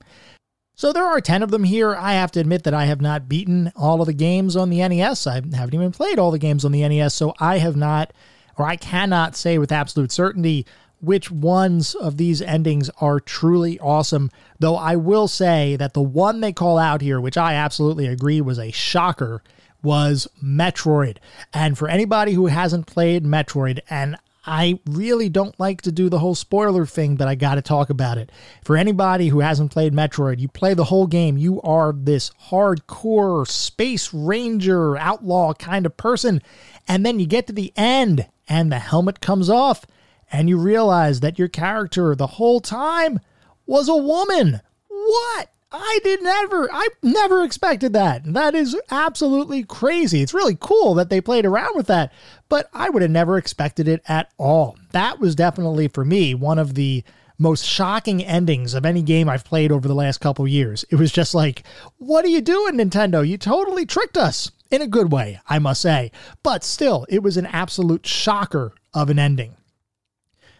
So 0.75 0.91
there 0.91 1.05
are 1.05 1.21
10 1.21 1.41
of 1.41 1.51
them 1.51 1.63
here. 1.63 1.95
I 1.95 2.15
have 2.15 2.33
to 2.33 2.41
admit 2.41 2.65
that 2.65 2.73
I 2.73 2.87
have 2.87 2.99
not 2.99 3.29
beaten 3.29 3.71
all 3.73 4.01
of 4.01 4.07
the 4.07 4.11
games 4.11 4.57
on 4.57 4.69
the 4.69 4.85
NES. 4.85 5.25
I 5.25 5.35
haven't 5.35 5.73
even 5.73 5.93
played 5.93 6.19
all 6.19 6.31
the 6.31 6.37
games 6.37 6.65
on 6.65 6.73
the 6.73 6.85
NES, 6.85 7.13
so 7.13 7.33
I 7.39 7.59
have 7.59 7.77
not, 7.77 8.11
or 8.57 8.65
I 8.65 8.75
cannot 8.75 9.37
say 9.37 9.57
with 9.57 9.71
absolute 9.71 10.11
certainty 10.11 10.65
which 10.99 11.29
ones 11.29 11.95
of 11.95 12.17
these 12.17 12.41
endings 12.41 12.89
are 12.99 13.19
truly 13.19 13.79
awesome. 13.79 14.31
Though 14.59 14.75
I 14.75 14.95
will 14.95 15.27
say 15.27 15.75
that 15.75 15.93
the 15.93 16.01
one 16.01 16.41
they 16.41 16.53
call 16.53 16.77
out 16.77 17.01
here, 17.01 17.21
which 17.21 17.37
I 17.37 17.53
absolutely 17.53 18.07
agree 18.07 18.41
was 18.41 18.59
a 18.59 18.71
shocker, 18.71 19.43
was 19.83 20.27
Metroid. 20.43 21.17
And 21.53 21.77
for 21.77 21.87
anybody 21.87 22.33
who 22.33 22.47
hasn't 22.47 22.87
played 22.87 23.23
Metroid, 23.23 23.79
and 23.89 24.17
I 24.45 24.79
really 24.85 25.27
don't 25.27 25.59
like 25.59 25.81
to 25.81 25.91
do 25.91 26.09
the 26.09 26.19
whole 26.19 26.33
spoiler 26.33 26.85
thing, 26.85 27.17
but 27.17 27.27
I 27.27 27.35
got 27.35 27.55
to 27.55 27.61
talk 27.61 27.89
about 27.89 28.17
it. 28.17 28.31
For 28.63 28.77
anybody 28.77 29.27
who 29.27 29.41
hasn't 29.41 29.71
played 29.71 29.93
Metroid, 29.93 30.39
you 30.39 30.47
play 30.47 30.73
the 30.73 30.85
whole 30.85 31.05
game, 31.05 31.37
you 31.37 31.61
are 31.61 31.93
this 31.93 32.31
hardcore 32.49 33.45
space 33.45 34.13
ranger 34.13 34.97
outlaw 34.97 35.53
kind 35.53 35.85
of 35.85 35.97
person. 35.97 36.41
And 36.87 37.05
then 37.05 37.19
you 37.19 37.27
get 37.27 37.45
to 37.47 37.53
the 37.53 37.73
end 37.75 38.27
and 38.47 38.71
the 38.71 38.79
helmet 38.79 39.19
comes 39.19 39.49
off 39.49 39.85
and 40.31 40.49
you 40.49 40.57
realize 40.57 41.19
that 41.19 41.39
your 41.39 41.47
character 41.47 42.15
the 42.15 42.27
whole 42.27 42.59
time 42.59 43.19
was 43.65 43.87
a 43.87 43.95
woman. 43.95 44.61
What? 44.87 45.51
I 45.69 45.99
did 46.03 46.23
never, 46.23 46.71
I 46.71 46.87
never 47.03 47.43
expected 47.43 47.91
that. 47.93 48.21
That 48.25 48.55
is 48.55 48.77
absolutely 48.89 49.63
crazy. 49.63 50.21
It's 50.21 50.33
really 50.33 50.57
cool 50.59 50.93
that 50.95 51.09
they 51.09 51.19
played 51.19 51.45
around 51.45 51.75
with 51.75 51.87
that, 51.87 52.13
but 52.47 52.69
I 52.73 52.89
would 52.89 53.01
have 53.01 53.11
never 53.11 53.37
expected 53.37 53.87
it 53.87 54.01
at 54.07 54.31
all. 54.37 54.77
That 54.91 55.19
was 55.19 55.35
definitely 55.35 55.89
for 55.89 56.05
me 56.05 56.33
one 56.33 56.57
of 56.57 56.75
the 56.75 57.03
most 57.37 57.65
shocking 57.65 58.23
endings 58.23 58.73
of 58.73 58.85
any 58.85 59.01
game 59.01 59.29
I've 59.29 59.43
played 59.43 59.71
over 59.71 59.87
the 59.87 59.93
last 59.93 60.19
couple 60.19 60.47
years. 60.47 60.85
It 60.89 60.95
was 60.95 61.11
just 61.11 61.35
like, 61.35 61.63
what 61.97 62.25
are 62.25 62.29
you 62.29 62.41
doing, 62.41 62.75
Nintendo? 62.75 63.27
You 63.27 63.37
totally 63.37 63.85
tricked 63.85 64.17
us 64.17 64.51
in 64.71 64.81
a 64.81 64.87
good 64.87 65.11
way, 65.11 65.39
I 65.47 65.59
must 65.59 65.81
say. 65.81 66.11
But 66.43 66.63
still, 66.63 67.05
it 67.09 67.21
was 67.21 67.37
an 67.37 67.45
absolute 67.45 68.05
shocker 68.05 68.73
of 68.93 69.09
an 69.09 69.19
ending. 69.19 69.55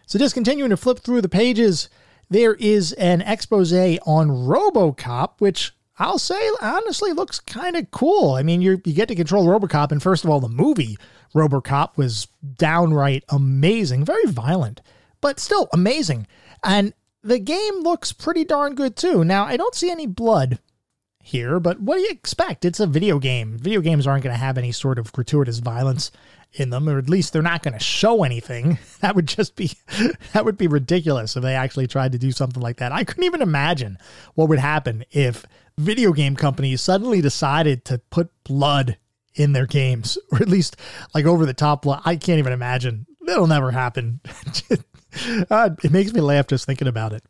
So 0.08 0.18
just 0.18 0.34
continuing 0.34 0.70
to 0.70 0.76
flip 0.78 1.00
through 1.00 1.20
the 1.20 1.28
pages, 1.28 1.90
there 2.30 2.54
is 2.54 2.94
an 2.94 3.20
expose 3.20 3.74
on 3.74 4.28
RoboCop, 4.30 5.32
which 5.38 5.74
I'll 5.98 6.18
say 6.18 6.40
honestly 6.62 7.12
looks 7.12 7.40
kind 7.40 7.76
of 7.76 7.90
cool. 7.90 8.32
I 8.32 8.42
mean, 8.42 8.62
you 8.62 8.80
you 8.86 8.94
get 8.94 9.08
to 9.08 9.14
control 9.14 9.46
RoboCop, 9.46 9.92
and 9.92 10.02
first 10.02 10.24
of 10.24 10.30
all, 10.30 10.40
the 10.40 10.48
movie 10.48 10.96
RoboCop 11.34 11.98
was 11.98 12.26
downright 12.56 13.22
amazing, 13.28 14.06
very 14.06 14.24
violent, 14.24 14.80
but 15.20 15.38
still 15.38 15.68
amazing. 15.74 16.26
And 16.64 16.94
the 17.22 17.38
game 17.38 17.80
looks 17.82 18.10
pretty 18.12 18.44
darn 18.44 18.76
good 18.76 18.96
too. 18.96 19.24
Now, 19.24 19.44
I 19.44 19.58
don't 19.58 19.74
see 19.74 19.90
any 19.90 20.06
blood 20.06 20.58
here, 21.22 21.60
but 21.60 21.82
what 21.82 21.96
do 21.96 22.00
you 22.00 22.10
expect? 22.10 22.64
It's 22.64 22.80
a 22.80 22.86
video 22.86 23.18
game. 23.18 23.58
Video 23.58 23.82
games 23.82 24.06
aren't 24.06 24.24
going 24.24 24.34
to 24.34 24.40
have 24.40 24.56
any 24.56 24.72
sort 24.72 24.98
of 24.98 25.12
gratuitous 25.12 25.58
violence 25.58 26.10
in 26.52 26.70
them, 26.70 26.88
or 26.88 26.98
at 26.98 27.08
least 27.08 27.32
they're 27.32 27.42
not 27.42 27.62
going 27.62 27.74
to 27.74 27.84
show 27.84 28.24
anything. 28.24 28.78
That 29.00 29.14
would 29.14 29.28
just 29.28 29.54
be 29.54 29.70
that 30.32 30.44
would 30.44 30.58
be 30.58 30.66
ridiculous 30.66 31.36
if 31.36 31.42
they 31.42 31.54
actually 31.54 31.86
tried 31.86 32.10
to 32.12 32.18
do 32.18 32.32
something 32.32 32.60
like 32.60 32.78
that. 32.78 32.90
I 32.90 33.04
couldn't 33.04 33.22
even 33.22 33.42
imagine 33.42 33.96
what 34.34 34.48
would 34.48 34.58
happen 34.58 35.04
if 35.12 35.46
video 35.78 36.12
game 36.12 36.34
companies 36.34 36.82
suddenly 36.82 37.20
decided 37.20 37.84
to 37.84 37.98
put 38.10 38.32
blood 38.42 38.98
in 39.36 39.52
their 39.52 39.66
games, 39.66 40.18
or 40.32 40.42
at 40.42 40.48
least 40.48 40.76
like 41.14 41.26
over 41.26 41.46
the 41.46 41.54
top 41.54 41.82
blood. 41.82 42.02
I 42.04 42.16
can't 42.16 42.40
even 42.40 42.52
imagine. 42.52 43.06
It'll 43.28 43.46
never 43.46 43.70
happen. 43.70 44.20
Uh, 45.50 45.70
it 45.82 45.90
makes 45.90 46.12
me 46.12 46.20
laugh 46.20 46.46
just 46.46 46.66
thinking 46.66 46.86
about 46.86 47.12
it. 47.12 47.24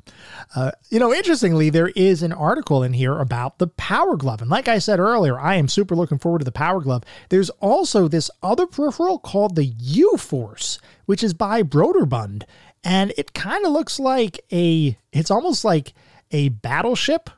Uh, 0.54 0.72
you 0.90 0.98
know, 0.98 1.14
interestingly, 1.14 1.70
there 1.70 1.88
is 1.88 2.22
an 2.22 2.32
article 2.32 2.82
in 2.82 2.92
here 2.92 3.18
about 3.18 3.58
the 3.58 3.68
Power 3.68 4.16
Glove. 4.16 4.42
And 4.42 4.50
like 4.50 4.68
I 4.68 4.78
said 4.78 4.98
earlier, 4.98 5.38
I 5.38 5.54
am 5.54 5.68
super 5.68 5.94
looking 5.94 6.18
forward 6.18 6.40
to 6.40 6.44
the 6.44 6.52
Power 6.52 6.80
Glove. 6.80 7.04
There's 7.28 7.50
also 7.60 8.08
this 8.08 8.30
other 8.42 8.66
peripheral 8.66 9.18
called 9.18 9.54
the 9.54 9.64
U 9.64 10.16
Force, 10.16 10.78
which 11.06 11.22
is 11.22 11.32
by 11.34 11.62
Broderbund. 11.62 12.42
And 12.84 13.12
it 13.16 13.32
kind 13.32 13.64
of 13.64 13.72
looks 13.72 13.98
like 13.98 14.40
a, 14.52 14.98
it's 15.12 15.30
almost 15.30 15.64
like 15.64 15.94
a 16.30 16.48
battleship 16.50 17.30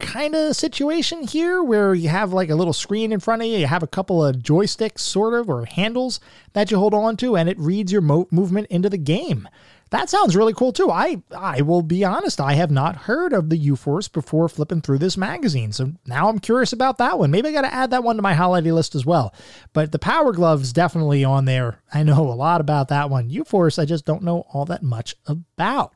kind 0.00 0.34
of 0.34 0.56
situation 0.56 1.26
here 1.26 1.62
where 1.62 1.94
you 1.94 2.08
have 2.08 2.32
like 2.32 2.50
a 2.50 2.54
little 2.54 2.72
screen 2.72 3.12
in 3.12 3.20
front 3.20 3.42
of 3.42 3.48
you, 3.48 3.58
you 3.58 3.66
have 3.66 3.82
a 3.82 3.88
couple 3.88 4.24
of 4.24 4.36
joysticks, 4.36 5.00
sort 5.00 5.34
of, 5.34 5.48
or 5.48 5.66
handles 5.66 6.20
that 6.52 6.70
you 6.70 6.78
hold 6.78 6.94
on 6.94 7.16
to, 7.18 7.36
and 7.36 7.48
it 7.48 7.58
reads 7.58 7.92
your 7.92 8.00
mo- 8.00 8.28
movement 8.30 8.66
into 8.68 8.88
the 8.88 8.98
game. 8.98 9.48
That 9.90 10.10
sounds 10.10 10.34
really 10.34 10.54
cool 10.54 10.72
too. 10.72 10.90
I 10.90 11.22
I 11.36 11.60
will 11.60 11.82
be 11.82 12.02
honest, 12.02 12.40
I 12.40 12.54
have 12.54 12.70
not 12.70 12.96
heard 12.96 13.32
of 13.32 13.48
the 13.48 13.56
U-Force 13.56 14.08
before 14.08 14.48
flipping 14.48 14.80
through 14.80 14.98
this 14.98 15.16
magazine. 15.16 15.70
So 15.72 15.92
now 16.06 16.28
I'm 16.28 16.40
curious 16.40 16.72
about 16.72 16.98
that 16.98 17.18
one. 17.18 17.30
Maybe 17.30 17.48
I 17.48 17.52
got 17.52 17.62
to 17.62 17.72
add 17.72 17.90
that 17.90 18.02
one 18.02 18.16
to 18.16 18.22
my 18.22 18.34
holiday 18.34 18.72
list 18.72 18.96
as 18.96 19.06
well. 19.06 19.32
But 19.72 19.92
the 19.92 19.98
Power 20.00 20.32
Glove 20.32 20.62
is 20.62 20.72
definitely 20.72 21.22
on 21.22 21.44
there. 21.44 21.80
I 21.92 22.02
know 22.02 22.26
a 22.26 22.34
lot 22.34 22.60
about 22.60 22.88
that 22.88 23.08
one. 23.08 23.30
U-Force 23.30 23.78
I 23.78 23.84
just 23.84 24.04
don't 24.04 24.24
know 24.24 24.46
all 24.52 24.64
that 24.64 24.82
much 24.82 25.14
about. 25.26 25.92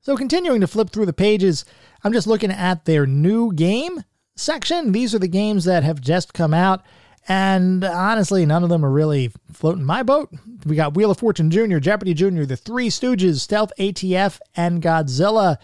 So 0.00 0.16
continuing 0.16 0.60
to 0.60 0.66
flip 0.68 0.90
through 0.90 1.06
the 1.06 1.12
pages, 1.12 1.64
I'm 2.08 2.14
just 2.14 2.26
looking 2.26 2.50
at 2.50 2.86
their 2.86 3.04
new 3.04 3.52
game 3.52 4.02
section. 4.34 4.92
These 4.92 5.14
are 5.14 5.18
the 5.18 5.28
games 5.28 5.66
that 5.66 5.84
have 5.84 6.00
just 6.00 6.32
come 6.32 6.54
out. 6.54 6.82
And 7.28 7.84
honestly, 7.84 8.46
none 8.46 8.64
of 8.64 8.70
them 8.70 8.82
are 8.82 8.90
really 8.90 9.30
floating 9.52 9.84
my 9.84 10.02
boat. 10.02 10.30
We 10.64 10.74
got 10.74 10.94
Wheel 10.94 11.10
of 11.10 11.18
Fortune 11.18 11.50
Jr., 11.50 11.76
Jeopardy 11.76 12.14
Jr., 12.14 12.44
The 12.44 12.56
Three 12.56 12.88
Stooges, 12.88 13.40
Stealth 13.40 13.72
ATF, 13.78 14.38
and 14.56 14.80
Godzilla. 14.80 15.58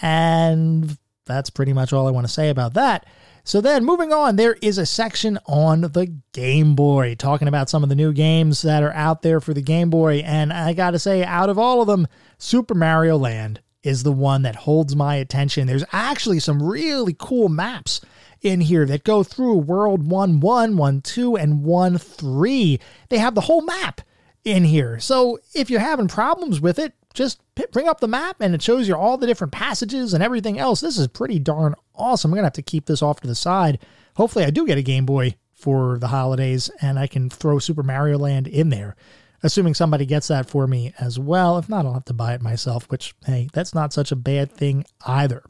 And 0.00 0.96
that's 1.26 1.50
pretty 1.50 1.74
much 1.74 1.92
all 1.92 2.08
I 2.08 2.12
want 2.12 2.26
to 2.26 2.32
say 2.32 2.48
about 2.48 2.72
that. 2.72 3.04
So 3.44 3.60
then, 3.60 3.84
moving 3.84 4.10
on, 4.10 4.36
there 4.36 4.56
is 4.62 4.78
a 4.78 4.86
section 4.86 5.38
on 5.44 5.82
the 5.82 6.18
Game 6.32 6.74
Boy, 6.74 7.14
talking 7.14 7.46
about 7.46 7.68
some 7.68 7.82
of 7.82 7.90
the 7.90 7.94
new 7.94 8.14
games 8.14 8.62
that 8.62 8.82
are 8.82 8.94
out 8.94 9.20
there 9.20 9.38
for 9.38 9.52
the 9.52 9.60
Game 9.60 9.90
Boy. 9.90 10.22
And 10.24 10.50
I 10.50 10.72
got 10.72 10.92
to 10.92 10.98
say, 10.98 11.22
out 11.22 11.50
of 11.50 11.58
all 11.58 11.82
of 11.82 11.88
them, 11.88 12.08
Super 12.38 12.74
Mario 12.74 13.18
Land 13.18 13.60
is 13.84 14.02
the 14.02 14.12
one 14.12 14.42
that 14.42 14.56
holds 14.56 14.96
my 14.96 15.14
attention. 15.16 15.66
There's 15.68 15.84
actually 15.92 16.40
some 16.40 16.60
really 16.60 17.14
cool 17.16 17.48
maps 17.48 18.00
in 18.40 18.60
here 18.62 18.86
that 18.86 19.04
go 19.04 19.22
through 19.22 19.58
World 19.58 20.08
1 20.08 20.40
1, 20.40 20.76
1 20.76 21.00
2, 21.02 21.36
and 21.36 21.62
1 21.62 21.98
3. 21.98 22.80
They 23.10 23.18
have 23.18 23.34
the 23.34 23.42
whole 23.42 23.62
map 23.62 24.00
in 24.42 24.64
here. 24.64 24.98
So 24.98 25.38
if 25.54 25.70
you're 25.70 25.80
having 25.80 26.08
problems 26.08 26.60
with 26.60 26.78
it, 26.78 26.94
just 27.12 27.40
bring 27.70 27.86
up 27.86 28.00
the 28.00 28.08
map 28.08 28.36
and 28.40 28.54
it 28.54 28.62
shows 28.62 28.88
you 28.88 28.96
all 28.96 29.16
the 29.16 29.26
different 29.26 29.52
passages 29.52 30.12
and 30.12 30.22
everything 30.22 30.58
else. 30.58 30.80
This 30.80 30.98
is 30.98 31.06
pretty 31.06 31.38
darn 31.38 31.74
awesome. 31.94 32.30
I'm 32.30 32.34
going 32.34 32.42
to 32.42 32.46
have 32.46 32.52
to 32.54 32.62
keep 32.62 32.86
this 32.86 33.02
off 33.02 33.20
to 33.20 33.28
the 33.28 33.36
side. 33.36 33.78
Hopefully, 34.16 34.44
I 34.44 34.50
do 34.50 34.66
get 34.66 34.78
a 34.78 34.82
Game 34.82 35.06
Boy 35.06 35.36
for 35.54 35.98
the 35.98 36.08
holidays 36.08 36.70
and 36.80 36.98
I 36.98 37.06
can 37.06 37.30
throw 37.30 37.58
Super 37.58 37.82
Mario 37.82 38.18
Land 38.18 38.48
in 38.48 38.70
there 38.70 38.96
assuming 39.44 39.74
somebody 39.74 40.06
gets 40.06 40.28
that 40.28 40.48
for 40.48 40.66
me 40.66 40.92
as 40.98 41.18
well. 41.18 41.58
If 41.58 41.68
not, 41.68 41.84
I'll 41.84 41.92
have 41.92 42.06
to 42.06 42.14
buy 42.14 42.32
it 42.34 42.42
myself, 42.42 42.90
which, 42.90 43.14
hey, 43.26 43.48
that's 43.52 43.74
not 43.74 43.92
such 43.92 44.10
a 44.10 44.16
bad 44.16 44.50
thing 44.50 44.86
either. 45.06 45.44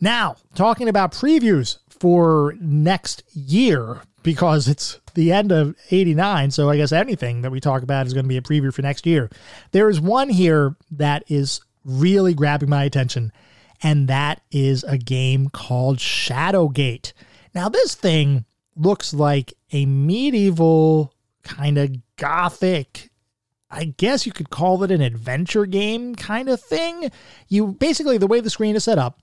Now, 0.00 0.36
talking 0.54 0.88
about 0.88 1.12
previews 1.12 1.78
for 1.88 2.54
next 2.60 3.24
year, 3.34 4.02
because 4.22 4.68
it's 4.68 5.00
the 5.14 5.32
end 5.32 5.50
of 5.50 5.74
89, 5.90 6.52
so 6.52 6.70
I 6.70 6.76
guess 6.76 6.92
anything 6.92 7.42
that 7.42 7.50
we 7.50 7.60
talk 7.60 7.82
about 7.82 8.06
is 8.06 8.14
going 8.14 8.24
to 8.24 8.28
be 8.28 8.36
a 8.36 8.42
preview 8.42 8.72
for 8.72 8.82
next 8.82 9.04
year. 9.04 9.28
There 9.72 9.90
is 9.90 10.00
one 10.00 10.28
here 10.28 10.76
that 10.92 11.24
is 11.28 11.60
really 11.84 12.34
grabbing 12.34 12.70
my 12.70 12.84
attention, 12.84 13.32
and 13.82 14.06
that 14.08 14.42
is 14.52 14.84
a 14.84 14.96
game 14.96 15.48
called 15.48 15.98
Shadowgate. 15.98 17.12
Now, 17.52 17.68
this 17.68 17.96
thing 17.96 18.44
looks 18.76 19.12
like 19.12 19.54
a 19.72 19.86
medieval 19.86 21.12
kind 21.42 21.78
of 21.78 21.96
gothic 22.16 23.10
I 23.74 23.94
guess 23.96 24.26
you 24.26 24.32
could 24.32 24.50
call 24.50 24.82
it 24.84 24.90
an 24.90 25.00
adventure 25.00 25.66
game 25.66 26.14
kind 26.14 26.48
of 26.48 26.60
thing. 26.60 27.10
You 27.48 27.68
basically, 27.68 28.18
the 28.18 28.26
way 28.26 28.40
the 28.40 28.50
screen 28.50 28.76
is 28.76 28.84
set 28.84 28.98
up 28.98 29.20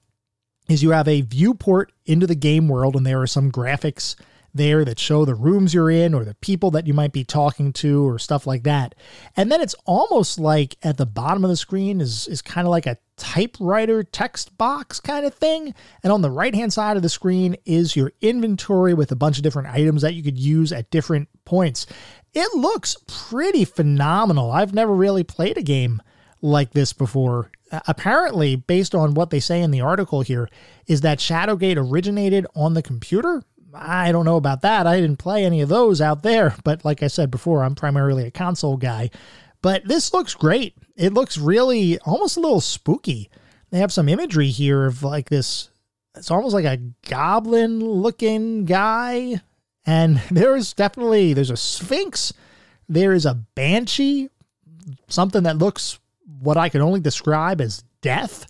is 0.70 0.84
you 0.84 0.91
have 0.91 1.08
a 1.08 1.22
viewport 1.22 1.91
into 2.06 2.28
the 2.28 2.36
game 2.36 2.68
world, 2.68 2.95
and 2.95 3.06
there 3.06 3.22
are 3.22 3.28
some 3.28 3.52
graphics 3.52 4.16
there 4.54 4.84
that 4.84 4.99
show 4.99 5.26
the 5.26 5.36
rooms 5.36 5.74
you're 5.74 5.89
in 5.89 6.14
or 6.14 6.26
the 6.26 6.36
people 6.36 6.72
that 6.72 6.88
you 6.88 6.93
might 6.93 7.14
be 7.14 7.24
talking 7.24 7.72
to 7.74 8.08
or 8.08 8.20
stuff 8.20 8.45
like 8.45 8.64
that. 8.64 8.95
And 9.38 9.52
then 9.52 9.62
it's 9.62 9.76
almost 9.86 10.39
like 10.39 10.76
at 10.84 10.97
the 10.97 11.06
bottom 11.06 11.43
of 11.43 11.49
the 11.49 11.56
screen 11.56 12.02
is, 12.02 12.28
is 12.28 12.41
kind 12.41 12.68
of 12.68 12.72
like 12.72 12.86
a 12.86 12.97
typewriter 13.18 14.04
text 14.04 14.58
box 14.58 14.99
kind 14.99 15.26
of 15.26 15.34
thing. 15.34 15.74
And 16.04 16.12
on 16.12 16.22
the 16.22 16.32
right 16.32 16.54
hand 16.54 16.74
side 16.74 16.97
of 16.97 17.04
the 17.04 17.10
screen 17.10 17.56
is 17.66 17.95
your 17.95 18.12
inventory 18.22 18.93
with 18.93 19.12
a 19.12 19.16
bunch 19.16 19.38
of 19.38 19.43
different 19.43 19.70
items 19.70 20.02
that 20.02 20.16
you 20.16 20.24
could 20.24 20.38
use 20.38 20.72
at 20.74 20.89
different 20.91 21.30
points. 21.45 21.86
It 22.34 22.55
looks 22.55 22.95
pretty 23.07 23.65
phenomenal. 23.65 24.51
I've 24.51 24.73
never 24.73 24.93
really 24.93 25.23
played 25.23 25.57
a 25.57 25.61
game 25.61 26.01
like 26.41 26.71
this 26.71 26.93
before. 26.93 27.51
Apparently, 27.88 28.55
based 28.55 28.95
on 28.95 29.13
what 29.13 29.29
they 29.29 29.39
say 29.39 29.61
in 29.61 29.71
the 29.71 29.82
article 29.82 30.21
here, 30.21 30.49
is 30.88 31.01
that 31.01 31.19
Shadowgate 31.19 31.77
originated 31.77 32.45
on 32.55 32.73
the 32.73 32.82
computer. 32.82 33.43
I 33.73 34.11
don't 34.11 34.25
know 34.25 34.38
about 34.38 34.61
that. 34.61 34.88
I 34.88 34.99
didn't 34.99 35.19
play 35.19 35.45
any 35.45 35.61
of 35.61 35.69
those 35.69 36.01
out 36.01 36.23
there, 36.23 36.55
but 36.63 36.84
like 36.84 37.01
I 37.01 37.07
said 37.07 37.32
before, 37.32 37.63
I'm 37.63 37.75
primarily 37.75 38.25
a 38.25 38.32
console 38.32 38.77
guy. 38.77 39.09
But 39.61 39.88
this 39.88 40.13
looks 40.13 40.34
great. 40.34 40.75
It 40.95 41.13
looks 41.13 41.38
really 41.38 41.99
almost 41.99 42.38
a 42.38 42.41
little 42.41 42.61
spooky. 42.61 43.29
They 43.69 43.79
have 43.79 43.93
some 43.93 44.09
imagery 44.09 44.49
here 44.49 44.86
of 44.86 45.03
like 45.03 45.29
this 45.29 45.69
it's 46.15 46.32
almost 46.32 46.53
like 46.53 46.65
a 46.65 46.82
goblin 47.07 47.79
looking 47.79 48.65
guy. 48.65 49.41
And 49.86 50.17
there 50.32 50.55
is 50.55 50.73
definitely 50.73 51.34
there's 51.34 51.49
a 51.49 51.57
sphinx, 51.57 52.34
there 52.88 53.13
is 53.13 53.25
a 53.25 53.36
banshee, 53.55 54.29
something 55.07 55.43
that 55.43 55.57
looks 55.57 55.99
what 56.39 56.57
I 56.57 56.69
can 56.69 56.82
only 56.82 56.99
describe 56.99 57.61
as 57.61 57.84
death. 58.01 58.47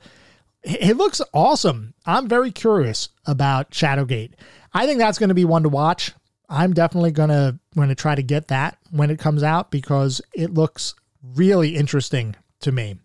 It 0.64 0.96
looks 0.96 1.22
awesome. 1.34 1.94
I'm 2.06 2.28
very 2.28 2.52
curious 2.52 3.10
about 3.26 3.72
Shadowgate. 3.72 4.34
I 4.74 4.86
think 4.86 5.00
that's 5.00 5.18
going 5.18 5.30
to 5.30 5.36
be 5.36 5.46
one 5.46 5.64
to 5.64 5.70
watch. 5.70 6.14
I'm 6.50 6.74
definitely 6.74 7.12
going 7.12 7.30
to 7.30 7.58
going 7.76 7.90
to 7.90 7.96
try 7.96 8.14
to 8.14 8.22
get 8.22 8.50
that 8.50 8.78
when 8.92 9.10
it 9.10 9.20
comes 9.20 9.42
out 9.42 9.72
because 9.72 10.22
it 10.34 10.54
looks 10.54 10.94
really 11.24 11.76
interesting 11.76 12.36
to 12.60 12.72
me. 12.72 12.98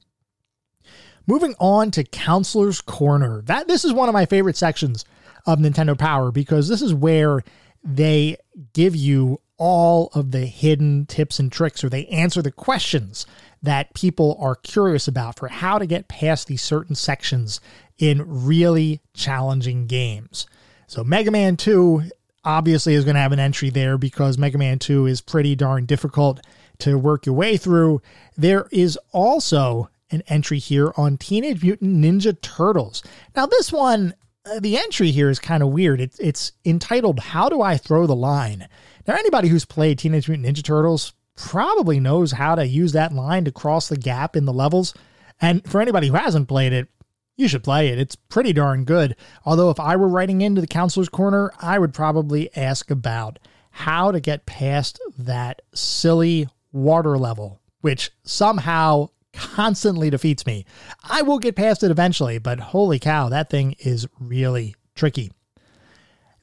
Moving 1.26 1.54
on 1.58 1.90
to 1.92 2.04
Counselor's 2.04 2.80
Corner. 2.80 3.42
That 3.42 3.68
this 3.68 3.84
is 3.84 3.92
one 3.92 4.08
of 4.08 4.12
my 4.12 4.26
favorite 4.26 4.56
sections 4.56 5.04
of 5.46 5.58
Nintendo 5.58 5.96
Power 5.96 6.30
because 6.30 6.68
this 6.68 6.82
is 6.82 6.92
where 6.92 7.42
they 7.84 8.36
give 8.72 8.96
you 8.96 9.40
all 9.58 10.10
of 10.14 10.32
the 10.32 10.46
hidden 10.46 11.06
tips 11.06 11.38
and 11.38 11.50
tricks 11.50 11.82
or 11.82 11.88
they 11.88 12.06
answer 12.06 12.42
the 12.42 12.50
questions 12.50 13.26
that 13.62 13.94
people 13.94 14.36
are 14.38 14.54
curious 14.54 15.08
about 15.08 15.38
for 15.38 15.48
how 15.48 15.78
to 15.78 15.86
get 15.86 16.08
past 16.08 16.46
these 16.46 16.62
certain 16.62 16.94
sections 16.94 17.60
in 17.98 18.22
really 18.26 19.00
challenging 19.14 19.86
games. 19.86 20.46
So 20.86 21.02
Mega 21.02 21.30
Man 21.30 21.56
2 21.56 22.04
obviously 22.44 22.94
is 22.94 23.04
going 23.04 23.14
to 23.14 23.20
have 23.20 23.32
an 23.32 23.40
entry 23.40 23.70
there 23.70 23.98
because 23.98 24.38
Mega 24.38 24.58
Man 24.58 24.78
2 24.78 25.06
is 25.06 25.20
pretty 25.20 25.56
darn 25.56 25.86
difficult 25.86 26.40
to 26.78 26.98
work 26.98 27.26
your 27.26 27.34
way 27.34 27.56
through. 27.56 28.02
There 28.36 28.68
is 28.70 28.98
also 29.12 29.88
an 30.10 30.22
entry 30.28 30.58
here 30.58 30.92
on 30.96 31.16
Teenage 31.16 31.62
Mutant 31.62 32.04
Ninja 32.04 32.40
Turtles. 32.40 33.02
Now, 33.34 33.46
this 33.46 33.72
one, 33.72 34.14
the 34.60 34.78
entry 34.78 35.10
here 35.10 35.30
is 35.30 35.38
kind 35.38 35.62
of 35.62 35.70
weird. 35.70 36.00
It's, 36.00 36.18
it's 36.18 36.52
entitled 36.64 37.18
How 37.18 37.48
Do 37.48 37.62
I 37.62 37.76
Throw 37.76 38.06
the 38.06 38.16
Line? 38.16 38.68
Now, 39.06 39.14
anybody 39.14 39.48
who's 39.48 39.64
played 39.64 39.98
Teenage 39.98 40.28
Mutant 40.28 40.48
Ninja 40.48 40.62
Turtles 40.62 41.14
probably 41.36 42.00
knows 42.00 42.32
how 42.32 42.54
to 42.54 42.66
use 42.66 42.92
that 42.92 43.12
line 43.12 43.44
to 43.44 43.52
cross 43.52 43.88
the 43.88 43.96
gap 43.96 44.36
in 44.36 44.44
the 44.44 44.52
levels. 44.52 44.94
And 45.40 45.68
for 45.68 45.80
anybody 45.80 46.08
who 46.08 46.14
hasn't 46.14 46.48
played 46.48 46.72
it, 46.72 46.88
you 47.36 47.48
should 47.48 47.62
play 47.62 47.88
it. 47.88 47.98
It's 47.98 48.16
pretty 48.16 48.52
darn 48.52 48.84
good. 48.84 49.14
Although, 49.44 49.70
if 49.70 49.78
I 49.78 49.96
were 49.96 50.08
writing 50.08 50.40
into 50.40 50.60
the 50.60 50.66
counselor's 50.66 51.10
corner, 51.10 51.52
I 51.60 51.78
would 51.78 51.92
probably 51.92 52.54
ask 52.56 52.90
about 52.90 53.38
how 53.70 54.10
to 54.10 54.20
get 54.20 54.46
past 54.46 54.98
that 55.18 55.60
silly 55.74 56.48
water 56.72 57.18
level, 57.18 57.60
which 57.82 58.10
somehow 58.22 59.10
constantly 59.36 60.10
defeats 60.10 60.46
me. 60.46 60.64
I 61.04 61.22
will 61.22 61.38
get 61.38 61.54
past 61.54 61.82
it 61.82 61.90
eventually, 61.90 62.38
but 62.38 62.58
holy 62.58 62.98
cow, 62.98 63.28
that 63.28 63.50
thing 63.50 63.76
is 63.78 64.08
really 64.18 64.74
tricky. 64.94 65.30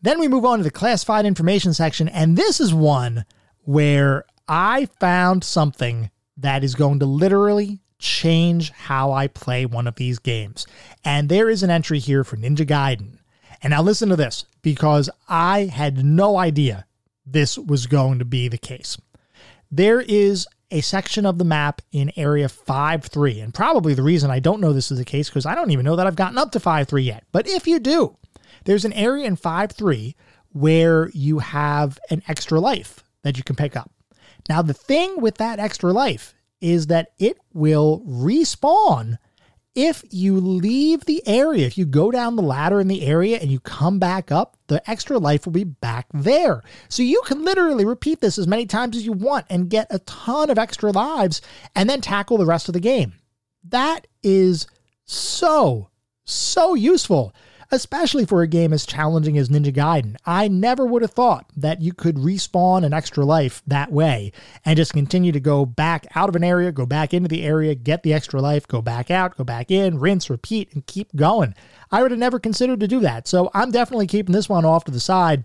Then 0.02 0.20
we 0.20 0.28
move 0.28 0.46
on 0.46 0.60
to 0.60 0.64
the 0.64 0.72
classified 0.72 1.26
information 1.26 1.74
section, 1.74 2.08
and 2.08 2.38
this 2.38 2.60
is 2.60 2.74
one 2.74 3.26
where 3.64 4.26
I 4.48 4.88
found 5.00 5.44
something 5.44 6.12
that 6.38 6.64
is 6.64 6.76
going 6.76 7.00
to 7.00 7.06
literally 7.06 7.80
change 8.00 8.72
how 8.72 9.14
I 9.14 9.28
play 9.28 9.66
one 9.66 9.88
of 9.88 9.96
these 9.96 10.20
games. 10.20 10.68
And 11.06 11.30
there 11.30 11.50
is 11.50 11.64
an 11.64 11.70
entry 11.70 12.00
here 12.00 12.24
for 12.24 12.36
Ninja 12.36 12.68
Gaiden. 12.68 13.18
And 13.62 13.72
now 13.72 13.82
listen 13.82 14.10
to 14.10 14.18
this 14.18 14.46
because 14.62 15.10
I 15.30 15.66
had 15.66 16.04
no 16.04 16.38
idea 16.38 16.86
this 17.26 17.58
was 17.58 17.88
going 17.88 18.20
to 18.20 18.26
be 18.26 18.50
the 18.50 18.58
case. 18.58 18.98
There 19.72 20.02
is 20.02 20.48
a 20.74 20.82
section 20.82 21.26
of 21.26 21.38
the 21.38 21.46
map 21.46 21.82
in 21.92 22.12
area 22.18 22.50
5 22.50 23.06
3. 23.06 23.40
And 23.40 23.54
probably 23.54 23.94
the 23.94 24.04
reason 24.04 24.32
I 24.32 24.40
don't 24.40 24.60
know 24.60 24.74
this 24.74 24.92
is 24.92 24.98
the 24.98 25.06
case 25.06 25.30
because 25.30 25.46
I 25.46 25.56
don't 25.56 25.72
even 25.72 25.86
know 25.86 25.96
that 25.96 26.08
I've 26.08 26.16
gotten 26.16 26.38
up 26.38 26.52
to 26.52 26.60
5 26.60 26.88
3 26.88 27.04
yet. 27.04 27.24
But 27.32 27.48
if 27.48 27.68
you 27.68 27.80
do, 27.80 28.18
there's 28.66 28.84
an 28.84 28.94
area 28.94 29.26
in 29.26 29.36
5 29.36 29.72
3 29.72 30.16
where 30.52 31.10
you 31.14 31.40
have 31.40 32.00
an 32.10 32.24
extra 32.28 32.60
life 32.60 33.04
that 33.22 33.38
you 33.38 33.44
can 33.44 33.56
pick 33.56 33.76
up. 33.76 33.92
Now, 34.50 34.62
the 34.62 34.74
thing 34.74 35.22
with 35.22 35.38
that 35.38 35.60
extra 35.60 35.94
life 35.94 36.34
is 36.60 36.88
that 36.88 37.10
it 37.20 37.38
will 37.54 38.02
respawn 38.08 39.18
if 39.76 40.04
you 40.12 40.40
leave 40.40 41.06
the 41.06 41.28
area, 41.28 41.66
if 41.66 41.78
you 41.78 41.86
go 41.86 42.12
down 42.12 42.36
the 42.36 42.44
ladder 42.44 42.80
in 42.80 42.88
the 42.88 43.06
area 43.06 43.40
and 43.40 43.52
you 43.52 43.60
come 43.60 43.98
back 43.98 44.32
up, 44.32 44.56
the 44.68 44.88
extra 44.90 45.18
life 45.18 45.46
will 45.46 45.54
be 45.54 45.64
back 45.64 46.06
there. 46.14 46.64
So 46.90 47.02
you 47.02 47.22
can 47.26 47.44
literally 47.44 47.86
repeat 47.86 48.22
this 48.22 48.38
as 48.38 48.48
many 48.48 48.66
times 48.68 48.96
as 48.96 49.06
you 49.06 49.14
want 49.14 49.48
and 49.50 49.70
get 49.70 49.88
a 49.90 50.00
ton 50.00 50.52
of 50.52 50.60
extra 50.60 50.92
lives 50.92 51.42
and 51.76 51.90
then 51.90 52.02
tackle 52.02 52.38
the 52.38 52.46
rest 52.46 52.70
of 52.70 52.74
the 52.74 52.80
game. 52.80 53.14
That 53.64 54.06
is 54.22 54.68
so, 55.06 55.90
so 56.24 56.76
useful 56.76 57.34
especially 57.74 58.24
for 58.24 58.44
a 58.44 58.48
game 58.48 58.72
as 58.72 58.86
challenging 58.86 59.36
as 59.36 59.50
Ninja 59.50 59.74
Gaiden. 59.74 60.16
I 60.28 60.48
never 60.48 60.86
would 60.86 61.02
have 61.02 61.12
thought 61.12 61.48
that 61.58 61.82
you 61.82 61.92
could 61.92 62.18
respawn 62.18 62.86
an 62.86 62.94
extra 62.94 63.26
life 63.26 63.64
that 63.66 63.92
way 63.92 64.32
and 64.64 64.78
just 64.78 64.94
continue 64.94 65.32
to 65.32 65.40
go 65.40 65.66
back 65.66 66.06
out 66.16 66.30
of 66.30 66.36
an 66.36 66.44
area, 66.44 66.72
go 66.72 66.86
back 66.86 67.16
into 67.16 67.28
the 67.28 67.44
area, 67.44 67.74
get 67.74 68.04
the 68.04 68.14
extra 68.14 68.40
life, 68.40 68.68
go 68.68 68.80
back 68.80 69.10
out, 69.10 69.36
go 69.38 69.44
back 69.44 69.72
in, 69.72 70.00
rinse, 70.00 70.30
repeat, 70.30 70.72
and 70.74 70.86
keep 70.86 71.16
going. 71.16 71.56
I 71.92 72.04
would 72.04 72.12
have 72.12 72.20
never 72.20 72.38
considered 72.38 72.80
to 72.80 72.88
do 72.88 73.00
that. 73.00 73.28
So 73.28 73.50
I'm 73.56 73.72
definitely 73.72 74.06
keeping 74.06 74.34
this 74.34 74.48
one 74.48 74.66
off 74.66 74.84
to 74.84 74.92
the 74.92 75.00
side 75.00 75.44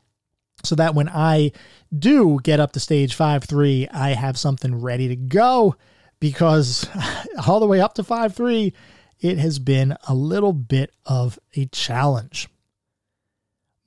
so 0.63 0.75
that 0.75 0.95
when 0.95 1.09
I 1.09 1.53
do 1.99 2.41
get 2.43 2.61
up 2.61 2.73
to 2.73 2.81
stage 2.81 3.15
5 3.15 3.45
3, 3.45 3.89
I 3.91 4.11
have 4.11 4.37
something 4.37 4.83
ready 4.83 5.09
to 5.09 5.17
go 5.17 5.77
because 6.21 6.87
all 7.47 7.59
the 7.59 7.67
way 7.67 7.81
up 7.81 7.95
to 7.95 8.05
5 8.05 8.35
3, 8.35 8.75
it 9.21 9.39
has 9.39 9.59
been 9.59 9.97
a 10.07 10.15
little 10.15 10.53
bit 10.53 10.93
of 11.07 11.39
a 11.57 11.67
challenge. 11.67 12.49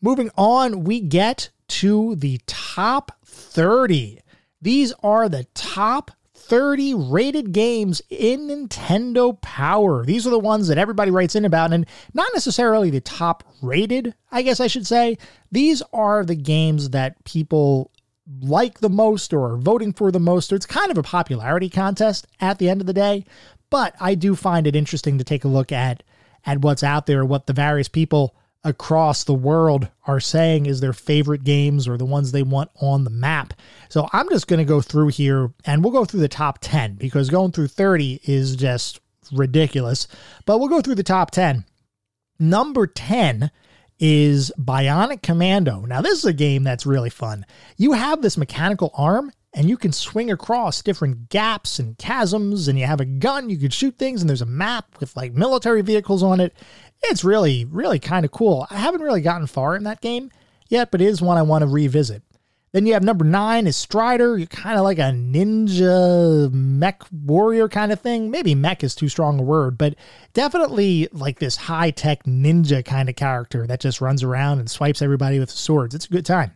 Moving 0.02 0.32
on, 0.36 0.84
we 0.84 1.00
get 1.00 1.50
to 1.68 2.16
the 2.16 2.40
top 2.48 3.12
30. 3.26 4.20
These 4.62 4.94
are 5.04 5.30
the 5.30 5.46
top 5.54 6.12
30 6.34 6.96
rated 6.96 7.54
games 7.54 8.02
in 8.10 8.48
Nintendo 8.48 9.40
Power. 9.42 10.04
These 10.04 10.28
are 10.28 10.32
the 10.32 10.40
ones 10.40 10.68
that 10.68 10.78
everybody 10.78 11.12
writes 11.12 11.36
in 11.36 11.46
about, 11.46 11.72
and 11.72 11.86
not 12.14 12.30
necessarily 12.34 12.90
the 12.90 13.00
top 13.00 13.44
rated, 13.62 14.16
I 14.32 14.42
guess 14.42 14.60
I 14.60 14.68
should 14.68 14.86
say. 14.86 15.18
These 15.52 15.82
are 15.94 16.26
the 16.26 16.36
games 16.36 16.90
that 16.90 17.24
people 17.24 17.92
like 18.42 18.80
the 18.80 18.90
most 18.90 19.34
or 19.34 19.54
are 19.54 19.58
voting 19.58 19.94
for 19.94 20.12
the 20.12 20.20
most. 20.20 20.52
It's 20.52 20.66
kind 20.66 20.92
of 20.92 20.98
a 20.98 21.04
popularity 21.04 21.70
contest 21.70 22.28
at 22.40 22.60
the 22.60 22.70
end 22.70 22.82
of 22.82 22.88
the 22.88 22.94
day. 22.94 23.26
But 23.72 23.96
I 24.00 24.14
do 24.14 24.36
find 24.36 24.68
it 24.68 24.76
interesting 24.76 25.18
to 25.18 25.24
take 25.24 25.44
a 25.44 25.48
look 25.48 25.72
at 25.72 26.04
at 26.46 26.62
what's 26.62 26.84
out 26.84 27.08
there, 27.08 27.26
what 27.26 27.48
the 27.48 27.54
various 27.54 27.88
people 27.88 28.36
across 28.64 29.24
the 29.24 29.34
world 29.34 29.88
are 30.06 30.20
saying 30.20 30.68
is 30.68 30.80
their 30.80 30.94
favorite 30.94 31.44
games 31.44 31.88
or 31.88 31.98
the 31.98 32.06
ones 32.06 32.32
they 32.32 32.44
want 32.44 32.70
on 32.80 33.04
the 33.04 33.10
map. 33.10 33.56
So 33.90 34.08
I'm 34.14 34.30
just 34.30 34.48
going 34.48 34.60
to 34.60 34.66
go 34.66 34.82
through 34.82 35.08
here 35.08 35.52
and 35.66 35.84
we'll 35.84 35.94
go 35.94 36.06
through 36.06 36.20
the 36.20 36.28
top 36.28 36.60
10 36.62 36.96
because 36.96 37.30
going 37.30 37.52
through 37.52 37.70
30 37.70 38.22
is 38.26 38.56
just 38.56 39.00
ridiculous. 39.32 40.08
But 40.46 40.60
we'll 40.60 40.70
go 40.70 40.82
through 40.82 40.96
the 40.96 41.04
top 41.04 41.32
10. 41.32 41.66
Number 42.40 42.86
10 42.86 43.52
is 44.00 44.52
Bionic 44.60 45.22
Commando. 45.22 45.82
Now, 45.82 46.02
this 46.02 46.18
is 46.18 46.26
a 46.26 46.34
game 46.34 46.64
that's 46.64 46.86
really 46.86 47.12
fun. 47.12 47.46
You 47.78 47.94
have 47.94 48.22
this 48.22 48.38
mechanical 48.38 48.92
arm 48.96 49.32
and 49.54 49.70
you 49.70 49.78
can 49.78 49.92
swing 49.92 50.32
across 50.32 50.82
different 50.82 51.30
gaps 51.30 51.80
and 51.80 51.98
chasms 51.98 52.68
and 52.68 52.80
you 52.80 52.86
have 52.86 53.02
a 53.02 53.06
gun 53.06 53.50
you 53.50 53.58
can 53.58 53.70
shoot 53.70 53.98
things 53.98 54.22
and 54.22 54.30
there's 54.30 54.42
a 54.42 54.46
map 54.46 54.86
with 55.00 55.16
like 55.16 55.34
military 55.34 55.82
vehicles 55.82 56.24
on 56.24 56.40
it. 56.40 56.54
It's 57.04 57.24
really 57.24 57.66
really 57.66 58.00
kind 58.00 58.26
of 58.26 58.32
cool. 58.32 58.68
I 58.70 58.78
haven't 58.78 59.02
really 59.02 59.22
gotten 59.22 59.48
far 59.48 59.76
in 59.76 59.84
that 59.84 60.02
game 60.02 60.32
yet 60.70 60.92
but 60.92 61.02
it 61.02 61.08
is 61.08 61.22
one 61.22 61.38
i 61.38 61.42
want 61.42 61.64
to 61.64 61.68
revisit. 61.68 62.24
Then 62.74 62.86
you 62.86 62.94
have 62.94 63.04
number 63.04 63.26
nine 63.26 63.68
is 63.68 63.76
strider. 63.76 64.38
You're 64.38 64.48
kind 64.48 64.78
of 64.78 64.86
like 64.86 64.98
a 64.98 65.12
ninja 65.12 66.50
mech 66.54 67.04
warrior 67.12 67.68
kind 67.68 67.92
of 67.92 68.00
thing. 68.00 68.32
Maybe 68.32 68.56
mech 68.56 68.82
is 68.82 68.96
too 68.96 69.10
strong 69.10 69.38
a 69.40 69.44
word 69.44 69.78
but 69.78 69.96
definitely 70.34 71.10
like 71.12 71.40
this 71.40 71.58
high-tech 71.58 72.24
ninja 72.24 72.86
kind 72.86 73.10
of 73.10 73.18
character 73.18 73.68
that 73.68 73.82
just 73.82 74.00
runs 74.00 74.24
around 74.24 74.60
and 74.60 74.72
swipes 74.72 75.02
everybody 75.02 75.40
with 75.40 75.52
swords. 75.52 75.94
It's 75.94 76.06
a 76.06 76.10
good 76.10 76.26
time. 76.26 76.52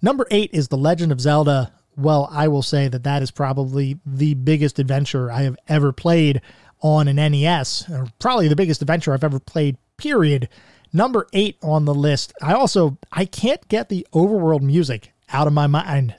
Number 0.00 0.26
eight 0.30 0.48
is 0.54 0.68
The 0.68 0.78
Legend 0.78 1.12
of 1.12 1.20
Zelda 1.20 1.72
well, 2.00 2.28
I 2.30 2.48
will 2.48 2.62
say 2.62 2.88
that 2.88 3.04
that 3.04 3.22
is 3.22 3.30
probably 3.30 3.98
the 4.06 4.34
biggest 4.34 4.78
adventure 4.78 5.30
I 5.30 5.42
have 5.42 5.56
ever 5.68 5.92
played 5.92 6.40
on 6.82 7.08
an 7.08 7.16
NES, 7.16 7.88
or 7.90 8.08
probably 8.18 8.48
the 8.48 8.56
biggest 8.56 8.80
adventure 8.80 9.12
I've 9.12 9.24
ever 9.24 9.38
played, 9.38 9.76
period. 9.96 10.48
Number 10.92 11.26
eight 11.32 11.56
on 11.62 11.84
the 11.84 11.94
list. 11.94 12.32
I 12.42 12.54
also 12.54 12.98
I 13.12 13.24
can't 13.24 13.66
get 13.68 13.88
the 13.88 14.06
overworld 14.12 14.62
music 14.62 15.12
out 15.32 15.46
of 15.46 15.52
my 15.52 15.66
mind. 15.66 16.14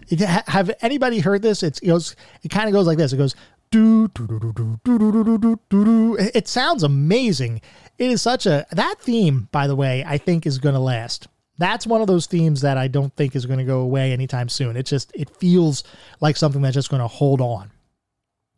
Have 0.48 0.72
anybody 0.82 1.20
heard 1.20 1.42
this? 1.42 1.64
It's, 1.64 1.80
it 1.80 1.88
goes. 1.88 2.16
It 2.44 2.50
kind 2.50 2.68
of 2.68 2.74
goes 2.74 2.88
like 2.88 2.98
this. 2.98 3.12
It 3.12 3.18
goes. 3.18 3.36
Do, 3.72 4.10
do, 4.10 4.28
do, 4.28 4.40
do, 4.40 4.54
do, 4.54 4.80
do, 4.84 5.12
do, 5.12 5.38
do, 5.38 5.60
do, 5.70 5.86
do. 5.86 6.18
It 6.34 6.48
sounds 6.48 6.84
amazing. 6.84 7.62
It 7.98 8.12
is 8.12 8.22
such 8.22 8.46
a 8.46 8.66
that 8.72 8.96
theme, 9.00 9.48
by 9.52 9.68
the 9.68 9.76
way, 9.76 10.04
I 10.06 10.18
think 10.18 10.46
is 10.46 10.58
going 10.58 10.76
to 10.76 10.80
last 10.80 11.28
that's 11.62 11.88
one 11.88 12.01
of 12.01 12.07
those 12.07 12.26
themes 12.26 12.62
that 12.62 12.78
I 12.78 12.88
don't 12.88 13.16
think 13.16 13.36
is 13.36 13.45
going 13.45 13.59
to 13.59 13.66
go 13.66 13.80
away 13.80 14.12
anytime 14.12 14.49
soon. 14.49 14.76
It 14.76 14.86
just 14.86 15.12
it 15.14 15.30
feels 15.38 15.84
like 16.20 16.38
something 16.38 16.62
that's 16.62 16.74
just 16.74 16.89
going 16.89 17.01
to 17.01 17.07
hold 17.07 17.41
on. 17.41 17.72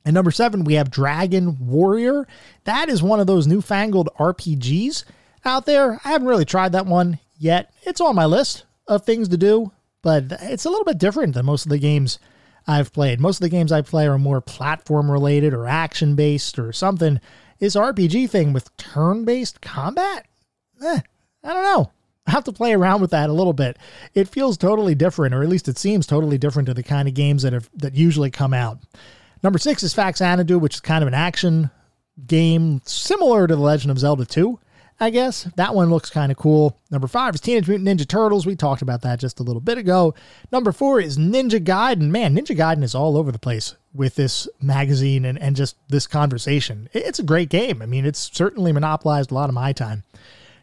And 0.06 0.14
number 0.14 0.32
seven, 0.32 0.64
we 0.64 0.74
have 0.76 0.92
Dragon 0.92 1.58
Warrior. 1.60 2.28
That 2.66 2.90
is 2.90 3.02
one 3.02 3.20
of 3.20 3.28
those 3.28 3.48
newfangled 3.48 4.10
RPGs. 4.20 5.06
out 5.46 5.66
there. 5.66 6.00
I 6.04 6.10
haven't 6.10 6.28
really 6.28 6.46
tried 6.46 6.74
that 6.74 6.86
one 6.86 7.20
yet. 7.38 7.74
It's 7.84 8.02
on 8.02 8.16
my 8.16 8.26
list 8.26 8.66
of 8.88 9.06
things 9.06 9.30
to 9.30 9.38
do, 9.38 9.72
but 10.02 10.26
it's 10.42 10.66
a 10.66 10.70
little 10.70 10.86
bit 10.86 10.98
different 10.98 11.34
than 11.34 11.46
most 11.46 11.66
of 11.66 11.70
the 11.70 11.80
games 11.80 12.20
I've 12.68 12.94
played. 12.94 13.20
Most 13.20 13.38
of 13.38 13.42
the 13.42 13.50
games 13.50 13.72
I 13.72 13.82
play 13.82 14.08
are 14.08 14.18
more 14.18 14.42
platform 14.42 15.12
related 15.12 15.54
or 15.54 15.68
action 15.68 16.16
based 16.16 16.60
or 16.60 16.72
something. 16.72 17.20
This 17.60 17.76
RPG 17.76 18.30
thing 18.30 18.54
with 18.54 18.76
turn 18.78 19.26
based 19.26 19.62
combat? 19.62 20.26
Eh, 20.82 21.00
I 21.44 21.54
don't 21.54 21.64
know. 21.64 21.92
I 22.26 22.32
have 22.32 22.44
to 22.46 22.54
play 22.54 22.74
around 22.74 23.02
with 23.02 23.12
that 23.12 23.30
a 23.30 23.34
little 23.34 23.54
bit. 23.54 23.78
It 24.14 24.30
feels 24.30 24.58
totally 24.58 24.96
different, 24.96 25.36
or 25.36 25.44
at 25.44 25.50
least 25.50 25.68
it 25.68 25.78
seems 25.78 26.08
totally 26.08 26.38
different 26.38 26.68
to 26.68 26.74
the 26.74 26.84
kind 26.84 27.08
of 27.08 27.14
games 27.14 27.44
that 27.44 27.54
have 27.54 27.70
that 27.76 27.96
usually 27.96 28.32
come 28.32 28.54
out. 28.54 28.80
Number 29.44 29.60
six 29.60 29.84
is 29.84 29.94
Faxanadu, 29.94 30.60
which 30.60 30.76
is 30.76 30.80
kind 30.80 31.04
of 31.04 31.08
an 31.08 31.14
action 31.14 31.70
game 32.26 32.82
similar 32.86 33.48
to 33.48 33.56
The 33.56 33.62
Legend 33.62 33.92
of 33.92 34.00
Zelda 34.00 34.26
2. 34.26 34.60
I 35.00 35.10
guess. 35.10 35.44
That 35.56 35.76
one 35.76 35.90
looks 35.90 36.10
kind 36.10 36.32
of 36.32 36.38
cool. 36.38 36.80
Number 36.90 37.08
five 37.08 37.36
is 37.36 37.42
Teenage 37.42 37.68
Mutant 37.68 37.90
Ninja 37.90 38.08
Turtles. 38.08 38.46
We 38.46 38.56
talked 38.56 38.82
about 38.82 39.02
that 39.02 39.20
just 39.20 39.40
a 39.40 39.44
little 39.44 39.60
bit 39.60 39.78
ago. 39.78 40.14
Number 40.52 40.72
four 40.72 41.02
is 41.02 41.18
Ninja 41.18 41.62
Gaiden. 41.62 42.10
Man, 42.10 42.36
Ninja 42.36 42.56
Gaiden 42.56 42.84
is 42.84 42.96
all 42.96 43.18
over 43.18 43.32
the 43.32 43.40
place 43.40 43.76
with 43.94 44.16
this 44.16 44.48
magazine 44.62 45.26
and, 45.26 45.38
and 45.40 45.56
just 45.56 45.76
this 45.90 46.08
conversation. 46.08 46.90
It's 46.94 47.20
a 47.20 47.24
great 47.24 47.50
game. 47.50 47.82
I 47.82 47.86
mean, 47.86 48.06
it's 48.06 48.32
certainly 48.34 48.72
monopolized 48.72 49.32
a 49.32 49.34
lot 49.34 49.50
of 49.50 49.56
my 49.56 49.74
time. 49.74 50.04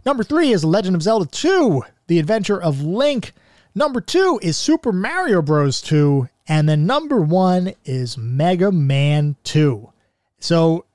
Number 0.04 0.22
three 0.24 0.50
is 0.50 0.64
Legend 0.64 0.96
of 0.96 1.02
Zelda 1.02 1.26
2, 1.26 1.82
The 2.06 2.18
Adventure 2.18 2.60
of 2.60 2.82
Link. 2.82 3.32
Number 3.74 4.00
two 4.00 4.40
is 4.42 4.56
Super 4.56 4.92
Mario 4.92 5.42
Bros. 5.42 5.80
2. 5.80 6.28
And 6.48 6.68
then 6.68 6.86
number 6.86 7.20
one 7.20 7.74
is 7.84 8.18
Mega 8.18 8.72
Man 8.72 9.36
2. 9.44 9.92
So 10.40 10.86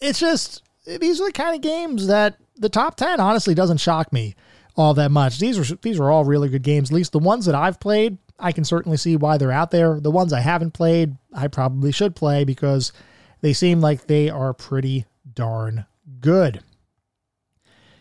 it's 0.00 0.18
just, 0.18 0.62
these 0.84 1.20
are 1.20 1.26
the 1.26 1.32
kind 1.32 1.54
of 1.54 1.62
games 1.62 2.08
that 2.08 2.36
the 2.56 2.68
top 2.68 2.96
10 2.96 3.20
honestly 3.20 3.54
doesn't 3.54 3.78
shock 3.78 4.12
me 4.12 4.34
all 4.76 4.94
that 4.94 5.10
much. 5.10 5.38
These 5.38 5.58
are 5.58 5.76
these 5.76 5.98
are 5.98 6.10
all 6.10 6.24
really 6.24 6.48
good 6.48 6.62
games. 6.62 6.90
At 6.90 6.94
least 6.94 7.12
the 7.12 7.18
ones 7.18 7.46
that 7.46 7.54
I've 7.54 7.80
played, 7.80 8.18
I 8.38 8.52
can 8.52 8.64
certainly 8.64 8.96
see 8.96 9.16
why 9.16 9.36
they're 9.36 9.50
out 9.50 9.70
there. 9.70 9.98
The 9.98 10.10
ones 10.10 10.32
I 10.32 10.40
haven't 10.40 10.72
played, 10.72 11.16
I 11.32 11.48
probably 11.48 11.90
should 11.90 12.14
play 12.14 12.44
because 12.44 12.92
they 13.40 13.52
seem 13.52 13.80
like 13.80 14.06
they 14.06 14.30
are 14.30 14.54
pretty 14.54 15.06
darn 15.34 15.86
good. 16.20 16.62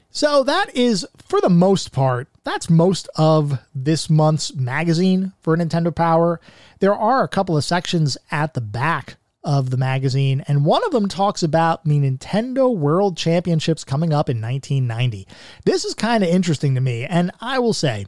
So 0.09 0.43
that 0.43 0.75
is 0.75 1.05
for 1.17 1.41
the 1.41 1.49
most 1.49 1.91
part, 1.91 2.27
that's 2.43 2.69
most 2.69 3.09
of 3.15 3.59
this 3.75 4.09
month's 4.09 4.53
magazine 4.55 5.33
for 5.41 5.55
Nintendo 5.55 5.93
Power. 5.93 6.39
There 6.79 6.95
are 6.95 7.23
a 7.23 7.27
couple 7.27 7.57
of 7.57 7.63
sections 7.63 8.17
at 8.31 8.53
the 8.53 8.61
back 8.61 9.17
of 9.43 9.69
the 9.69 9.77
magazine, 9.77 10.43
and 10.47 10.65
one 10.65 10.83
of 10.85 10.91
them 10.91 11.07
talks 11.07 11.43
about 11.43 11.83
the 11.85 11.99
Nintendo 11.99 12.75
World 12.75 13.15
Championships 13.15 13.83
coming 13.83 14.11
up 14.11 14.29
in 14.29 14.41
1990. 14.41 15.27
This 15.65 15.85
is 15.85 15.93
kind 15.93 16.23
of 16.23 16.29
interesting 16.29 16.75
to 16.75 16.81
me, 16.81 17.05
and 17.05 17.31
I 17.39 17.59
will 17.59 17.73
say, 17.73 18.07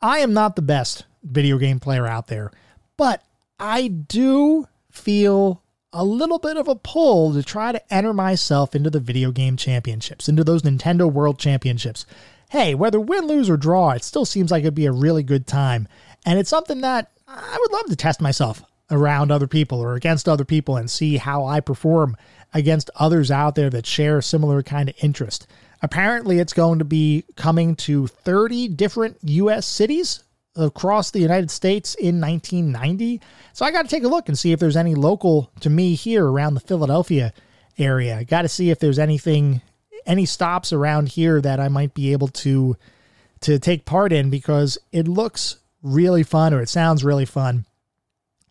I 0.00 0.20
am 0.20 0.32
not 0.32 0.56
the 0.56 0.62
best 0.62 1.04
video 1.22 1.58
game 1.58 1.80
player 1.80 2.06
out 2.06 2.28
there, 2.28 2.50
but 2.96 3.22
I 3.58 3.88
do 3.88 4.66
feel 4.90 5.62
a 5.92 6.04
little 6.04 6.38
bit 6.38 6.56
of 6.56 6.68
a 6.68 6.76
pull 6.76 7.32
to 7.32 7.42
try 7.42 7.72
to 7.72 7.94
enter 7.94 8.12
myself 8.12 8.74
into 8.74 8.90
the 8.90 9.00
video 9.00 9.32
game 9.32 9.56
championships, 9.56 10.28
into 10.28 10.44
those 10.44 10.62
Nintendo 10.62 11.10
World 11.10 11.38
Championships. 11.38 12.06
Hey, 12.50 12.74
whether 12.74 13.00
win, 13.00 13.26
lose, 13.26 13.50
or 13.50 13.56
draw, 13.56 13.90
it 13.90 14.04
still 14.04 14.24
seems 14.24 14.50
like 14.50 14.62
it'd 14.62 14.74
be 14.74 14.86
a 14.86 14.92
really 14.92 15.22
good 15.22 15.46
time. 15.46 15.88
And 16.24 16.38
it's 16.38 16.50
something 16.50 16.80
that 16.82 17.10
I 17.26 17.56
would 17.60 17.72
love 17.72 17.86
to 17.86 17.96
test 17.96 18.20
myself 18.20 18.62
around 18.90 19.30
other 19.30 19.46
people 19.46 19.80
or 19.80 19.94
against 19.94 20.28
other 20.28 20.44
people 20.44 20.76
and 20.76 20.90
see 20.90 21.16
how 21.16 21.44
I 21.44 21.60
perform 21.60 22.16
against 22.52 22.90
others 22.96 23.30
out 23.30 23.54
there 23.54 23.70
that 23.70 23.86
share 23.86 24.18
a 24.18 24.22
similar 24.22 24.62
kind 24.62 24.88
of 24.88 24.96
interest. 25.00 25.46
Apparently, 25.82 26.38
it's 26.38 26.52
going 26.52 26.78
to 26.80 26.84
be 26.84 27.24
coming 27.36 27.74
to 27.74 28.06
30 28.06 28.68
different 28.68 29.16
U.S. 29.22 29.66
cities 29.66 30.24
across 30.56 31.10
the 31.10 31.20
United 31.20 31.50
States 31.50 31.94
in 31.94 32.20
1990. 32.20 33.20
So 33.52 33.64
I 33.64 33.70
got 33.70 33.82
to 33.82 33.88
take 33.88 34.04
a 34.04 34.08
look 34.08 34.28
and 34.28 34.38
see 34.38 34.52
if 34.52 34.60
there's 34.60 34.76
any 34.76 34.94
local 34.94 35.50
to 35.60 35.70
me 35.70 35.94
here 35.94 36.26
around 36.26 36.54
the 36.54 36.60
Philadelphia 36.60 37.32
area. 37.78 38.18
I 38.18 38.24
got 38.24 38.42
to 38.42 38.48
see 38.48 38.70
if 38.70 38.78
there's 38.78 38.98
anything, 38.98 39.62
any 40.06 40.26
stops 40.26 40.72
around 40.72 41.10
here 41.10 41.40
that 41.40 41.60
I 41.60 41.68
might 41.68 41.94
be 41.94 42.12
able 42.12 42.28
to 42.28 42.76
to 43.40 43.58
take 43.58 43.86
part 43.86 44.12
in 44.12 44.28
because 44.28 44.76
it 44.92 45.08
looks 45.08 45.56
really 45.82 46.22
fun 46.22 46.52
or 46.52 46.60
it 46.60 46.68
sounds 46.68 47.02
really 47.02 47.24
fun. 47.24 47.64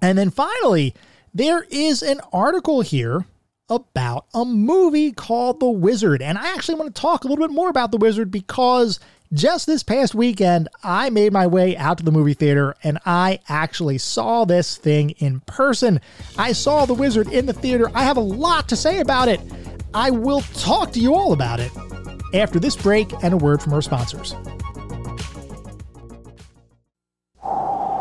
And 0.01 0.17
then 0.17 0.31
finally, 0.31 0.95
there 1.33 1.63
is 1.69 2.01
an 2.01 2.21
article 2.33 2.81
here 2.81 3.25
about 3.69 4.25
a 4.33 4.43
movie 4.43 5.11
called 5.11 5.59
The 5.59 5.69
Wizard. 5.69 6.21
And 6.21 6.37
I 6.37 6.53
actually 6.53 6.75
want 6.75 6.95
to 6.95 7.01
talk 7.01 7.23
a 7.23 7.27
little 7.27 7.45
bit 7.45 7.53
more 7.53 7.69
about 7.69 7.91
The 7.91 7.97
Wizard 7.97 8.31
because 8.31 8.99
just 9.33 9.67
this 9.67 9.83
past 9.83 10.15
weekend, 10.15 10.69
I 10.83 11.09
made 11.09 11.33
my 11.33 11.45
way 11.47 11.77
out 11.77 11.99
to 11.99 12.03
the 12.03 12.11
movie 12.11 12.33
theater 12.33 12.75
and 12.83 12.97
I 13.05 13.39
actually 13.47 13.97
saw 13.97 14.45
this 14.45 14.77
thing 14.77 15.11
in 15.11 15.41
person. 15.41 16.01
I 16.37 16.51
saw 16.53 16.85
The 16.85 16.93
Wizard 16.93 17.27
in 17.27 17.45
the 17.45 17.53
theater. 17.53 17.91
I 17.93 18.03
have 18.03 18.17
a 18.17 18.21
lot 18.21 18.67
to 18.69 18.75
say 18.75 18.99
about 18.99 19.27
it. 19.27 19.39
I 19.93 20.09
will 20.09 20.41
talk 20.41 20.91
to 20.93 20.99
you 20.99 21.13
all 21.13 21.33
about 21.33 21.59
it 21.59 21.71
after 22.33 22.59
this 22.59 22.75
break 22.75 23.11
and 23.23 23.33
a 23.33 23.37
word 23.37 23.61
from 23.61 23.73
our 23.73 23.81
sponsors. 23.81 24.31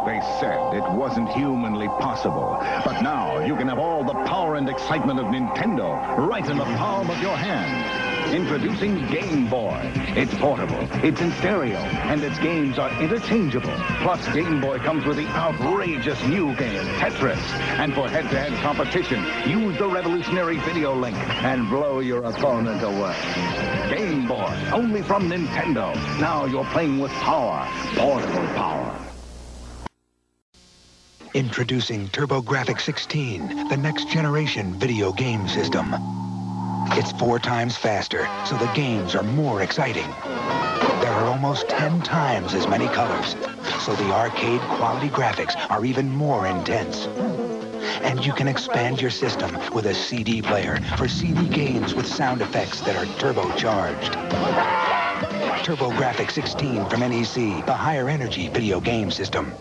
They 0.07 0.20
said 0.41 0.74
it 0.74 0.91
wasn't 0.93 1.29
humanly 1.31 1.89
possible. 1.89 2.57
But 2.85 3.03
now 3.03 3.45
you 3.45 3.57
can 3.57 3.68
have 3.68 3.79
all 3.79 4.03
the 4.03 4.14
power 4.24 4.57
and 4.57 4.68
excitement 4.68 5.20
of 5.20 5.26
Nintendo 5.26 6.16
right 6.26 6.49
in 6.49 6.57
the 6.57 6.64
palm 6.64 7.11
of 7.11 7.20
your 7.20 7.37
hand. 7.37 7.98
Introducing 8.33 9.07
Game 9.07 9.49
Boy. 9.49 9.91
It's 10.14 10.35
portable, 10.35 10.87
it's 11.03 11.18
in 11.22 11.33
stereo, 11.33 11.79
and 11.79 12.22
its 12.22 12.39
games 12.39 12.79
are 12.79 12.91
interchangeable. 13.01 13.72
Plus, 14.03 14.22
Game 14.35 14.61
Boy 14.61 14.79
comes 14.81 15.07
with 15.07 15.16
the 15.16 15.26
outrageous 15.29 16.22
new 16.26 16.55
game, 16.57 16.85
Tetris. 16.99 17.39
And 17.79 17.95
for 17.95 18.07
head-to-head 18.07 18.53
competition, 18.62 19.24
use 19.49 19.79
the 19.79 19.89
revolutionary 19.89 20.59
video 20.59 20.95
link 20.95 21.16
and 21.43 21.70
blow 21.70 22.01
your 22.01 22.24
opponent 22.24 22.83
away. 22.83 23.16
Game 23.97 24.29
Boy, 24.29 24.55
only 24.74 25.01
from 25.01 25.31
Nintendo. 25.31 25.95
Now 26.20 26.45
you're 26.45 26.66
playing 26.66 26.99
with 26.99 27.12
power, 27.12 27.66
portable 27.95 28.47
power. 28.49 28.95
Introducing 31.33 32.09
TurboGrafx 32.09 32.83
16, 32.83 33.68
the 33.68 33.76
next 33.79 34.09
generation 34.09 34.74
video 34.74 35.12
game 35.12 35.49
system. 35.49 35.95
It's 36.93 37.12
four 37.12 37.39
times 37.39 37.76
faster, 37.76 38.28
so 38.45 38.57
the 38.57 38.70
games 38.74 39.14
are 39.14 39.22
more 39.22 39.62
exciting. 39.62 40.09
There 41.01 41.12
are 41.12 41.26
almost 41.26 41.68
10 41.68 42.03
times 42.03 42.55
as 42.55 42.66
many 42.66 42.86
colors, 42.89 43.36
so 43.84 43.95
the 43.95 44.11
arcade 44.12 44.61
quality 44.62 45.09
graphics 45.09 45.55
are 45.70 45.84
even 45.84 46.09
more 46.09 46.47
intense. 46.47 47.07
And 48.03 48.24
you 48.24 48.32
can 48.32 48.49
expand 48.49 49.01
your 49.01 49.11
system 49.11 49.59
with 49.72 49.86
a 49.86 49.95
CD 49.95 50.41
player 50.41 50.78
for 50.97 51.09
CD 51.09 51.47
games 51.49 51.95
with 51.95 52.07
sound 52.07 52.41
effects 52.41 52.80
that 52.80 52.97
are 52.97 53.07
turbocharged. 53.16 54.12
TurboGrafx 55.64 56.30
16 56.30 56.89
from 56.89 57.01
NEC, 57.01 57.66
the 57.66 57.74
higher 57.74 58.09
energy 58.09 58.49
video 58.49 58.80
game 58.80 59.11
system. 59.11 59.53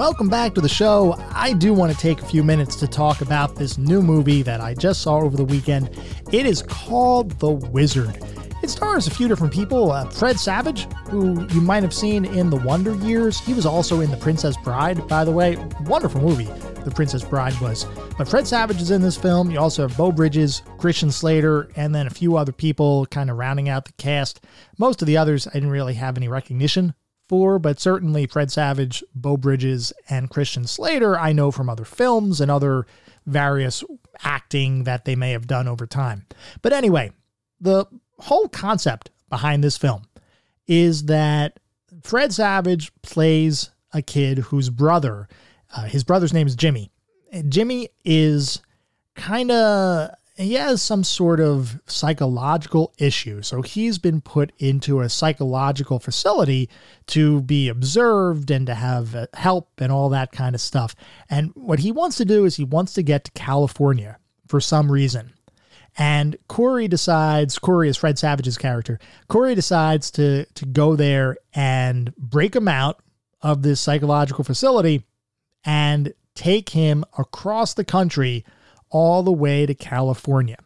Welcome 0.00 0.30
back 0.30 0.54
to 0.54 0.62
the 0.62 0.68
show. 0.68 1.14
I 1.32 1.52
do 1.52 1.74
want 1.74 1.92
to 1.92 1.98
take 1.98 2.22
a 2.22 2.24
few 2.24 2.42
minutes 2.42 2.74
to 2.76 2.88
talk 2.88 3.20
about 3.20 3.56
this 3.56 3.76
new 3.76 4.00
movie 4.00 4.40
that 4.40 4.58
I 4.58 4.72
just 4.72 5.02
saw 5.02 5.18
over 5.18 5.36
the 5.36 5.44
weekend. 5.44 5.90
It 6.32 6.46
is 6.46 6.62
called 6.62 7.32
The 7.32 7.50
Wizard. 7.50 8.18
It 8.62 8.70
stars 8.70 9.06
a 9.06 9.10
few 9.10 9.28
different 9.28 9.52
people. 9.52 9.92
Uh, 9.92 10.08
Fred 10.08 10.40
Savage, 10.40 10.90
who 11.10 11.46
you 11.48 11.60
might 11.60 11.82
have 11.82 11.92
seen 11.92 12.24
in 12.24 12.48
The 12.48 12.56
Wonder 12.56 12.94
Years. 12.94 13.40
He 13.40 13.52
was 13.52 13.66
also 13.66 14.00
in 14.00 14.10
The 14.10 14.16
Princess 14.16 14.56
Bride, 14.56 15.06
by 15.06 15.22
the 15.22 15.32
way. 15.32 15.58
Wonderful 15.82 16.22
movie, 16.22 16.48
The 16.82 16.92
Princess 16.92 17.22
Bride 17.22 17.60
was. 17.60 17.84
But 18.16 18.26
Fred 18.26 18.46
Savage 18.46 18.80
is 18.80 18.90
in 18.90 19.02
this 19.02 19.18
film. 19.18 19.50
You 19.50 19.60
also 19.60 19.86
have 19.86 19.98
Beau 19.98 20.12
Bridges, 20.12 20.62
Christian 20.78 21.10
Slater, 21.10 21.70
and 21.76 21.94
then 21.94 22.06
a 22.06 22.10
few 22.10 22.38
other 22.38 22.52
people 22.52 23.04
kind 23.04 23.28
of 23.28 23.36
rounding 23.36 23.68
out 23.68 23.84
the 23.84 23.92
cast. 23.98 24.40
Most 24.78 25.02
of 25.02 25.06
the 25.06 25.18
others 25.18 25.46
I 25.46 25.52
didn't 25.52 25.68
really 25.68 25.92
have 25.92 26.16
any 26.16 26.28
recognition 26.28 26.94
for, 27.30 27.60
but 27.60 27.78
certainly 27.78 28.26
Fred 28.26 28.50
Savage, 28.50 29.04
Beau 29.14 29.36
Bridges, 29.36 29.92
and 30.08 30.28
Christian 30.28 30.66
Slater 30.66 31.16
I 31.16 31.32
know 31.32 31.52
from 31.52 31.70
other 31.70 31.84
films 31.84 32.40
and 32.40 32.50
other 32.50 32.88
various 33.24 33.84
acting 34.24 34.82
that 34.82 35.04
they 35.04 35.14
may 35.14 35.30
have 35.30 35.46
done 35.46 35.68
over 35.68 35.86
time. 35.86 36.26
But 36.60 36.72
anyway, 36.72 37.12
the 37.60 37.86
whole 38.18 38.48
concept 38.48 39.12
behind 39.28 39.62
this 39.62 39.78
film 39.78 40.02
is 40.66 41.04
that 41.04 41.60
Fred 42.02 42.32
Savage 42.32 42.90
plays 43.02 43.70
a 43.92 44.02
kid 44.02 44.38
whose 44.38 44.68
brother, 44.68 45.28
uh, 45.76 45.84
his 45.84 46.02
brother's 46.02 46.32
name 46.32 46.48
is 46.48 46.56
Jimmy. 46.56 46.90
Jimmy 47.48 47.90
is 48.04 48.60
kind 49.14 49.52
of 49.52 50.10
he 50.40 50.54
has 50.54 50.80
some 50.80 51.04
sort 51.04 51.40
of 51.40 51.80
psychological 51.86 52.94
issue. 52.98 53.42
So 53.42 53.62
he's 53.62 53.98
been 53.98 54.20
put 54.20 54.52
into 54.58 55.00
a 55.00 55.08
psychological 55.08 55.98
facility 55.98 56.68
to 57.08 57.42
be 57.42 57.68
observed 57.68 58.50
and 58.50 58.66
to 58.66 58.74
have 58.74 59.14
uh, 59.14 59.26
help 59.34 59.70
and 59.78 59.92
all 59.92 60.08
that 60.10 60.32
kind 60.32 60.54
of 60.54 60.60
stuff. 60.60 60.94
And 61.28 61.52
what 61.54 61.80
he 61.80 61.92
wants 61.92 62.16
to 62.18 62.24
do 62.24 62.44
is 62.44 62.56
he 62.56 62.64
wants 62.64 62.94
to 62.94 63.02
get 63.02 63.24
to 63.24 63.30
California 63.32 64.18
for 64.48 64.60
some 64.60 64.90
reason. 64.90 65.32
And 65.98 66.36
Corey 66.48 66.88
decides, 66.88 67.58
Corey 67.58 67.88
is 67.88 67.96
Fred 67.96 68.18
Savage's 68.18 68.56
character. 68.56 68.98
Corey 69.28 69.54
decides 69.54 70.10
to 70.12 70.46
to 70.46 70.66
go 70.66 70.96
there 70.96 71.36
and 71.52 72.14
break 72.16 72.54
him 72.54 72.68
out 72.68 73.02
of 73.42 73.62
this 73.62 73.80
psychological 73.80 74.44
facility 74.44 75.02
and 75.64 76.14
take 76.34 76.70
him 76.70 77.04
across 77.18 77.74
the 77.74 77.84
country 77.84 78.44
all 78.90 79.22
the 79.22 79.32
way 79.32 79.66
to 79.66 79.74
California. 79.74 80.58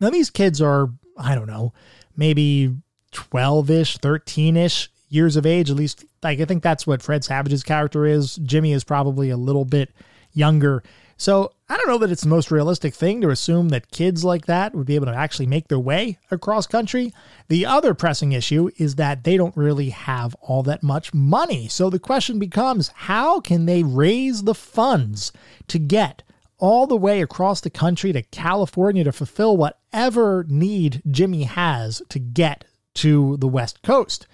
Now 0.00 0.10
these 0.10 0.30
kids 0.30 0.60
are, 0.60 0.90
I 1.16 1.34
don't 1.34 1.48
know, 1.48 1.72
maybe 2.16 2.74
12-ish, 3.12 3.98
13-ish 3.98 4.90
years 5.08 5.36
of 5.36 5.46
age. 5.46 5.70
At 5.70 5.76
least 5.76 6.04
like 6.22 6.40
I 6.40 6.44
think 6.44 6.62
that's 6.62 6.86
what 6.86 7.02
Fred 7.02 7.24
Savage's 7.24 7.62
character 7.62 8.06
is. 8.06 8.36
Jimmy 8.36 8.72
is 8.72 8.84
probably 8.84 9.30
a 9.30 9.36
little 9.36 9.64
bit 9.64 9.90
younger. 10.32 10.82
So 11.20 11.50
I 11.68 11.76
don't 11.76 11.88
know 11.88 11.98
that 11.98 12.12
it's 12.12 12.22
the 12.22 12.28
most 12.28 12.52
realistic 12.52 12.94
thing 12.94 13.20
to 13.22 13.30
assume 13.30 13.70
that 13.70 13.90
kids 13.90 14.24
like 14.24 14.46
that 14.46 14.72
would 14.72 14.86
be 14.86 14.94
able 14.94 15.06
to 15.06 15.14
actually 15.14 15.46
make 15.46 15.66
their 15.66 15.78
way 15.78 16.18
across 16.30 16.66
country. 16.68 17.12
The 17.48 17.66
other 17.66 17.92
pressing 17.92 18.32
issue 18.32 18.70
is 18.76 18.94
that 18.94 19.24
they 19.24 19.36
don't 19.36 19.56
really 19.56 19.90
have 19.90 20.36
all 20.36 20.62
that 20.62 20.84
much 20.84 21.12
money. 21.12 21.66
So 21.66 21.90
the 21.90 21.98
question 21.98 22.38
becomes 22.38 22.92
how 22.94 23.40
can 23.40 23.66
they 23.66 23.82
raise 23.82 24.44
the 24.44 24.54
funds 24.54 25.32
to 25.66 25.80
get 25.80 26.22
all 26.58 26.86
the 26.86 26.96
way 26.96 27.22
across 27.22 27.60
the 27.60 27.70
country 27.70 28.12
to 28.12 28.22
California 28.22 29.04
to 29.04 29.12
fulfill 29.12 29.56
whatever 29.56 30.44
need 30.48 31.02
Jimmy 31.10 31.44
has 31.44 32.02
to 32.08 32.18
get 32.18 32.64
to 32.94 33.36
the 33.38 33.48
West 33.48 33.82
Coast? 33.82 34.26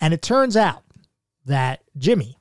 And 0.00 0.12
it 0.12 0.22
turns 0.22 0.56
out 0.56 0.84
that 1.46 1.82
Jimmy 1.96 2.38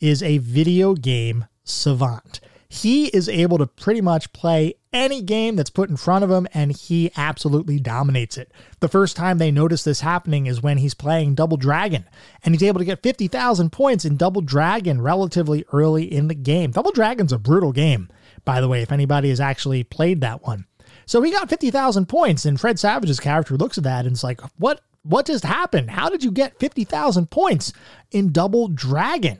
is 0.00 0.22
a 0.22 0.38
video 0.38 0.94
game 0.94 1.46
savant 1.64 2.40
he 2.72 3.08
is 3.08 3.28
able 3.28 3.58
to 3.58 3.66
pretty 3.66 4.00
much 4.00 4.32
play 4.32 4.72
any 4.94 5.20
game 5.20 5.56
that's 5.56 5.68
put 5.68 5.90
in 5.90 5.96
front 5.98 6.24
of 6.24 6.30
him 6.30 6.48
and 6.54 6.72
he 6.72 7.10
absolutely 7.18 7.78
dominates 7.78 8.38
it. 8.38 8.50
The 8.80 8.88
first 8.88 9.14
time 9.14 9.36
they 9.36 9.50
notice 9.50 9.84
this 9.84 10.00
happening 10.00 10.46
is 10.46 10.62
when 10.62 10.78
he's 10.78 10.94
playing 10.94 11.34
Double 11.34 11.58
Dragon 11.58 12.06
and 12.42 12.54
he's 12.54 12.62
able 12.62 12.78
to 12.78 12.86
get 12.86 13.02
50,000 13.02 13.70
points 13.72 14.06
in 14.06 14.16
Double 14.16 14.40
Dragon 14.40 15.02
relatively 15.02 15.66
early 15.70 16.10
in 16.10 16.28
the 16.28 16.34
game. 16.34 16.70
Double 16.70 16.92
Dragon's 16.92 17.32
a 17.32 17.38
brutal 17.38 17.72
game, 17.72 18.08
by 18.44 18.60
the 18.60 18.68
way, 18.68 18.82
if 18.82 18.92
anybody 18.92 19.28
has 19.28 19.40
actually 19.40 19.84
played 19.84 20.20
that 20.20 20.42
one. 20.42 20.66
So 21.06 21.22
he 21.22 21.30
got 21.30 21.50
50,000 21.50 22.06
points 22.06 22.44
and 22.44 22.60
Fred 22.60 22.78
Savage's 22.78 23.20
character 23.20 23.56
looks 23.56 23.78
at 23.78 23.84
that 23.84 24.06
and 24.06 24.14
it's 24.14 24.24
like, 24.24 24.40
"What 24.58 24.80
what 25.02 25.26
just 25.26 25.44
happened? 25.44 25.90
How 25.90 26.08
did 26.08 26.22
you 26.22 26.30
get 26.30 26.58
50,000 26.60 27.30
points 27.30 27.72
in 28.10 28.32
Double 28.32 28.68
Dragon?" 28.68 29.38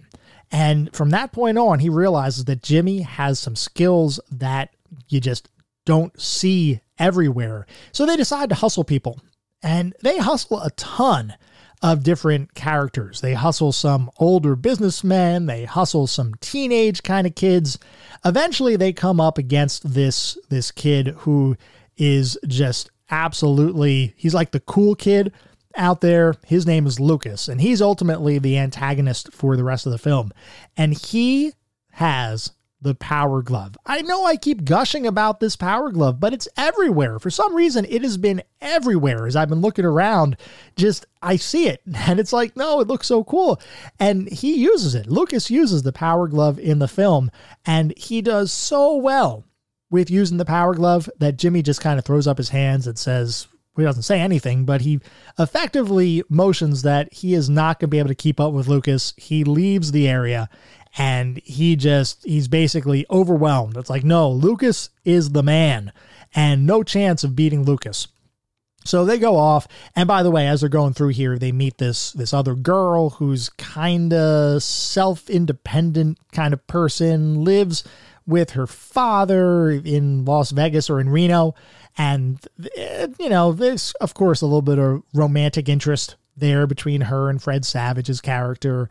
And 0.50 0.94
from 0.94 1.10
that 1.10 1.32
point 1.32 1.56
on, 1.56 1.78
he 1.78 1.88
realizes 1.88 2.44
that 2.44 2.62
Jimmy 2.62 3.02
has 3.02 3.38
some 3.38 3.56
skills 3.56 4.20
that 4.30 4.70
you 5.08 5.20
just 5.20 5.48
don't 5.86 6.18
see 6.20 6.80
everywhere. 6.98 7.66
So 7.92 8.04
they 8.04 8.16
decide 8.16 8.50
to 8.50 8.54
hustle 8.54 8.84
people. 8.84 9.20
And 9.62 9.94
they 10.02 10.18
hustle 10.18 10.60
a 10.60 10.70
ton 10.72 11.34
of 11.82 12.04
different 12.04 12.54
characters. 12.54 13.20
They 13.20 13.34
hustle 13.34 13.72
some 13.72 14.10
older 14.18 14.54
businessmen, 14.54 15.46
they 15.46 15.64
hustle 15.64 16.06
some 16.06 16.34
teenage 16.40 17.02
kind 17.02 17.26
of 17.26 17.34
kids. 17.34 17.78
Eventually 18.24 18.76
they 18.76 18.92
come 18.92 19.20
up 19.20 19.36
against 19.38 19.94
this 19.94 20.38
this 20.48 20.70
kid 20.70 21.08
who 21.18 21.56
is 21.96 22.38
just 22.46 22.90
absolutely 23.10 24.14
he's 24.16 24.34
like 24.34 24.52
the 24.52 24.60
cool 24.60 24.94
kid 24.94 25.32
out 25.76 26.00
there. 26.00 26.34
His 26.46 26.66
name 26.66 26.86
is 26.86 27.00
Lucas, 27.00 27.48
and 27.48 27.60
he's 27.60 27.82
ultimately 27.82 28.38
the 28.38 28.58
antagonist 28.58 29.32
for 29.32 29.56
the 29.56 29.64
rest 29.64 29.86
of 29.86 29.92
the 29.92 29.98
film. 29.98 30.32
And 30.76 30.94
he 30.96 31.52
has 31.92 32.52
the 32.82 32.94
power 32.96 33.42
glove. 33.42 33.76
I 33.86 34.02
know 34.02 34.24
I 34.24 34.36
keep 34.36 34.64
gushing 34.64 35.06
about 35.06 35.40
this 35.40 35.56
power 35.56 35.90
glove, 35.90 36.18
but 36.18 36.32
it's 36.32 36.48
everywhere. 36.56 37.18
For 37.18 37.30
some 37.30 37.54
reason, 37.54 37.86
it 37.88 38.02
has 38.02 38.16
been 38.16 38.42
everywhere 38.60 39.26
as 39.26 39.36
I've 39.36 39.48
been 39.48 39.60
looking 39.60 39.84
around. 39.84 40.36
Just, 40.76 41.06
I 41.22 41.36
see 41.36 41.68
it, 41.68 41.80
and 41.94 42.18
it's 42.18 42.32
like, 42.32 42.56
no, 42.56 42.80
it 42.80 42.88
looks 42.88 43.06
so 43.06 43.24
cool. 43.24 43.60
And 43.98 44.28
he 44.28 44.56
uses 44.56 44.94
it. 44.94 45.06
Lucas 45.06 45.50
uses 45.50 45.82
the 45.82 45.92
power 45.92 46.28
glove 46.28 46.58
in 46.58 46.78
the 46.78 46.88
film, 46.88 47.30
and 47.64 47.96
he 47.96 48.20
does 48.20 48.52
so 48.52 48.96
well 48.96 49.44
with 49.90 50.10
using 50.10 50.38
the 50.38 50.44
power 50.44 50.74
glove 50.74 51.08
that 51.18 51.36
Jimmy 51.36 51.62
just 51.62 51.80
kind 51.80 51.98
of 51.98 52.04
throws 52.04 52.26
up 52.26 52.38
his 52.38 52.48
hands 52.48 52.86
and 52.86 52.98
says, 52.98 53.46
he 53.76 53.84
doesn't 53.84 54.02
say 54.02 54.20
anything, 54.20 54.64
but 54.64 54.82
he 54.82 55.00
effectively 55.38 56.22
motions 56.28 56.82
that 56.82 57.12
he 57.12 57.34
is 57.34 57.48
not 57.48 57.78
going 57.78 57.88
to 57.88 57.90
be 57.90 57.98
able 57.98 58.08
to 58.08 58.14
keep 58.14 58.38
up 58.38 58.52
with 58.52 58.68
Lucas. 58.68 59.14
He 59.16 59.44
leaves 59.44 59.92
the 59.92 60.08
area 60.08 60.50
and 60.98 61.38
he 61.44 61.76
just, 61.76 62.24
he's 62.24 62.48
basically 62.48 63.06
overwhelmed. 63.10 63.76
It's 63.76 63.90
like, 63.90 64.04
no, 64.04 64.30
Lucas 64.30 64.90
is 65.04 65.30
the 65.30 65.42
man 65.42 65.92
and 66.34 66.66
no 66.66 66.82
chance 66.82 67.24
of 67.24 67.36
beating 67.36 67.64
Lucas. 67.64 68.08
So 68.84 69.04
they 69.04 69.18
go 69.18 69.36
off, 69.36 69.68
and 69.94 70.08
by 70.08 70.24
the 70.24 70.30
way, 70.30 70.48
as 70.48 70.60
they're 70.60 70.68
going 70.68 70.92
through 70.92 71.10
here, 71.10 71.38
they 71.38 71.52
meet 71.52 71.78
this 71.78 72.10
this 72.12 72.34
other 72.34 72.56
girl 72.56 73.10
who's 73.10 73.48
kind 73.50 74.12
of 74.12 74.60
self 74.60 75.30
independent 75.30 76.18
kind 76.32 76.52
of 76.52 76.66
person, 76.66 77.44
lives 77.44 77.84
with 78.26 78.50
her 78.50 78.66
father 78.66 79.70
in 79.70 80.24
Las 80.24 80.50
Vegas 80.50 80.90
or 80.90 81.00
in 81.00 81.10
Reno, 81.10 81.54
and, 81.96 82.44
eh, 82.76 83.08
you 83.18 83.28
know, 83.28 83.52
there's, 83.52 83.92
of 84.00 84.14
course, 84.14 84.40
a 84.40 84.46
little 84.46 84.62
bit 84.62 84.78
of 84.78 85.02
romantic 85.14 85.68
interest 85.68 86.16
there 86.36 86.66
between 86.66 87.02
her 87.02 87.28
and 87.28 87.42
Fred 87.42 87.64
Savage's 87.64 88.20
character. 88.20 88.88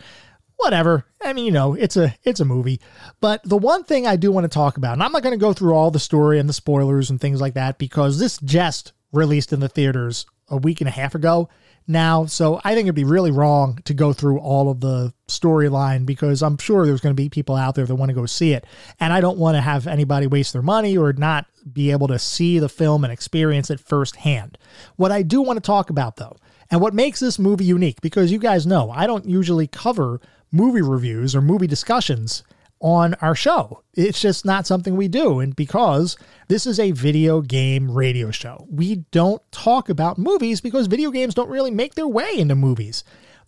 Whatever. 0.61 1.05
I 1.23 1.33
mean, 1.33 1.45
you 1.45 1.51
know, 1.51 1.73
it's 1.73 1.97
a 1.97 2.15
it's 2.23 2.39
a 2.39 2.45
movie. 2.45 2.79
But 3.19 3.41
the 3.43 3.57
one 3.57 3.83
thing 3.83 4.05
I 4.05 4.15
do 4.15 4.31
want 4.31 4.45
to 4.45 4.49
talk 4.49 4.77
about, 4.77 4.93
and 4.93 5.03
I'm 5.03 5.11
not 5.11 5.23
going 5.23 5.37
to 5.37 5.43
go 5.43 5.53
through 5.53 5.73
all 5.73 5.91
the 5.91 5.99
story 5.99 6.39
and 6.39 6.47
the 6.47 6.53
spoilers 6.53 7.09
and 7.09 7.19
things 7.19 7.41
like 7.41 7.55
that 7.55 7.77
because 7.77 8.19
this 8.19 8.37
just 8.39 8.93
released 9.11 9.53
in 9.53 9.59
the 9.59 9.69
theaters 9.69 10.25
a 10.49 10.57
week 10.57 10.81
and 10.81 10.87
a 10.87 10.91
half 10.91 11.15
ago 11.15 11.49
now. 11.87 12.25
So 12.25 12.61
I 12.63 12.75
think 12.75 12.85
it'd 12.85 12.95
be 12.95 13.03
really 13.03 13.31
wrong 13.31 13.79
to 13.85 13.93
go 13.93 14.13
through 14.13 14.39
all 14.39 14.69
of 14.69 14.79
the 14.79 15.13
storyline 15.27 16.05
because 16.05 16.43
I'm 16.43 16.57
sure 16.57 16.85
there's 16.85 17.01
going 17.01 17.15
to 17.15 17.21
be 17.21 17.29
people 17.29 17.55
out 17.55 17.75
there 17.75 17.85
that 17.85 17.95
want 17.95 18.09
to 18.09 18.15
go 18.15 18.25
see 18.25 18.53
it. 18.53 18.65
And 18.99 19.11
I 19.11 19.21
don't 19.21 19.37
want 19.37 19.55
to 19.55 19.61
have 19.61 19.87
anybody 19.87 20.27
waste 20.27 20.53
their 20.53 20.61
money 20.61 20.97
or 20.97 21.13
not 21.13 21.45
be 21.71 21.91
able 21.91 22.07
to 22.07 22.19
see 22.19 22.59
the 22.59 22.69
film 22.69 23.03
and 23.03 23.11
experience 23.11 23.69
it 23.69 23.79
firsthand. 23.79 24.57
What 24.95 25.11
I 25.11 25.21
do 25.21 25.41
want 25.41 25.57
to 25.57 25.61
talk 25.61 25.89
about 25.89 26.17
though, 26.17 26.37
and 26.69 26.79
what 26.79 26.93
makes 26.93 27.19
this 27.19 27.37
movie 27.37 27.65
unique, 27.65 28.01
because 28.01 28.31
you 28.31 28.39
guys 28.39 28.65
know 28.65 28.91
I 28.91 29.07
don't 29.07 29.25
usually 29.25 29.67
cover 29.67 30.21
movie 30.51 30.81
reviews 30.81 31.35
or 31.35 31.41
movie 31.41 31.67
discussions 31.67 32.43
on 32.79 33.13
our 33.15 33.35
show. 33.35 33.83
It's 33.93 34.19
just 34.19 34.43
not 34.43 34.65
something 34.65 34.95
we 34.95 35.07
do. 35.07 35.39
And 35.39 35.55
because 35.55 36.17
this 36.47 36.65
is 36.65 36.79
a 36.79 36.91
video 36.91 37.41
game 37.41 37.91
radio 37.91 38.31
show, 38.31 38.67
we 38.69 39.05
don't 39.11 39.41
talk 39.51 39.87
about 39.87 40.17
movies 40.17 40.61
because 40.61 40.87
video 40.87 41.11
games 41.11 41.35
don't 41.35 41.49
really 41.49 41.71
make 41.71 41.95
their 41.95 42.07
way 42.07 42.31
into 42.37 42.55
movies. 42.55 43.03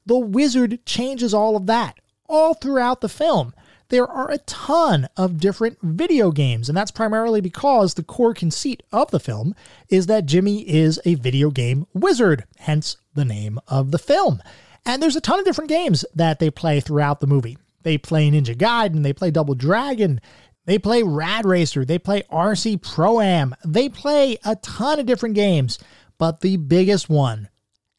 The 0.05 0.17
Wizard 0.17 0.85
changes 0.85 1.33
all 1.33 1.55
of 1.55 1.65
that 1.65 1.97
all 2.27 2.53
throughout 2.53 3.01
the 3.01 3.09
film. 3.09 3.53
There 3.89 4.07
are 4.07 4.31
a 4.31 4.39
ton 4.39 5.07
of 5.17 5.39
different 5.39 5.77
video 5.83 6.31
games, 6.31 6.67
and 6.67 6.75
that's 6.75 6.89
primarily 6.89 7.41
because 7.41 7.93
the 7.93 8.03
core 8.03 8.33
conceit 8.33 8.81
of 8.91 9.11
the 9.11 9.19
film 9.19 9.53
is 9.89 10.07
that 10.07 10.25
Jimmy 10.25 10.67
is 10.67 10.99
a 11.05 11.15
video 11.15 11.51
game 11.51 11.85
wizard, 11.93 12.45
hence 12.57 12.97
the 13.13 13.25
name 13.25 13.59
of 13.67 13.91
the 13.91 13.99
film. 13.99 14.41
And 14.85 15.01
there's 15.01 15.15
a 15.15 15.21
ton 15.21 15.39
of 15.39 15.45
different 15.45 15.69
games 15.69 16.05
that 16.13 16.39
they 16.39 16.49
play 16.49 16.79
throughout 16.79 17.19
the 17.19 17.27
movie. 17.27 17.57
They 17.83 17.97
play 17.97 18.29
Ninja 18.29 18.55
Gaiden, 18.55 19.03
they 19.03 19.13
play 19.13 19.31
Double 19.31 19.55
Dragon, 19.55 20.21
they 20.65 20.79
play 20.79 21.03
Rad 21.03 21.45
Racer, 21.45 21.83
they 21.83 21.99
play 21.99 22.23
RC 22.31 22.81
Pro 22.81 23.19
Am, 23.19 23.55
they 23.65 23.89
play 23.89 24.37
a 24.45 24.55
ton 24.57 24.99
of 24.99 25.05
different 25.05 25.35
games. 25.35 25.79
But 26.17 26.41
the 26.41 26.57
biggest 26.57 27.09
one, 27.09 27.49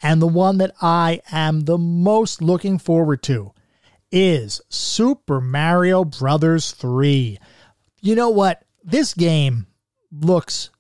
and 0.03 0.21
the 0.21 0.27
one 0.27 0.59
that 0.59 0.73
I 0.81 1.21
am 1.31 1.61
the 1.61 1.79
most 1.79 2.41
looking 2.41 2.79
forward 2.79 3.23
to, 3.25 3.53
is 4.11 4.61
Super 4.69 5.41
Mario 5.41 6.05
Brothers 6.05 6.73
3. 6.73 7.39
You 8.01 8.15
know 8.15 8.31
what? 8.31 8.63
This 8.83 9.13
game 9.13 9.67
looks 10.13 10.71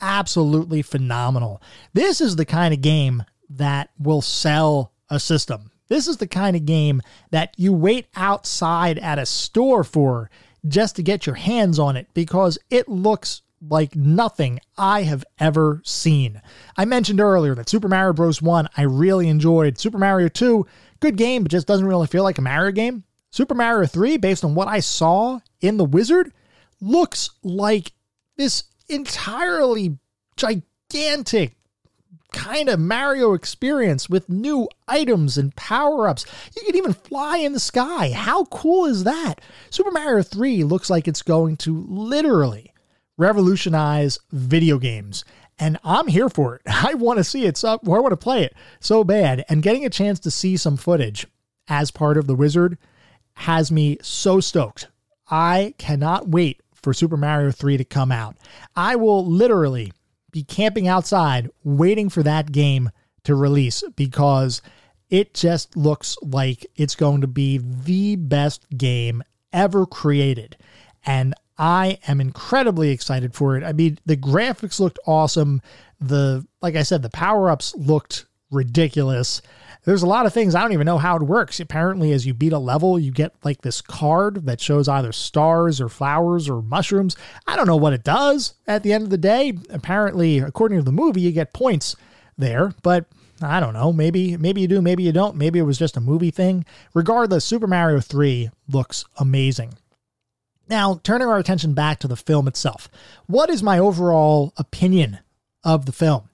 absolutely 0.00 0.82
phenomenal. 0.82 1.62
This 1.92 2.20
is 2.20 2.36
the 2.36 2.44
kind 2.44 2.74
of 2.74 2.80
game 2.80 3.22
that 3.50 3.90
will 3.98 4.22
sell 4.22 4.92
a 5.10 5.20
system. 5.20 5.70
This 5.88 6.06
is 6.06 6.18
the 6.18 6.26
kind 6.26 6.56
of 6.56 6.64
game 6.64 7.02
that 7.30 7.54
you 7.56 7.72
wait 7.72 8.06
outside 8.14 8.98
at 8.98 9.18
a 9.18 9.26
store 9.26 9.82
for 9.82 10.30
just 10.68 10.96
to 10.96 11.02
get 11.02 11.26
your 11.26 11.34
hands 11.34 11.78
on 11.78 11.96
it 11.96 12.06
because 12.14 12.58
it 12.70 12.88
looks 12.88 13.42
like 13.68 13.94
nothing 13.94 14.60
I 14.78 15.02
have 15.02 15.24
ever 15.38 15.82
seen. 15.84 16.40
I 16.76 16.84
mentioned 16.84 17.20
earlier 17.20 17.54
that 17.54 17.68
Super 17.68 17.88
Mario 17.88 18.12
Bros. 18.12 18.40
1 18.40 18.68
I 18.76 18.82
really 18.82 19.28
enjoyed. 19.28 19.78
Super 19.78 19.98
Mario 19.98 20.28
2, 20.28 20.66
good 21.00 21.16
game, 21.16 21.42
but 21.42 21.52
just 21.52 21.66
doesn't 21.66 21.86
really 21.86 22.06
feel 22.06 22.22
like 22.22 22.38
a 22.38 22.42
Mario 22.42 22.72
game. 22.72 23.04
Super 23.30 23.54
Mario 23.54 23.86
3, 23.86 24.16
based 24.16 24.44
on 24.44 24.54
what 24.54 24.68
I 24.68 24.80
saw 24.80 25.40
in 25.60 25.76
The 25.76 25.84
Wizard, 25.84 26.32
looks 26.80 27.30
like 27.42 27.92
this 28.36 28.64
entirely 28.88 29.98
gigantic 30.36 31.56
kind 32.32 32.68
of 32.68 32.80
Mario 32.80 33.34
experience 33.34 34.08
with 34.08 34.28
new 34.28 34.68
items 34.88 35.38
and 35.38 35.54
power 35.56 36.08
ups. 36.08 36.24
You 36.56 36.62
can 36.64 36.76
even 36.76 36.92
fly 36.92 37.38
in 37.38 37.52
the 37.52 37.60
sky. 37.60 38.10
How 38.10 38.44
cool 38.46 38.86
is 38.86 39.04
that? 39.04 39.40
Super 39.70 39.90
Mario 39.90 40.22
3 40.22 40.64
looks 40.64 40.90
like 40.90 41.06
it's 41.06 41.22
going 41.22 41.56
to 41.58 41.84
literally 41.88 42.72
revolutionize 43.16 44.18
video 44.32 44.78
games. 44.78 45.24
And 45.58 45.78
I'm 45.84 46.06
here 46.06 46.28
for 46.28 46.56
it. 46.56 46.62
I 46.66 46.94
want 46.94 47.18
to 47.18 47.24
see 47.24 47.44
it. 47.44 47.56
So 47.56 47.72
I 47.72 47.78
want 47.82 48.10
to 48.10 48.16
play 48.16 48.44
it 48.44 48.54
so 48.80 49.04
bad. 49.04 49.44
And 49.48 49.62
getting 49.62 49.84
a 49.84 49.90
chance 49.90 50.18
to 50.20 50.30
see 50.30 50.56
some 50.56 50.76
footage 50.76 51.26
as 51.68 51.90
part 51.90 52.16
of 52.16 52.26
the 52.26 52.34
Wizard 52.34 52.78
has 53.34 53.70
me 53.70 53.98
so 54.02 54.40
stoked. 54.40 54.88
I 55.30 55.74
cannot 55.78 56.28
wait 56.28 56.62
for 56.74 56.92
Super 56.92 57.16
Mario 57.16 57.52
3 57.52 57.76
to 57.76 57.84
come 57.84 58.10
out. 58.10 58.36
I 58.74 58.96
will 58.96 59.24
literally 59.24 59.92
be 60.32 60.42
camping 60.42 60.88
outside 60.88 61.50
waiting 61.64 62.08
for 62.08 62.22
that 62.22 62.52
game 62.52 62.90
to 63.24 63.34
release 63.34 63.82
because 63.96 64.62
it 65.10 65.34
just 65.34 65.76
looks 65.76 66.16
like 66.22 66.66
it's 66.76 66.94
going 66.94 67.20
to 67.20 67.26
be 67.26 67.58
the 67.58 68.16
best 68.16 68.66
game 68.76 69.22
ever 69.52 69.84
created. 69.86 70.56
And 71.04 71.34
I 71.58 71.98
am 72.08 72.20
incredibly 72.20 72.90
excited 72.90 73.34
for 73.34 73.56
it. 73.56 73.64
I 73.64 73.72
mean, 73.72 73.98
the 74.06 74.16
graphics 74.16 74.80
looked 74.80 74.98
awesome. 75.06 75.60
The 76.00 76.46
like 76.62 76.76
I 76.76 76.82
said, 76.82 77.02
the 77.02 77.10
power-ups 77.10 77.74
looked 77.76 78.26
ridiculous. 78.50 79.42
There's 79.84 80.02
a 80.02 80.06
lot 80.06 80.26
of 80.26 80.34
things 80.34 80.54
I 80.54 80.60
don't 80.60 80.72
even 80.72 80.84
know 80.84 80.98
how 80.98 81.16
it 81.16 81.22
works. 81.22 81.58
Apparently, 81.58 82.12
as 82.12 82.26
you 82.26 82.34
beat 82.34 82.52
a 82.52 82.58
level, 82.58 82.98
you 82.98 83.10
get 83.10 83.34
like 83.44 83.62
this 83.62 83.80
card 83.80 84.46
that 84.46 84.60
shows 84.60 84.88
either 84.88 85.12
stars 85.12 85.80
or 85.80 85.88
flowers 85.88 86.48
or 86.48 86.60
mushrooms. 86.60 87.16
I 87.46 87.56
don't 87.56 87.66
know 87.66 87.76
what 87.76 87.94
it 87.94 88.04
does 88.04 88.54
at 88.66 88.82
the 88.82 88.92
end 88.92 89.04
of 89.04 89.10
the 89.10 89.18
day. 89.18 89.54
Apparently, 89.70 90.38
according 90.38 90.78
to 90.78 90.84
the 90.84 90.92
movie, 90.92 91.22
you 91.22 91.32
get 91.32 91.54
points 91.54 91.96
there, 92.36 92.74
but 92.82 93.06
I 93.42 93.58
don't 93.58 93.72
know. 93.72 93.92
Maybe 93.92 94.36
maybe 94.36 94.60
you 94.60 94.68
do, 94.68 94.82
maybe 94.82 95.02
you 95.02 95.12
don't. 95.12 95.36
Maybe 95.36 95.58
it 95.58 95.62
was 95.62 95.78
just 95.78 95.96
a 95.96 96.00
movie 96.00 96.30
thing. 96.30 96.66
Regardless, 96.92 97.44
Super 97.44 97.66
Mario 97.66 98.00
3 98.00 98.50
looks 98.68 99.04
amazing. 99.18 99.74
Now, 100.68 101.00
turning 101.02 101.26
our 101.26 101.38
attention 101.38 101.72
back 101.72 101.98
to 102.00 102.08
the 102.08 102.16
film 102.16 102.46
itself. 102.46 102.88
What 103.26 103.50
is 103.50 103.62
my 103.62 103.78
overall 103.78 104.52
opinion 104.56 105.18
of 105.64 105.86
the 105.86 105.92
film? 105.92 106.28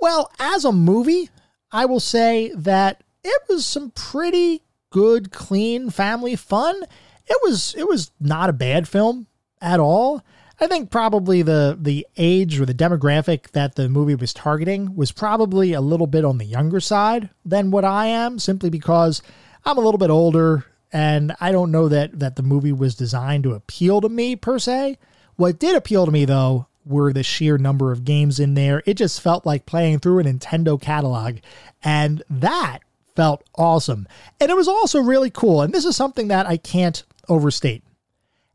Well, 0.00 0.30
as 0.40 0.64
a 0.64 0.72
movie, 0.72 1.30
I 1.70 1.84
will 1.84 2.00
say 2.00 2.52
that 2.54 3.02
it 3.22 3.42
was 3.48 3.66
some 3.66 3.90
pretty 3.90 4.62
good, 4.90 5.32
clean 5.32 5.90
family 5.90 6.36
fun. 6.36 6.82
It 7.26 7.38
was 7.42 7.74
it 7.76 7.86
was 7.86 8.10
not 8.20 8.48
a 8.48 8.54
bad 8.54 8.88
film 8.88 9.26
at 9.60 9.80
all. 9.80 10.22
I 10.60 10.66
think 10.66 10.90
probably 10.90 11.42
the 11.42 11.78
the 11.80 12.06
age 12.16 12.58
or 12.58 12.66
the 12.66 12.74
demographic 12.74 13.50
that 13.50 13.74
the 13.74 13.88
movie 13.88 14.14
was 14.14 14.32
targeting 14.32 14.96
was 14.96 15.12
probably 15.12 15.72
a 15.72 15.80
little 15.80 16.06
bit 16.06 16.24
on 16.24 16.38
the 16.38 16.44
younger 16.44 16.80
side 16.80 17.30
than 17.44 17.70
what 17.70 17.84
I 17.84 18.06
am, 18.06 18.38
simply 18.38 18.70
because 18.70 19.22
I'm 19.64 19.78
a 19.78 19.82
little 19.82 19.98
bit 19.98 20.10
older 20.10 20.64
and 20.90 21.34
I 21.40 21.52
don't 21.52 21.70
know 21.70 21.88
that 21.88 22.18
that 22.18 22.36
the 22.36 22.42
movie 22.42 22.72
was 22.72 22.94
designed 22.94 23.44
to 23.44 23.52
appeal 23.52 24.00
to 24.00 24.08
me 24.08 24.36
per 24.36 24.58
se. 24.58 24.98
What 25.36 25.58
did 25.58 25.76
appeal 25.76 26.06
to 26.06 26.12
me 26.12 26.24
though 26.24 26.67
were 26.88 27.12
the 27.12 27.22
sheer 27.22 27.58
number 27.58 27.92
of 27.92 28.04
games 28.04 28.40
in 28.40 28.54
there. 28.54 28.82
It 28.86 28.94
just 28.94 29.20
felt 29.20 29.44
like 29.44 29.66
playing 29.66 29.98
through 29.98 30.20
a 30.20 30.24
Nintendo 30.24 30.80
catalog. 30.80 31.38
And 31.82 32.22
that 32.30 32.78
felt 33.14 33.44
awesome. 33.56 34.08
And 34.40 34.50
it 34.50 34.56
was 34.56 34.68
also 34.68 35.00
really 35.00 35.30
cool. 35.30 35.62
And 35.62 35.72
this 35.72 35.84
is 35.84 35.96
something 35.96 36.28
that 36.28 36.46
I 36.46 36.56
can't 36.56 37.02
overstate. 37.28 37.82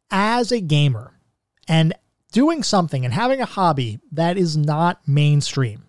As 0.10 0.52
a 0.52 0.62
gamer 0.62 1.14
and 1.68 1.94
doing 2.32 2.64
something 2.64 3.06
and 3.06 3.14
having 3.14 3.42
a 3.42 3.46
hobby 3.46 4.00
that 4.12 4.38
is 4.38 4.58
not 4.58 5.08
mainstream, 5.08 5.86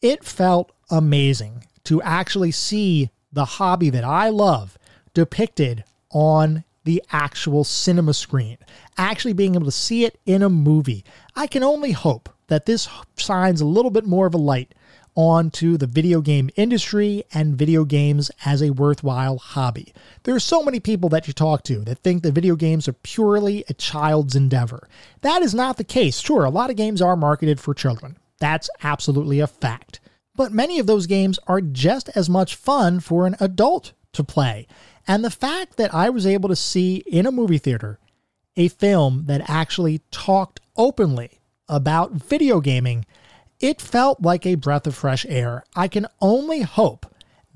it 0.00 0.24
felt 0.24 0.72
amazing 0.90 1.64
to 1.84 2.02
actually 2.02 2.52
see 2.52 3.10
the 3.32 3.44
hobby 3.44 3.90
that 3.90 4.04
I 4.04 4.28
love 4.28 4.78
depicted 5.14 5.84
on 6.10 6.64
the 6.84 7.02
actual 7.10 7.64
cinema 7.64 8.14
screen, 8.14 8.58
actually 8.96 9.32
being 9.32 9.54
able 9.54 9.64
to 9.64 9.72
see 9.72 10.04
it 10.04 10.18
in 10.24 10.42
a 10.42 10.48
movie. 10.48 11.04
I 11.38 11.46
can 11.46 11.62
only 11.62 11.92
hope 11.92 12.30
that 12.46 12.64
this 12.64 12.88
shines 13.16 13.60
a 13.60 13.66
little 13.66 13.90
bit 13.90 14.06
more 14.06 14.26
of 14.26 14.32
a 14.32 14.38
light 14.38 14.74
onto 15.14 15.76
the 15.76 15.86
video 15.86 16.22
game 16.22 16.48
industry 16.56 17.24
and 17.34 17.56
video 17.56 17.84
games 17.84 18.30
as 18.46 18.62
a 18.62 18.70
worthwhile 18.70 19.36
hobby. 19.36 19.92
There 20.22 20.34
are 20.34 20.40
so 20.40 20.62
many 20.62 20.80
people 20.80 21.10
that 21.10 21.26
you 21.26 21.34
talk 21.34 21.62
to 21.64 21.80
that 21.80 21.98
think 21.98 22.22
that 22.22 22.32
video 22.32 22.56
games 22.56 22.88
are 22.88 22.94
purely 22.94 23.64
a 23.68 23.74
child's 23.74 24.34
endeavor. 24.34 24.88
That 25.20 25.42
is 25.42 25.54
not 25.54 25.76
the 25.76 25.84
case. 25.84 26.20
Sure, 26.20 26.44
a 26.44 26.50
lot 26.50 26.70
of 26.70 26.76
games 26.76 27.02
are 27.02 27.16
marketed 27.16 27.60
for 27.60 27.74
children. 27.74 28.16
That's 28.38 28.70
absolutely 28.82 29.40
a 29.40 29.46
fact. 29.46 30.00
But 30.34 30.52
many 30.52 30.78
of 30.78 30.86
those 30.86 31.06
games 31.06 31.38
are 31.46 31.60
just 31.60 32.08
as 32.14 32.30
much 32.30 32.54
fun 32.54 33.00
for 33.00 33.26
an 33.26 33.36
adult 33.40 33.92
to 34.12 34.24
play. 34.24 34.66
And 35.06 35.22
the 35.22 35.30
fact 35.30 35.76
that 35.76 35.94
I 35.94 36.08
was 36.08 36.26
able 36.26 36.48
to 36.48 36.56
see 36.56 36.96
in 37.06 37.26
a 37.26 37.32
movie 37.32 37.58
theater 37.58 37.98
a 38.56 38.68
film 38.68 39.24
that 39.26 39.50
actually 39.50 40.00
talked 40.10 40.60
openly 40.76 41.40
about 41.68 42.12
video 42.12 42.60
gaming, 42.60 43.04
it 43.60 43.80
felt 43.80 44.20
like 44.20 44.46
a 44.46 44.54
breath 44.56 44.86
of 44.86 44.94
fresh 44.94 45.24
air. 45.28 45.64
I 45.74 45.88
can 45.88 46.06
only 46.20 46.62
hope 46.62 47.06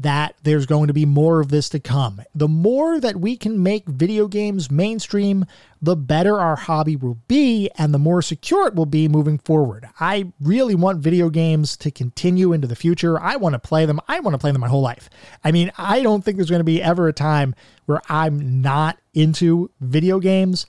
that 0.00 0.34
there's 0.44 0.64
going 0.64 0.86
to 0.86 0.94
be 0.94 1.04
more 1.04 1.40
of 1.40 1.50
this 1.50 1.68
to 1.68 1.78
come. 1.78 2.22
The 2.34 2.48
more 2.48 2.98
that 3.00 3.16
we 3.16 3.36
can 3.36 3.62
make 3.62 3.86
video 3.86 4.28
games 4.28 4.70
mainstream, 4.70 5.44
the 5.82 5.94
better 5.94 6.40
our 6.40 6.56
hobby 6.56 6.96
will 6.96 7.18
be 7.28 7.68
and 7.76 7.92
the 7.92 7.98
more 7.98 8.22
secure 8.22 8.66
it 8.66 8.74
will 8.74 8.86
be 8.86 9.08
moving 9.08 9.36
forward. 9.36 9.86
I 10.00 10.32
really 10.40 10.74
want 10.74 11.00
video 11.00 11.28
games 11.28 11.76
to 11.78 11.90
continue 11.90 12.54
into 12.54 12.66
the 12.66 12.76
future. 12.76 13.20
I 13.20 13.36
want 13.36 13.52
to 13.52 13.58
play 13.58 13.84
them. 13.84 14.00
I 14.08 14.20
want 14.20 14.32
to 14.32 14.38
play 14.38 14.52
them 14.52 14.62
my 14.62 14.68
whole 14.68 14.80
life. 14.80 15.10
I 15.44 15.52
mean, 15.52 15.70
I 15.76 16.00
don't 16.00 16.24
think 16.24 16.38
there's 16.38 16.48
going 16.48 16.60
to 16.60 16.64
be 16.64 16.82
ever 16.82 17.06
a 17.06 17.12
time 17.12 17.54
where 17.84 18.00
I'm 18.08 18.62
not 18.62 18.98
into 19.12 19.70
video 19.80 20.18
games. 20.18 20.64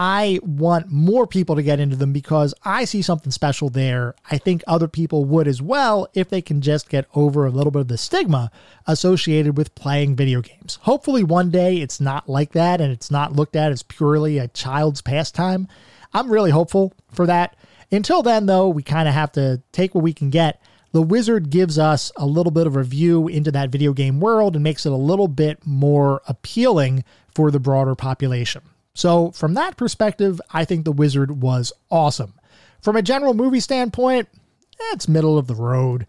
I 0.00 0.38
want 0.44 0.92
more 0.92 1.26
people 1.26 1.56
to 1.56 1.62
get 1.64 1.80
into 1.80 1.96
them 1.96 2.12
because 2.12 2.54
I 2.62 2.84
see 2.84 3.02
something 3.02 3.32
special 3.32 3.68
there. 3.68 4.14
I 4.30 4.38
think 4.38 4.62
other 4.64 4.86
people 4.86 5.24
would 5.24 5.48
as 5.48 5.60
well 5.60 6.06
if 6.14 6.28
they 6.28 6.40
can 6.40 6.60
just 6.60 6.88
get 6.88 7.06
over 7.16 7.44
a 7.44 7.50
little 7.50 7.72
bit 7.72 7.80
of 7.80 7.88
the 7.88 7.98
stigma 7.98 8.52
associated 8.86 9.56
with 9.56 9.74
playing 9.74 10.14
video 10.14 10.40
games. 10.40 10.78
Hopefully, 10.82 11.24
one 11.24 11.50
day 11.50 11.78
it's 11.78 12.00
not 12.00 12.28
like 12.28 12.52
that 12.52 12.80
and 12.80 12.92
it's 12.92 13.10
not 13.10 13.32
looked 13.32 13.56
at 13.56 13.72
as 13.72 13.82
purely 13.82 14.38
a 14.38 14.46
child's 14.46 15.02
pastime. 15.02 15.66
I'm 16.14 16.30
really 16.30 16.52
hopeful 16.52 16.94
for 17.10 17.26
that. 17.26 17.56
Until 17.90 18.22
then, 18.22 18.46
though, 18.46 18.68
we 18.68 18.84
kind 18.84 19.08
of 19.08 19.14
have 19.14 19.32
to 19.32 19.60
take 19.72 19.96
what 19.96 20.04
we 20.04 20.12
can 20.12 20.30
get. 20.30 20.62
The 20.92 21.02
Wizard 21.02 21.50
gives 21.50 21.76
us 21.76 22.12
a 22.16 22.24
little 22.24 22.52
bit 22.52 22.68
of 22.68 22.76
a 22.76 22.84
view 22.84 23.26
into 23.26 23.50
that 23.50 23.70
video 23.70 23.92
game 23.92 24.20
world 24.20 24.54
and 24.54 24.62
makes 24.62 24.86
it 24.86 24.92
a 24.92 24.96
little 24.96 25.26
bit 25.26 25.66
more 25.66 26.22
appealing 26.28 27.02
for 27.34 27.50
the 27.50 27.58
broader 27.58 27.96
population. 27.96 28.62
So, 28.98 29.30
from 29.30 29.54
that 29.54 29.76
perspective, 29.76 30.40
I 30.52 30.64
think 30.64 30.84
The 30.84 30.90
Wizard 30.90 31.40
was 31.40 31.72
awesome. 31.88 32.34
From 32.82 32.96
a 32.96 33.02
general 33.02 33.32
movie 33.32 33.60
standpoint, 33.60 34.26
eh, 34.34 34.92
it's 34.92 35.06
middle 35.06 35.38
of 35.38 35.46
the 35.46 35.54
road. 35.54 36.04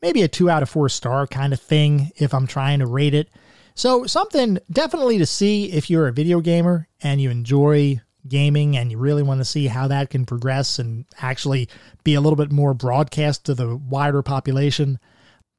Maybe 0.00 0.22
a 0.22 0.28
two 0.28 0.48
out 0.48 0.62
of 0.62 0.70
four 0.70 0.88
star 0.88 1.26
kind 1.26 1.52
of 1.52 1.60
thing 1.60 2.12
if 2.16 2.32
I'm 2.32 2.46
trying 2.46 2.78
to 2.78 2.86
rate 2.86 3.12
it. 3.12 3.28
So, 3.74 4.06
something 4.06 4.56
definitely 4.72 5.18
to 5.18 5.26
see 5.26 5.70
if 5.70 5.90
you're 5.90 6.08
a 6.08 6.14
video 6.14 6.40
gamer 6.40 6.88
and 7.02 7.20
you 7.20 7.28
enjoy 7.28 8.00
gaming 8.26 8.74
and 8.74 8.90
you 8.90 8.96
really 8.96 9.22
want 9.22 9.42
to 9.42 9.44
see 9.44 9.66
how 9.66 9.86
that 9.88 10.08
can 10.08 10.24
progress 10.24 10.78
and 10.78 11.04
actually 11.20 11.68
be 12.04 12.14
a 12.14 12.22
little 12.22 12.38
bit 12.38 12.50
more 12.50 12.72
broadcast 12.72 13.44
to 13.44 13.54
the 13.54 13.76
wider 13.76 14.22
population. 14.22 14.98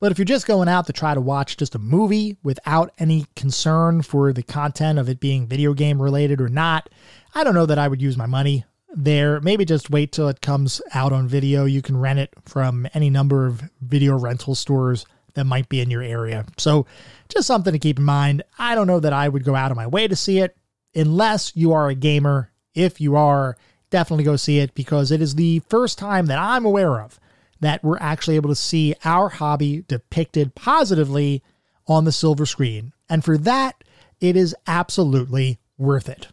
But 0.01 0.11
if 0.11 0.17
you're 0.17 0.25
just 0.25 0.47
going 0.47 0.67
out 0.67 0.87
to 0.87 0.93
try 0.93 1.13
to 1.13 1.21
watch 1.21 1.57
just 1.57 1.75
a 1.75 1.79
movie 1.79 2.35
without 2.41 2.91
any 2.97 3.27
concern 3.35 4.01
for 4.01 4.33
the 4.33 4.41
content 4.41 4.97
of 4.97 5.07
it 5.07 5.19
being 5.19 5.45
video 5.45 5.75
game 5.75 6.01
related 6.01 6.41
or 6.41 6.49
not, 6.49 6.89
I 7.35 7.43
don't 7.43 7.53
know 7.53 7.67
that 7.67 7.77
I 7.77 7.87
would 7.87 8.01
use 8.01 8.17
my 8.17 8.25
money 8.25 8.65
there. 8.91 9.39
Maybe 9.41 9.63
just 9.63 9.91
wait 9.91 10.11
till 10.11 10.27
it 10.27 10.41
comes 10.41 10.81
out 10.95 11.13
on 11.13 11.27
video. 11.27 11.65
You 11.65 11.83
can 11.83 11.97
rent 11.97 12.17
it 12.17 12.33
from 12.45 12.87
any 12.95 13.11
number 13.11 13.45
of 13.45 13.61
video 13.79 14.17
rental 14.17 14.55
stores 14.55 15.05
that 15.35 15.45
might 15.45 15.69
be 15.69 15.81
in 15.81 15.91
your 15.91 16.01
area. 16.01 16.47
So, 16.57 16.87
just 17.29 17.45
something 17.45 17.71
to 17.71 17.79
keep 17.79 17.99
in 17.99 18.03
mind. 18.03 18.41
I 18.57 18.73
don't 18.73 18.87
know 18.87 18.99
that 18.99 19.13
I 19.13 19.29
would 19.29 19.43
go 19.43 19.53
out 19.53 19.69
of 19.69 19.77
my 19.77 19.85
way 19.85 20.07
to 20.07 20.15
see 20.15 20.39
it 20.39 20.57
unless 20.95 21.55
you 21.55 21.73
are 21.73 21.89
a 21.89 21.95
gamer. 21.95 22.51
If 22.73 22.99
you 22.99 23.15
are, 23.15 23.55
definitely 23.91 24.23
go 24.23 24.35
see 24.35 24.57
it 24.57 24.73
because 24.73 25.11
it 25.11 25.21
is 25.21 25.35
the 25.35 25.59
first 25.69 25.99
time 25.99 26.25
that 26.25 26.39
I'm 26.39 26.65
aware 26.65 26.99
of 26.99 27.19
that 27.61 27.83
we're 27.83 27.97
actually 27.99 28.35
able 28.35 28.49
to 28.49 28.55
see 28.55 28.93
our 29.05 29.29
hobby 29.29 29.85
depicted 29.87 30.53
positively 30.55 31.41
on 31.87 32.05
the 32.05 32.11
silver 32.11 32.45
screen. 32.45 32.93
And 33.09 33.23
for 33.23 33.37
that, 33.39 33.83
it 34.19 34.35
is 34.35 34.55
absolutely 34.67 35.59
worth 35.77 36.09
it. 36.09 36.27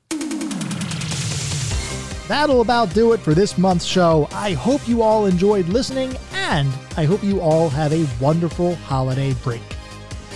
That'll 2.28 2.60
about 2.60 2.92
do 2.92 3.12
it 3.12 3.20
for 3.20 3.32
this 3.32 3.56
month's 3.56 3.86
show. 3.86 4.28
I 4.32 4.52
hope 4.52 4.86
you 4.86 5.02
all 5.02 5.24
enjoyed 5.24 5.68
listening, 5.68 6.14
and 6.32 6.70
I 6.96 7.04
hope 7.04 7.24
you 7.24 7.40
all 7.40 7.70
have 7.70 7.92
a 7.92 8.06
wonderful 8.22 8.74
holiday 8.74 9.32
break. 9.42 9.62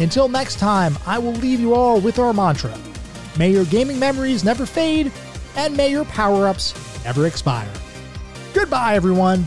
Until 0.00 0.28
next 0.28 0.58
time, 0.58 0.96
I 1.06 1.18
will 1.18 1.32
leave 1.32 1.60
you 1.60 1.74
all 1.74 2.00
with 2.00 2.18
our 2.18 2.32
mantra 2.32 2.74
May 3.38 3.50
your 3.50 3.64
gaming 3.64 3.98
memories 3.98 4.44
never 4.44 4.66
fade, 4.66 5.10
and 5.56 5.76
may 5.76 5.90
your 5.90 6.04
power 6.06 6.46
ups 6.46 6.74
never 7.04 7.26
expire. 7.26 7.70
Goodbye, 8.52 8.94
everyone. 8.94 9.46